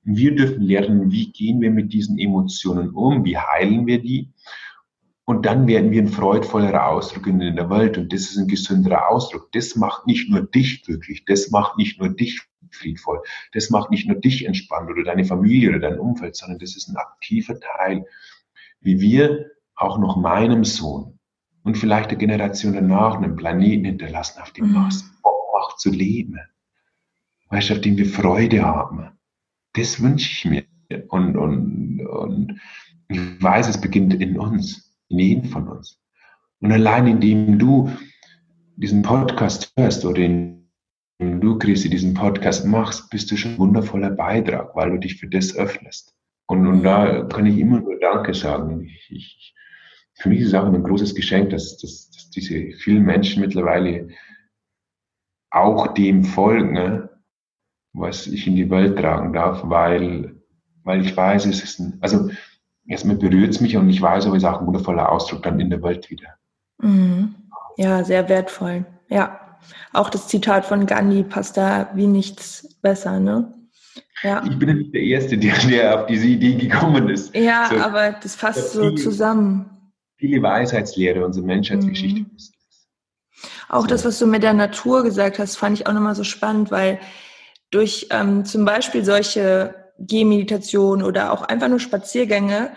Wir 0.05 0.34
dürfen 0.34 0.62
lernen, 0.62 1.11
wie 1.11 1.32
gehen 1.32 1.62
wir 1.62 1.70
mit 1.70 1.95
diesen 1.95 2.18
Emotionen 2.18 2.91
um, 2.91 3.24
wie 3.24 3.39
heilen 3.39 3.86
wir 3.86 4.03
die. 4.03 4.30
Und 5.29 5.45
dann 5.45 5.66
werden 5.66 5.91
wir 5.91 6.01
ein 6.01 6.09
freudvollerer 6.09 6.87
Ausdruck 6.87 7.26
in 7.26 7.39
der 7.39 7.68
Welt. 7.68 7.99
Und 7.99 8.14
das 8.14 8.22
ist 8.22 8.39
ein 8.39 8.49
gesünderer 8.49 9.11
Ausdruck. 9.11 9.53
Das 9.53 9.76
macht 9.76 10.07
nicht 10.07 10.31
nur 10.31 10.41
dich 10.41 10.83
glücklich, 10.85 11.26
das 11.26 11.51
macht 11.51 11.76
nicht 11.76 12.01
nur 12.01 12.09
dich 12.09 12.41
friedvoll. 12.70 13.20
Das 13.53 13.68
macht 13.68 13.91
nicht 13.91 14.09
nur 14.09 14.16
dich 14.16 14.47
entspannt 14.47 14.89
oder 14.89 15.05
deine 15.05 15.26
Familie 15.26 15.68
oder 15.68 15.81
dein 15.81 15.99
Umfeld, 15.99 16.35
sondern 16.35 16.59
das 16.61 16.74
ist 16.76 16.89
ein 16.89 16.97
aktiver 16.97 17.61
Teil, 17.61 18.07
wie 18.81 19.01
wir 19.01 19.51
auch 19.76 19.99
noch 19.99 20.16
meinem 20.16 20.64
Sohn 20.64 21.18
und 21.62 21.76
vielleicht 21.76 22.11
der 22.11 22.16
Generation 22.16 22.72
danach 22.72 23.16
einen 23.16 23.37
Planeten 23.37 23.85
hinterlassen, 23.85 24.41
auf 24.41 24.53
dem 24.53 24.70
mhm. 24.70 24.87
es 24.89 25.03
Bock 25.20 25.53
macht 25.53 25.79
zu 25.79 25.91
leben. 25.91 26.39
Weißt 27.51 27.68
du, 27.68 27.74
auf 27.74 27.83
dem 27.83 27.99
wir 27.99 28.07
Freude 28.07 28.62
haben. 28.62 29.11
Das 29.74 30.03
wünsche 30.03 30.31
ich 30.33 30.45
mir. 30.47 30.64
Und, 31.09 31.37
und, 31.37 32.01
und 32.01 32.61
ich 33.09 33.43
weiß, 33.43 33.68
es 33.68 33.79
beginnt 33.79 34.14
in 34.14 34.39
uns, 34.39 34.88
in 35.09 35.19
jedem 35.19 35.45
von 35.51 35.69
uns. 35.69 36.01
Und 36.61 36.73
allein 36.73 37.07
indem 37.07 37.59
du 37.59 37.91
diesen 38.77 39.03
Podcast 39.03 39.73
hörst 39.77 40.05
oder 40.05 40.21
in 40.21 40.59
du, 41.19 41.59
Chrissy, 41.59 41.91
diesen 41.91 42.15
Podcast 42.15 42.65
machst, 42.65 43.11
bist 43.11 43.31
du 43.31 43.37
schon 43.37 43.53
ein 43.53 43.59
wundervoller 43.59 44.11
Beitrag, 44.11 44.75
weil 44.77 44.91
du 44.91 44.99
dich 44.99 45.17
für 45.17 45.29
das 45.29 45.55
öffnest. 45.57 46.15
Und, 46.47 46.67
und 46.67 46.83
da 46.83 47.25
kann 47.25 47.47
ich 47.47 47.59
immer 47.59 47.81
nur 47.81 47.99
Danke 47.99 48.35
sagen. 48.35 48.85
Ich, 48.85 49.11
ich, 49.11 49.55
für 50.15 50.29
mich 50.29 50.41
ist 50.41 50.49
es 50.49 50.55
auch 50.55 50.67
ein 50.67 50.83
großes 50.83 51.15
Geschenk, 51.15 51.51
dass, 51.51 51.77
dass, 51.79 52.11
dass 52.11 52.31
diese 52.31 52.73
vielen 52.79 53.05
Menschen 53.05 53.41
mittlerweile 53.41 54.09
auch 55.51 55.89
dem 55.95 56.25
folgen, 56.25 56.73
ne, 56.73 57.11
was 57.93 58.27
ich 58.27 58.47
in 58.47 58.57
die 58.57 58.71
Welt 58.71 58.99
tragen 58.99 59.33
darf, 59.33 59.63
weil, 59.65 60.41
weil 60.85 61.05
ich 61.05 61.17
weiß, 61.17 61.47
es 61.47 61.63
ist 61.63 61.81
ein, 61.81 61.99
also 62.01 62.31
erstmal 62.89 63.16
berührt 63.16 63.51
es 63.51 63.61
mich 63.61 63.76
und 63.76 63.89
ich 63.89 64.03
weiß, 64.03 64.26
aber 64.26 64.36
es 64.36 64.43
ist 64.43 64.49
auch 64.49 64.61
ein 64.61 64.66
wundervoller 64.66 65.12
Ausdruck 65.12 65.43
dann 65.43 65.61
in 65.61 65.70
der 65.70 65.82
Welt 65.82 66.11
wieder. 66.11 66.34
Mhm. 66.78 67.34
Ja, 67.76 68.03
sehr 68.03 68.28
wertvoll. 68.28 68.84
Ja. 69.09 69.41
Auch 69.93 70.11
das 70.11 70.28
Zitat 70.28 70.64
von 70.64 70.86
Gandhi 70.86 71.22
passt 71.22 71.57
da 71.57 71.91
wie 71.95 72.07
nichts 72.07 72.76
besser, 72.80 73.20
ne? 73.20 73.55
Ja. 74.22 74.43
Ich 74.49 74.59
bin 74.59 74.76
nicht 74.76 74.95
der 74.95 75.03
Erste, 75.03 75.39
der, 75.39 75.55
der 75.68 76.01
auf 76.01 76.07
diese 76.07 76.26
Idee 76.26 76.55
gekommen 76.55 77.09
ist. 77.09 77.34
Ja, 77.34 77.68
so, 77.70 77.76
aber 77.76 78.12
das 78.12 78.34
fasst 78.34 78.72
so 78.72 78.82
viele, 78.82 78.95
zusammen. 78.97 79.93
Viele 80.16 80.43
Weisheitslehre 80.43 81.24
unserer 81.24 81.47
Menschheitsgeschichte. 81.47 82.20
Mhm. 82.20 82.30
Auch 83.68 83.82
so. 83.82 83.86
das, 83.86 84.05
was 84.05 84.18
du 84.18 84.26
mit 84.26 84.43
der 84.43 84.55
Natur 84.55 85.05
gesagt 85.05 85.39
hast, 85.39 85.57
fand 85.57 85.78
ich 85.78 85.86
auch 85.86 85.93
nochmal 85.93 86.14
so 86.14 86.24
spannend, 86.24 86.70
weil 86.70 86.99
durch 87.70 88.09
ähm, 88.11 88.45
zum 88.45 88.64
Beispiel 88.64 89.05
solche 89.05 89.74
Gehmeditationen 89.99 91.05
oder 91.05 91.33
auch 91.33 91.43
einfach 91.43 91.69
nur 91.69 91.81
Spaziergänge 91.81 92.73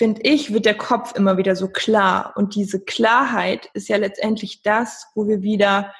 finde 0.00 0.22
ich, 0.22 0.50
wird 0.50 0.64
der 0.64 0.78
Kopf 0.78 1.14
immer 1.14 1.36
wieder 1.36 1.54
so 1.54 1.68
klar. 1.68 2.32
Und 2.34 2.54
diese 2.54 2.80
Klarheit 2.80 3.68
ist 3.74 3.88
ja 3.90 3.98
letztendlich 3.98 4.62
das, 4.62 5.06
wo 5.14 5.28
wir 5.28 5.42
wieder 5.42 5.92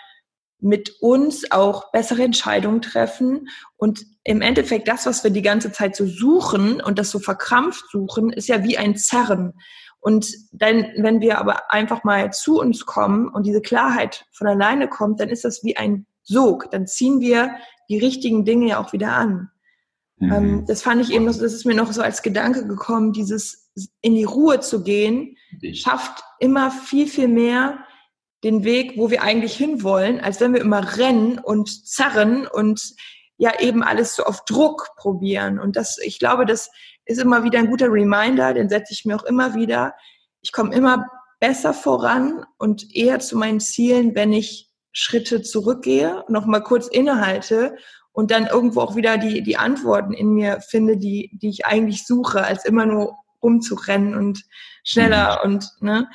mit 0.59 0.97
uns 1.01 1.51
auch 1.51 1.91
bessere 1.91 2.23
Entscheidungen 2.23 2.81
treffen. 2.81 3.49
Und 3.77 4.07
im 4.25 4.41
Endeffekt 4.41 4.89
das, 4.89 5.05
was 5.05 5.23
wir 5.23 5.31
die 5.31 5.43
ganze 5.43 5.71
Zeit 5.73 5.97
so 5.97 6.07
suchen 6.07 6.81
und 6.81 6.99
das 6.99 7.11
so 7.11 7.19
verkrampft 7.19 7.85
suchen, 7.91 8.33
ist 8.33 8.49
ja 8.49 8.65
wie 8.65 8.79
ein 8.79 8.97
Zerren. 8.97 9.53
Und 9.99 10.33
dann, 10.53 10.87
wenn 10.97 11.21
wir 11.21 11.39
aber 11.39 11.71
einfach 11.71 12.03
mal 12.03 12.33
zu 12.33 12.59
uns 12.59 12.87
kommen 12.87 13.29
und 13.29 13.45
diese 13.45 13.61
Klarheit 13.61 14.25
von 14.33 14.47
alleine 14.47 14.89
kommt, 14.89 15.21
dann 15.21 15.29
ist 15.29 15.45
das 15.45 15.63
wie 15.63 15.77
ein 15.77 16.07
Sog. 16.23 16.71
Dann 16.71 16.87
ziehen 16.87 17.21
wir 17.21 17.55
die 17.91 17.99
richtigen 17.99 18.47
Dinge 18.47 18.69
ja 18.69 18.83
auch 18.83 18.95
wieder 18.95 19.13
an. 19.13 19.51
Mhm. 20.21 20.67
Das 20.67 20.83
fand 20.83 21.01
ich 21.01 21.13
eben, 21.13 21.27
das 21.27 21.39
ist 21.39 21.65
mir 21.65 21.75
noch 21.75 21.93
so 21.93 22.03
als 22.03 22.23
Gedanke 22.23 22.67
gekommen, 22.67 23.13
dieses 23.13 23.71
in 24.03 24.15
die 24.15 24.25
Ruhe 24.25 24.61
zu 24.61 24.83
gehen, 24.83 25.37
schafft 25.73 26.23
immer 26.39 26.71
viel, 26.71 27.07
viel 27.07 27.29
mehr 27.29 27.85
den 28.45 28.65
Weg, 28.65 28.95
wo 28.97 29.11
wir 29.11 29.23
eigentlich 29.23 29.57
hinwollen, 29.57 30.21
als 30.21 30.41
wenn 30.41 30.55
wir 30.55 30.61
immer 30.61 30.99
rennen 30.99 31.39
und 31.39 31.87
zerren 31.87 32.47
und 32.47 32.95
ja 33.37 33.59
eben 33.61 33.83
alles 33.83 34.15
so 34.15 34.25
auf 34.25 34.45
Druck 34.45 34.91
probieren. 34.97 35.59
Und 35.59 35.77
das, 35.77 35.99
ich 35.99 36.19
glaube, 36.19 36.45
das 36.45 36.71
ist 37.07 37.21
immer 37.21 37.43
wieder 37.43 37.59
ein 37.59 37.71
guter 37.71 37.91
Reminder, 37.91 38.53
den 38.53 38.69
setze 38.69 38.93
ich 38.93 39.05
mir 39.05 39.17
auch 39.17 39.25
immer 39.25 39.55
wieder. 39.55 39.95
Ich 40.43 40.53
komme 40.53 40.75
immer 40.75 41.07
besser 41.39 41.73
voran 41.73 42.45
und 42.59 42.95
eher 42.95 43.21
zu 43.21 43.37
meinen 43.39 43.61
Zielen, 43.61 44.15
wenn 44.15 44.33
ich 44.33 44.71
Schritte 44.93 45.43
zurückgehe, 45.43 46.25
nochmal 46.29 46.63
kurz 46.63 46.87
innehalte 46.89 47.77
und 48.13 48.31
dann 48.31 48.47
irgendwo 48.47 48.81
auch 48.81 48.97
wieder 48.97 49.19
die, 49.19 49.43
die 49.43 49.57
Antworten 49.57 50.13
in 50.13 50.35
mir 50.35 50.61
finde, 50.61 50.97
die, 50.97 51.31
die 51.41 51.49
ich 51.49 51.67
eigentlich 51.67 52.07
suche, 52.07 52.45
als 52.45 52.65
immer 52.65 52.87
nur 52.87 53.17
rumzurennen 53.43 54.15
und 54.15 54.45
schneller 54.85 55.41
mhm. 55.45 55.53
und, 55.53 55.69
ne, 55.81 56.09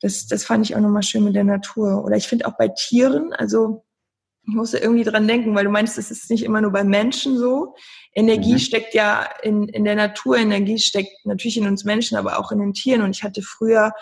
das, 0.00 0.26
das 0.26 0.44
fand 0.44 0.66
ich 0.66 0.74
auch 0.74 0.80
nochmal 0.80 1.04
schön 1.04 1.24
mit 1.24 1.36
der 1.36 1.44
Natur. 1.44 2.04
Oder 2.04 2.16
ich 2.16 2.26
finde 2.26 2.46
auch 2.46 2.56
bei 2.58 2.68
Tieren, 2.68 3.32
also 3.32 3.84
ich 4.44 4.54
musste 4.54 4.78
irgendwie 4.78 5.04
dran 5.04 5.28
denken, 5.28 5.54
weil 5.54 5.64
du 5.64 5.70
meinst, 5.70 5.96
es 5.96 6.10
ist 6.10 6.28
nicht 6.28 6.42
immer 6.42 6.60
nur 6.60 6.72
bei 6.72 6.82
Menschen 6.82 7.38
so. 7.38 7.76
Energie 8.12 8.54
mhm. 8.54 8.58
steckt 8.58 8.92
ja 8.92 9.28
in, 9.42 9.68
in 9.68 9.84
der 9.84 9.94
Natur, 9.94 10.36
Energie 10.36 10.78
steckt 10.78 11.24
natürlich 11.24 11.56
in 11.56 11.68
uns 11.68 11.84
Menschen, 11.84 12.18
aber 12.18 12.40
auch 12.40 12.50
in 12.50 12.58
den 12.58 12.72
Tieren. 12.72 13.02
Und 13.02 13.14
ich 13.16 13.22
hatte 13.22 13.42
früher 13.42 13.92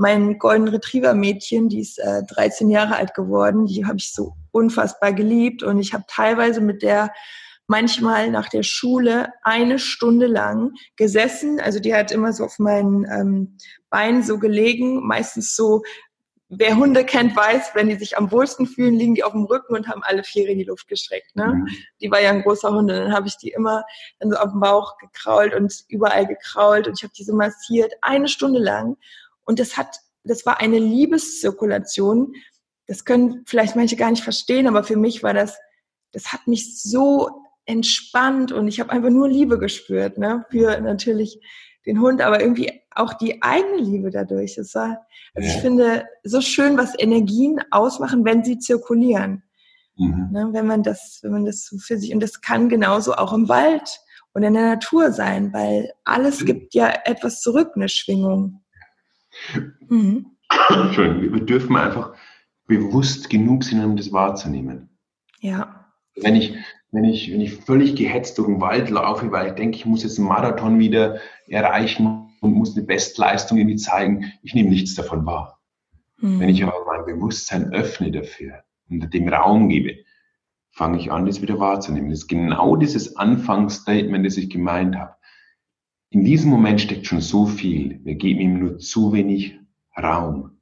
mein 0.00 0.38
Golden 0.38 0.68
Retriever 0.68 1.12
Mädchen, 1.12 1.68
die 1.68 1.80
ist 1.80 1.98
äh, 1.98 2.22
13 2.22 2.70
Jahre 2.70 2.96
alt 2.96 3.12
geworden, 3.12 3.66
die 3.66 3.84
habe 3.84 3.98
ich 3.98 4.14
so 4.14 4.32
unfassbar 4.50 5.12
geliebt 5.12 5.62
und 5.62 5.78
ich 5.78 5.92
habe 5.92 6.04
teilweise 6.08 6.62
mit 6.62 6.82
der 6.82 7.12
manchmal 7.66 8.30
nach 8.30 8.48
der 8.48 8.62
Schule 8.62 9.28
eine 9.42 9.78
Stunde 9.78 10.26
lang 10.26 10.72
gesessen. 10.96 11.60
Also 11.60 11.80
die 11.80 11.94
hat 11.94 12.12
immer 12.12 12.32
so 12.32 12.44
auf 12.44 12.58
meinen 12.58 13.04
ähm, 13.04 13.58
Beinen 13.90 14.22
so 14.22 14.38
gelegen, 14.38 15.06
meistens 15.06 15.54
so, 15.54 15.82
wer 16.48 16.76
Hunde 16.76 17.04
kennt, 17.04 17.36
weiß, 17.36 17.72
wenn 17.74 17.90
die 17.90 17.96
sich 17.96 18.16
am 18.16 18.32
wohlsten 18.32 18.66
fühlen, 18.66 18.94
liegen 18.94 19.14
die 19.14 19.22
auf 19.22 19.32
dem 19.32 19.44
Rücken 19.44 19.74
und 19.74 19.86
haben 19.86 20.02
alle 20.02 20.24
Viere 20.24 20.50
in 20.50 20.58
die 20.58 20.64
Luft 20.64 20.88
gestreckt. 20.88 21.36
Ne? 21.36 21.46
Mhm. 21.46 21.68
Die 22.00 22.10
war 22.10 22.22
ja 22.22 22.30
ein 22.30 22.42
großer 22.42 22.70
Hund 22.70 22.90
und 22.90 22.96
dann 22.96 23.12
habe 23.12 23.28
ich 23.28 23.36
die 23.36 23.50
immer 23.50 23.84
dann 24.18 24.30
so 24.30 24.38
auf 24.38 24.50
dem 24.50 24.60
Bauch 24.60 24.96
gekrault 24.96 25.54
und 25.54 25.74
überall 25.88 26.26
gekrault 26.26 26.88
und 26.88 26.98
ich 26.98 27.02
habe 27.02 27.12
die 27.14 27.24
so 27.24 27.34
massiert, 27.34 27.92
eine 28.00 28.28
Stunde 28.28 28.60
lang. 28.60 28.96
Und 29.44 29.58
das 29.58 29.76
hat, 29.76 29.96
das 30.24 30.46
war 30.46 30.60
eine 30.60 30.78
Liebeszirkulation. 30.78 32.34
Das 32.86 33.04
können 33.04 33.42
vielleicht 33.46 33.76
manche 33.76 33.96
gar 33.96 34.10
nicht 34.10 34.24
verstehen, 34.24 34.66
aber 34.66 34.84
für 34.84 34.96
mich 34.96 35.22
war 35.22 35.34
das, 35.34 35.58
das 36.12 36.32
hat 36.32 36.46
mich 36.46 36.82
so 36.82 37.30
entspannt 37.66 38.52
und 38.52 38.66
ich 38.66 38.80
habe 38.80 38.90
einfach 38.90 39.10
nur 39.10 39.28
Liebe 39.28 39.58
gespürt, 39.58 40.18
ne, 40.18 40.44
für 40.50 40.80
natürlich 40.80 41.40
den 41.86 42.00
Hund, 42.00 42.20
aber 42.20 42.40
irgendwie 42.40 42.82
auch 42.90 43.14
die 43.14 43.42
eigene 43.42 43.78
Liebe 43.78 44.10
dadurch. 44.10 44.56
Das 44.56 44.74
war, 44.74 45.06
also 45.34 45.48
ja. 45.48 45.54
ich 45.54 45.60
finde 45.60 46.04
so 46.24 46.40
schön, 46.40 46.76
was 46.76 46.98
Energien 46.98 47.60
ausmachen, 47.70 48.24
wenn 48.24 48.44
sie 48.44 48.58
zirkulieren. 48.58 49.44
Mhm. 49.96 50.28
Ne, 50.32 50.48
wenn 50.52 50.66
man 50.66 50.82
das, 50.82 51.20
wenn 51.22 51.32
man 51.32 51.44
das 51.44 51.66
so 51.66 51.78
für 51.78 51.98
sich, 51.98 52.12
und 52.12 52.20
das 52.20 52.40
kann 52.40 52.68
genauso 52.68 53.14
auch 53.14 53.32
im 53.32 53.48
Wald 53.48 54.00
und 54.32 54.42
in 54.42 54.54
der 54.54 54.74
Natur 54.74 55.12
sein, 55.12 55.52
weil 55.52 55.92
alles 56.04 56.40
mhm. 56.40 56.46
gibt 56.46 56.74
ja 56.74 56.92
etwas 57.04 57.40
zurück, 57.40 57.72
eine 57.74 57.88
Schwingung. 57.88 58.62
Mhm. 59.88 60.26
Wir 60.68 61.44
dürfen 61.44 61.76
einfach 61.76 62.14
bewusst 62.66 63.30
genug 63.30 63.64
sein, 63.64 63.84
um 63.84 63.96
das 63.96 64.12
wahrzunehmen. 64.12 64.90
Ja. 65.40 65.86
Wenn 66.16 66.36
ich, 66.36 66.54
wenn 66.92 67.04
ich, 67.04 67.32
wenn 67.32 67.40
ich 67.40 67.54
völlig 67.54 67.96
gehetzt 67.96 68.38
durch 68.38 68.48
den 68.48 68.60
Wald 68.60 68.90
laufe, 68.90 69.30
weil 69.32 69.48
ich 69.48 69.54
denke, 69.54 69.76
ich 69.76 69.86
muss 69.86 70.02
jetzt 70.02 70.18
einen 70.18 70.28
Marathon 70.28 70.78
wieder 70.78 71.18
erreichen 71.46 72.28
und 72.40 72.54
muss 72.54 72.76
eine 72.76 72.86
Bestleistung 72.86 73.58
irgendwie 73.58 73.76
zeigen, 73.76 74.32
ich 74.42 74.54
nehme 74.54 74.70
nichts 74.70 74.94
davon 74.94 75.26
wahr. 75.26 75.60
Mhm. 76.18 76.40
Wenn 76.40 76.48
ich 76.48 76.62
aber 76.62 76.84
mein 76.86 77.04
Bewusstsein 77.04 77.72
öffne 77.72 78.10
dafür 78.10 78.62
und 78.88 79.12
dem 79.12 79.28
Raum 79.28 79.68
gebe, 79.68 79.96
fange 80.70 80.98
ich 80.98 81.10
an, 81.10 81.26
das 81.26 81.42
wieder 81.42 81.58
wahrzunehmen. 81.58 82.10
Das 82.10 82.20
ist 82.20 82.28
genau 82.28 82.76
dieses 82.76 83.16
Anfangsstatement, 83.16 84.24
das 84.24 84.36
ich 84.36 84.50
gemeint 84.50 84.96
habe. 84.96 85.14
In 86.10 86.24
diesem 86.24 86.50
Moment 86.50 86.80
steckt 86.80 87.06
schon 87.06 87.20
so 87.20 87.46
viel. 87.46 88.00
Wir 88.04 88.16
geben 88.16 88.40
ihm 88.40 88.58
nur 88.58 88.78
zu 88.78 89.12
wenig 89.12 89.56
Raum. 89.96 90.60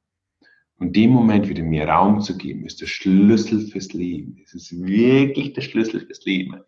Und 0.77 0.95
dem 0.95 1.09
Moment 1.09 1.49
wieder 1.49 1.63
mehr 1.63 1.89
Raum 1.89 2.21
zu 2.21 2.37
geben, 2.37 2.65
ist 2.65 2.79
der 2.79 2.85
Schlüssel 2.85 3.67
fürs 3.67 3.91
Leben. 3.91 4.39
Es 4.45 4.53
ist 4.53 4.71
wirklich 4.79 5.53
der 5.53 5.61
Schlüssel 5.61 6.05
fürs 6.05 6.23
Leben. 6.23 6.61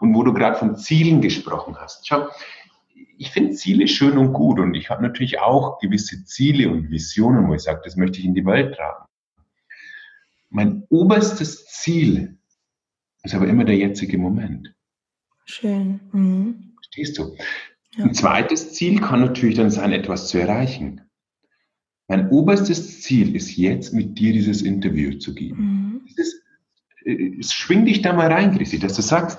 Und 0.00 0.14
wo 0.14 0.22
du 0.22 0.32
gerade 0.32 0.56
von 0.56 0.76
Zielen 0.76 1.20
gesprochen 1.20 1.76
hast. 1.76 2.06
Schau, 2.06 2.28
ich 3.18 3.30
finde 3.30 3.54
Ziele 3.54 3.88
schön 3.88 4.16
und 4.16 4.32
gut 4.32 4.60
und 4.60 4.74
ich 4.74 4.88
habe 4.88 5.02
natürlich 5.02 5.40
auch 5.40 5.80
gewisse 5.80 6.24
Ziele 6.24 6.70
und 6.70 6.90
Visionen, 6.90 7.48
wo 7.48 7.54
ich 7.54 7.62
sage, 7.62 7.80
das 7.84 7.96
möchte 7.96 8.20
ich 8.20 8.24
in 8.24 8.34
die 8.34 8.46
Welt 8.46 8.76
tragen. 8.76 9.04
Mein 10.48 10.84
oberstes 10.88 11.66
Ziel 11.66 12.38
ist 13.24 13.34
aber 13.34 13.48
immer 13.48 13.64
der 13.64 13.76
jetzige 13.76 14.16
Moment. 14.16 14.72
Schön. 15.44 16.00
Mhm. 16.12 16.74
Verstehst 16.76 17.18
du? 17.18 17.36
Ja. 17.96 18.04
Ein 18.04 18.14
zweites 18.14 18.74
Ziel 18.74 19.00
kann 19.00 19.20
natürlich 19.20 19.56
dann 19.56 19.70
sein, 19.70 19.92
etwas 19.92 20.28
zu 20.28 20.38
erreichen. 20.38 21.02
Mein 22.06 22.30
oberstes 22.30 23.02
Ziel 23.02 23.36
ist 23.36 23.56
jetzt, 23.56 23.92
mit 23.92 24.18
dir 24.18 24.32
dieses 24.32 24.62
Interview 24.62 25.18
zu 25.18 25.34
geben. 25.34 26.02
Mhm. 26.04 26.08
Ist, 26.16 26.42
äh, 27.04 27.42
schwing 27.42 27.84
dich 27.84 28.02
da 28.02 28.12
mal 28.12 28.32
rein, 28.32 28.56
Chrissy, 28.56 28.78
dass 28.78 28.94
du 28.94 29.02
sagst, 29.02 29.38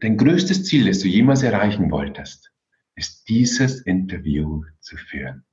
dein 0.00 0.16
größtes 0.16 0.64
Ziel, 0.64 0.86
das 0.86 1.00
du 1.00 1.08
jemals 1.08 1.42
erreichen 1.42 1.90
wolltest, 1.90 2.50
ist 2.96 3.28
dieses 3.28 3.80
Interview 3.80 4.62
zu 4.80 4.96
führen. 4.96 5.44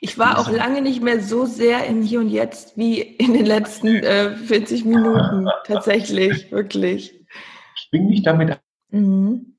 Ich 0.00 0.18
war 0.18 0.38
auch 0.38 0.50
lange 0.50 0.82
nicht 0.82 1.02
mehr 1.02 1.20
so 1.20 1.46
sehr 1.46 1.86
im 1.86 2.02
Hier 2.02 2.20
und 2.20 2.28
Jetzt 2.28 2.76
wie 2.76 3.00
in 3.00 3.32
den 3.32 3.46
letzten 3.46 3.88
äh, 3.88 4.36
40 4.36 4.84
Minuten. 4.84 5.48
Tatsächlich, 5.64 6.50
wirklich. 6.52 7.24
Schwing 7.74 8.08
dich 8.08 8.22
damit 8.22 8.60
mhm. 8.90 9.51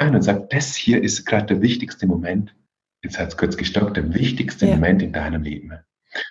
Ein 0.00 0.14
und 0.14 0.22
sag, 0.22 0.50
das 0.50 0.74
hier 0.74 1.02
ist 1.02 1.24
gerade 1.24 1.46
der 1.46 1.62
wichtigste 1.62 2.06
Moment 2.06 2.54
jetzt 3.02 3.18
hat 3.18 3.28
es 3.28 3.36
kurz 3.36 3.56
gestockt, 3.56 3.96
der 3.96 4.14
wichtigste 4.14 4.66
ja. 4.66 4.74
Moment 4.74 5.02
in 5.02 5.12
deinem 5.12 5.42
Leben. 5.42 5.72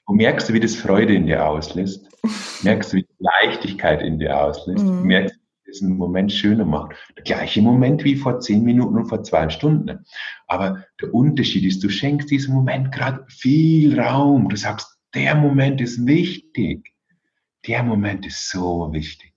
Und 0.05 0.17
merkst 0.17 0.49
du, 0.49 0.53
wie 0.53 0.59
das 0.59 0.75
Freude 0.75 1.13
in 1.15 1.25
dir 1.25 1.45
auslöst? 1.45 2.07
merkst 2.63 2.93
du, 2.93 2.97
wie 2.97 3.07
Leichtigkeit 3.19 4.01
in 4.01 4.19
dir 4.19 4.39
auslöst? 4.39 4.83
Mhm. 4.83 5.03
Merkst 5.03 5.35
du, 5.35 5.39
wie 5.63 5.71
es 5.71 5.81
einen 5.81 5.97
Moment 5.97 6.31
schöner 6.31 6.65
macht? 6.65 6.95
Der 7.15 7.23
gleiche 7.23 7.61
Moment 7.61 8.03
wie 8.03 8.15
vor 8.15 8.39
zehn 8.39 8.63
Minuten 8.63 8.97
und 8.97 9.07
vor 9.07 9.23
zwei 9.23 9.49
Stunden. 9.49 10.05
Aber 10.47 10.83
der 11.01 11.13
Unterschied 11.13 11.63
ist, 11.63 11.83
du 11.83 11.89
schenkst 11.89 12.29
diesem 12.29 12.53
Moment 12.53 12.91
gerade 12.91 13.25
viel 13.29 13.99
Raum. 13.99 14.49
Du 14.49 14.55
sagst, 14.55 14.97
der 15.13 15.35
Moment 15.35 15.79
ist 15.81 16.05
wichtig. 16.05 16.93
Der 17.67 17.83
Moment 17.83 18.25
ist 18.25 18.49
so 18.49 18.89
wichtig. 18.91 19.33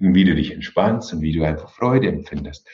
Und 0.00 0.14
wie 0.14 0.24
du 0.24 0.34
dich 0.34 0.52
entspannst 0.52 1.12
und 1.12 1.22
wie 1.22 1.32
du 1.32 1.44
einfach 1.44 1.70
Freude 1.70 2.08
empfindest 2.08 2.68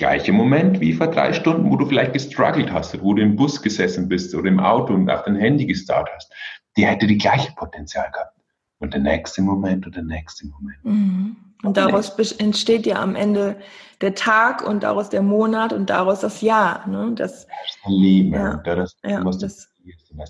gleiche 0.00 0.32
Moment 0.32 0.80
wie 0.80 0.92
vor 0.92 1.06
drei 1.06 1.32
Stunden, 1.32 1.70
wo 1.70 1.76
du 1.76 1.86
vielleicht 1.86 2.14
gestruggelt 2.14 2.72
hast, 2.72 3.00
wo 3.00 3.14
du 3.14 3.22
im 3.22 3.36
Bus 3.36 3.62
gesessen 3.62 4.08
bist 4.08 4.34
oder 4.34 4.48
im 4.48 4.58
Auto 4.58 4.92
und 4.92 5.08
auf 5.08 5.22
dein 5.22 5.36
Handy 5.36 5.66
gestartet 5.66 6.12
hast, 6.16 6.32
die 6.76 6.86
hätte 6.86 7.06
die 7.06 7.18
gleiche 7.18 7.52
Potenzial 7.52 8.10
gehabt. 8.10 8.36
Und 8.80 8.94
der 8.94 9.00
nächste 9.02 9.42
Moment 9.42 9.86
und 9.86 9.94
der 9.94 10.02
nächste 10.02 10.46
Moment. 10.46 10.84
Mhm. 10.84 11.36
Und 11.62 11.76
daraus 11.76 12.08
entsteht 12.38 12.86
ja 12.86 12.96
am 13.02 13.14
Ende 13.14 13.56
der 14.00 14.14
Tag 14.14 14.66
und 14.66 14.82
daraus 14.82 15.10
der 15.10 15.20
Monat 15.20 15.74
und 15.74 15.90
daraus 15.90 16.20
das 16.20 16.40
Jahr. 16.40 16.88
Ne? 16.88 17.12
Das, 17.14 17.46
das 17.46 17.78
Leben. 17.86 18.32
Ja, 18.32 18.56
das, 18.56 18.96
ja, 19.04 19.22
das, 19.22 19.38
das, 19.38 19.68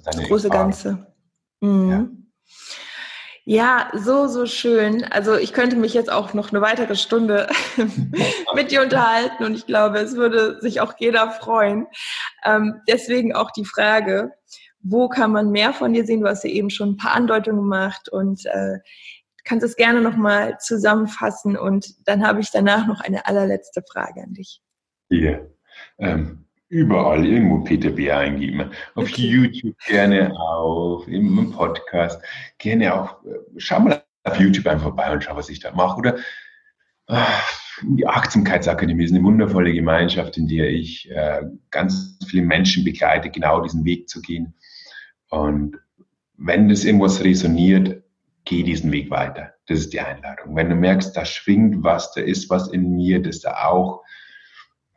das 0.04 0.16
große 0.26 0.48
Ganze. 0.48 1.06
Mhm. 1.60 1.90
Ja. 1.90 2.08
Ja, 3.50 3.90
so, 3.94 4.28
so 4.28 4.46
schön. 4.46 5.02
Also 5.02 5.34
ich 5.34 5.52
könnte 5.52 5.74
mich 5.74 5.92
jetzt 5.92 6.08
auch 6.08 6.34
noch 6.34 6.52
eine 6.52 6.60
weitere 6.60 6.94
Stunde 6.94 7.48
mit 8.54 8.70
dir 8.70 8.80
unterhalten 8.80 9.42
und 9.42 9.56
ich 9.56 9.66
glaube, 9.66 9.98
es 9.98 10.14
würde 10.14 10.60
sich 10.60 10.80
auch 10.80 10.94
jeder 11.00 11.32
freuen. 11.32 11.88
Ähm, 12.44 12.80
deswegen 12.86 13.34
auch 13.34 13.50
die 13.50 13.64
Frage, 13.64 14.30
wo 14.78 15.08
kann 15.08 15.32
man 15.32 15.50
mehr 15.50 15.72
von 15.72 15.92
dir 15.92 16.06
sehen? 16.06 16.20
Du 16.20 16.28
hast 16.28 16.44
ja 16.44 16.50
eben 16.50 16.70
schon 16.70 16.90
ein 16.90 16.96
paar 16.96 17.16
Andeutungen 17.16 17.62
gemacht 17.62 18.08
und 18.08 18.46
äh, 18.46 18.78
kannst 19.42 19.66
es 19.66 19.74
gerne 19.74 20.00
nochmal 20.00 20.58
zusammenfassen 20.60 21.56
und 21.58 22.06
dann 22.06 22.24
habe 22.24 22.38
ich 22.38 22.52
danach 22.52 22.86
noch 22.86 23.00
eine 23.00 23.26
allerletzte 23.26 23.82
Frage 23.82 24.22
an 24.22 24.32
dich. 24.32 24.62
Ja, 25.08 25.40
ähm, 25.98 26.46
überall 26.70 27.26
irgendwo 27.26 27.58
Peter 27.58 27.90
Bär 27.90 28.18
eingeben. 28.18 28.70
Auf 28.94 29.10
okay. 29.10 29.26
YouTube 29.26 29.76
gerne 29.86 30.32
auch, 30.32 31.06
im 31.06 31.50
Podcast. 31.52 32.22
Gerne 32.58 32.94
auch, 32.94 33.22
äh, 33.24 33.38
schau 33.58 33.80
mal 33.80 34.02
auf 34.24 34.38
YouTube 34.38 34.66
einfach 34.66 34.84
vorbei 34.84 35.12
und 35.12 35.22
schau, 35.22 35.36
was 35.36 35.50
ich 35.50 35.60
da 35.60 35.72
mache. 35.72 35.98
Oder 35.98 36.16
ach, 37.08 37.60
die 37.82 38.06
Achtsamkeitsakademie 38.06 39.04
ist 39.04 39.12
eine 39.12 39.24
wundervolle 39.24 39.72
Gemeinschaft, 39.72 40.36
in 40.38 40.46
der 40.46 40.70
ich 40.70 41.10
äh, 41.10 41.42
ganz 41.70 42.18
viele 42.26 42.44
Menschen 42.44 42.84
begleite, 42.84 43.30
genau 43.30 43.60
diesen 43.60 43.84
Weg 43.84 44.08
zu 44.08 44.22
gehen. 44.22 44.54
Und 45.28 45.76
wenn 46.36 46.68
das 46.68 46.84
irgendwas 46.84 47.24
resoniert, 47.24 48.02
geh 48.44 48.62
diesen 48.62 48.92
Weg 48.92 49.10
weiter. 49.10 49.54
Das 49.66 49.80
ist 49.80 49.92
die 49.92 50.00
Einladung. 50.00 50.54
Wenn 50.54 50.70
du 50.70 50.76
merkst, 50.76 51.16
da 51.16 51.24
schwingt 51.24 51.82
was, 51.82 52.12
da 52.12 52.20
ist 52.20 52.48
was 52.48 52.68
in 52.68 52.94
mir, 52.94 53.20
das 53.20 53.40
da 53.40 53.64
auch 53.64 54.02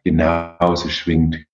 genauso 0.03 0.89
schwingt, 0.89 1.45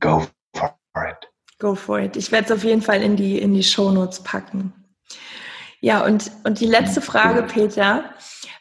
go 0.00 0.26
for 0.54 1.08
it. 1.08 1.28
Go 1.58 1.74
for 1.74 2.00
it. 2.00 2.16
Ich 2.16 2.30
werde 2.32 2.46
es 2.46 2.52
auf 2.52 2.64
jeden 2.64 2.82
Fall 2.82 3.02
in 3.02 3.16
die, 3.16 3.38
in 3.38 3.54
die 3.54 3.62
Shownotes 3.62 4.22
packen. 4.22 4.72
Ja, 5.80 6.04
und, 6.04 6.30
und 6.44 6.60
die 6.60 6.66
letzte 6.66 7.00
Frage, 7.00 7.42
Peter. 7.42 8.14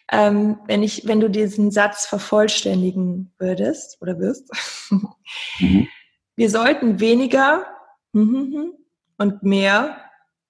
Ähm, 0.09 0.57
wenn 0.67 0.83
ich, 0.83 1.05
wenn 1.05 1.19
du 1.19 1.29
diesen 1.29 1.69
Satz 1.69 2.05
vervollständigen 2.05 3.33
würdest 3.39 4.01
oder 4.01 4.19
wirst, 4.19 4.49
mhm. 5.59 5.87
wir 6.35 6.49
sollten 6.49 6.99
weniger 6.99 7.65
und 8.13 9.43
mehr. 9.43 9.97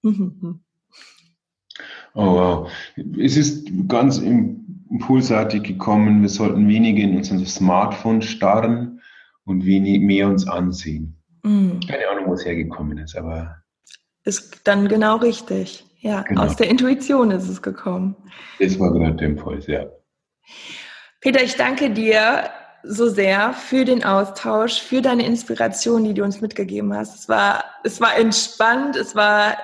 Oh 0.02 0.12
wow. 2.14 2.70
Es 3.18 3.36
ist 3.36 3.68
ganz 3.88 4.18
impulsartig 4.18 5.64
gekommen, 5.64 6.22
wir 6.22 6.28
sollten 6.28 6.68
weniger 6.68 7.02
in 7.02 7.16
unserem 7.16 7.44
Smartphone 7.44 8.22
starren 8.22 9.00
und 9.48 9.64
wenig 9.64 10.00
mehr 10.00 10.28
uns 10.28 10.46
ansehen. 10.46 11.16
Mhm. 11.42 11.80
Keine 11.88 12.06
Ahnung, 12.08 12.26
wo 12.26 12.34
es 12.34 12.44
hergekommen 12.44 12.98
ist, 12.98 13.16
aber. 13.16 13.56
Ist 14.24 14.60
dann 14.64 14.88
genau 14.88 15.16
richtig. 15.16 15.84
Ja, 16.00 16.22
genau. 16.22 16.42
aus 16.42 16.54
der 16.54 16.68
Intuition 16.68 17.30
ist 17.32 17.48
es 17.48 17.60
gekommen. 17.60 18.14
Das 18.60 18.78
war 18.78 18.92
gerade 18.92 19.16
der 19.16 19.28
Impuls, 19.28 19.66
ja. 19.66 19.86
Peter, 21.20 21.42
ich 21.42 21.56
danke 21.56 21.90
dir 21.90 22.50
so 22.84 23.08
sehr 23.08 23.52
für 23.52 23.84
den 23.84 24.04
Austausch, 24.04 24.80
für 24.80 25.02
deine 25.02 25.26
Inspiration, 25.26 26.04
die 26.04 26.14
du 26.14 26.22
uns 26.22 26.40
mitgegeben 26.40 26.94
hast. 26.94 27.18
Es 27.18 27.28
war, 27.28 27.64
es 27.82 28.00
war 28.00 28.16
entspannt, 28.16 28.94
es 28.94 29.16
war 29.16 29.56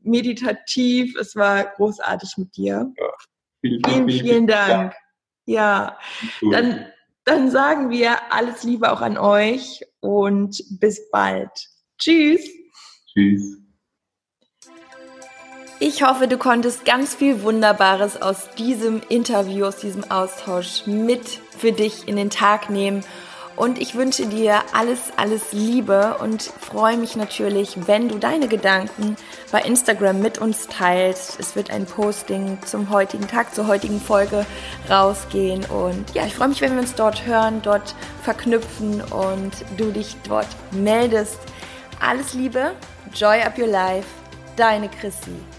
meditativ, 0.00 1.14
es 1.20 1.36
war 1.36 1.64
großartig 1.76 2.36
mit 2.38 2.56
dir. 2.56 2.92
Ja. 2.98 3.06
Vielen, 3.60 3.80
vielen, 3.84 4.08
vielen, 4.08 4.24
vielen 4.24 4.46
Dank. 4.46 4.94
Ja, 5.44 5.96
ja. 6.40 6.50
dann, 6.50 6.86
dann 7.26 7.50
sagen 7.50 7.90
wir 7.90 8.32
alles 8.32 8.62
Liebe 8.62 8.90
auch 8.90 9.00
an 9.00 9.18
euch 9.18 9.84
und 10.00 10.62
bis 10.78 11.10
bald. 11.10 11.50
Tschüss. 11.98 12.40
Tschüss. 13.12 13.58
Ich 15.80 16.02
hoffe, 16.02 16.28
du 16.28 16.38
konntest 16.38 16.84
ganz 16.86 17.14
viel 17.14 17.42
Wunderbares 17.42 18.22
aus 18.22 18.48
diesem 18.54 19.02
Interview, 19.08 19.66
aus 19.66 19.76
diesem 19.76 20.10
Austausch 20.10 20.86
mit 20.86 21.28
für 21.28 21.72
dich 21.72 22.08
in 22.08 22.16
den 22.16 22.30
Tag 22.30 22.70
nehmen. 22.70 23.04
Und 23.56 23.80
ich 23.80 23.94
wünsche 23.94 24.26
dir 24.26 24.60
alles, 24.74 25.00
alles 25.16 25.52
Liebe 25.52 26.18
und 26.20 26.42
freue 26.42 26.98
mich 26.98 27.16
natürlich, 27.16 27.86
wenn 27.86 28.08
du 28.08 28.18
deine 28.18 28.48
Gedanken 28.48 29.16
bei 29.50 29.62
Instagram 29.62 30.20
mit 30.20 30.38
uns 30.38 30.66
teilst. 30.66 31.40
Es 31.40 31.56
wird 31.56 31.70
ein 31.70 31.86
Posting 31.86 32.58
zum 32.66 32.90
heutigen 32.90 33.26
Tag, 33.26 33.54
zur 33.54 33.66
heutigen 33.66 33.98
Folge 33.98 34.44
rausgehen. 34.90 35.64
Und 35.64 36.14
ja, 36.14 36.26
ich 36.26 36.34
freue 36.34 36.48
mich, 36.48 36.60
wenn 36.60 36.74
wir 36.74 36.80
uns 36.80 36.94
dort 36.94 37.24
hören, 37.24 37.62
dort 37.62 37.94
verknüpfen 38.22 39.00
und 39.00 39.52
du 39.78 39.90
dich 39.90 40.16
dort 40.28 40.48
meldest. 40.70 41.38
Alles 41.98 42.34
Liebe, 42.34 42.72
Joy 43.14 43.40
Up 43.40 43.56
Your 43.56 43.68
Life, 43.68 44.08
deine 44.56 44.90
Chrissy. 44.90 45.55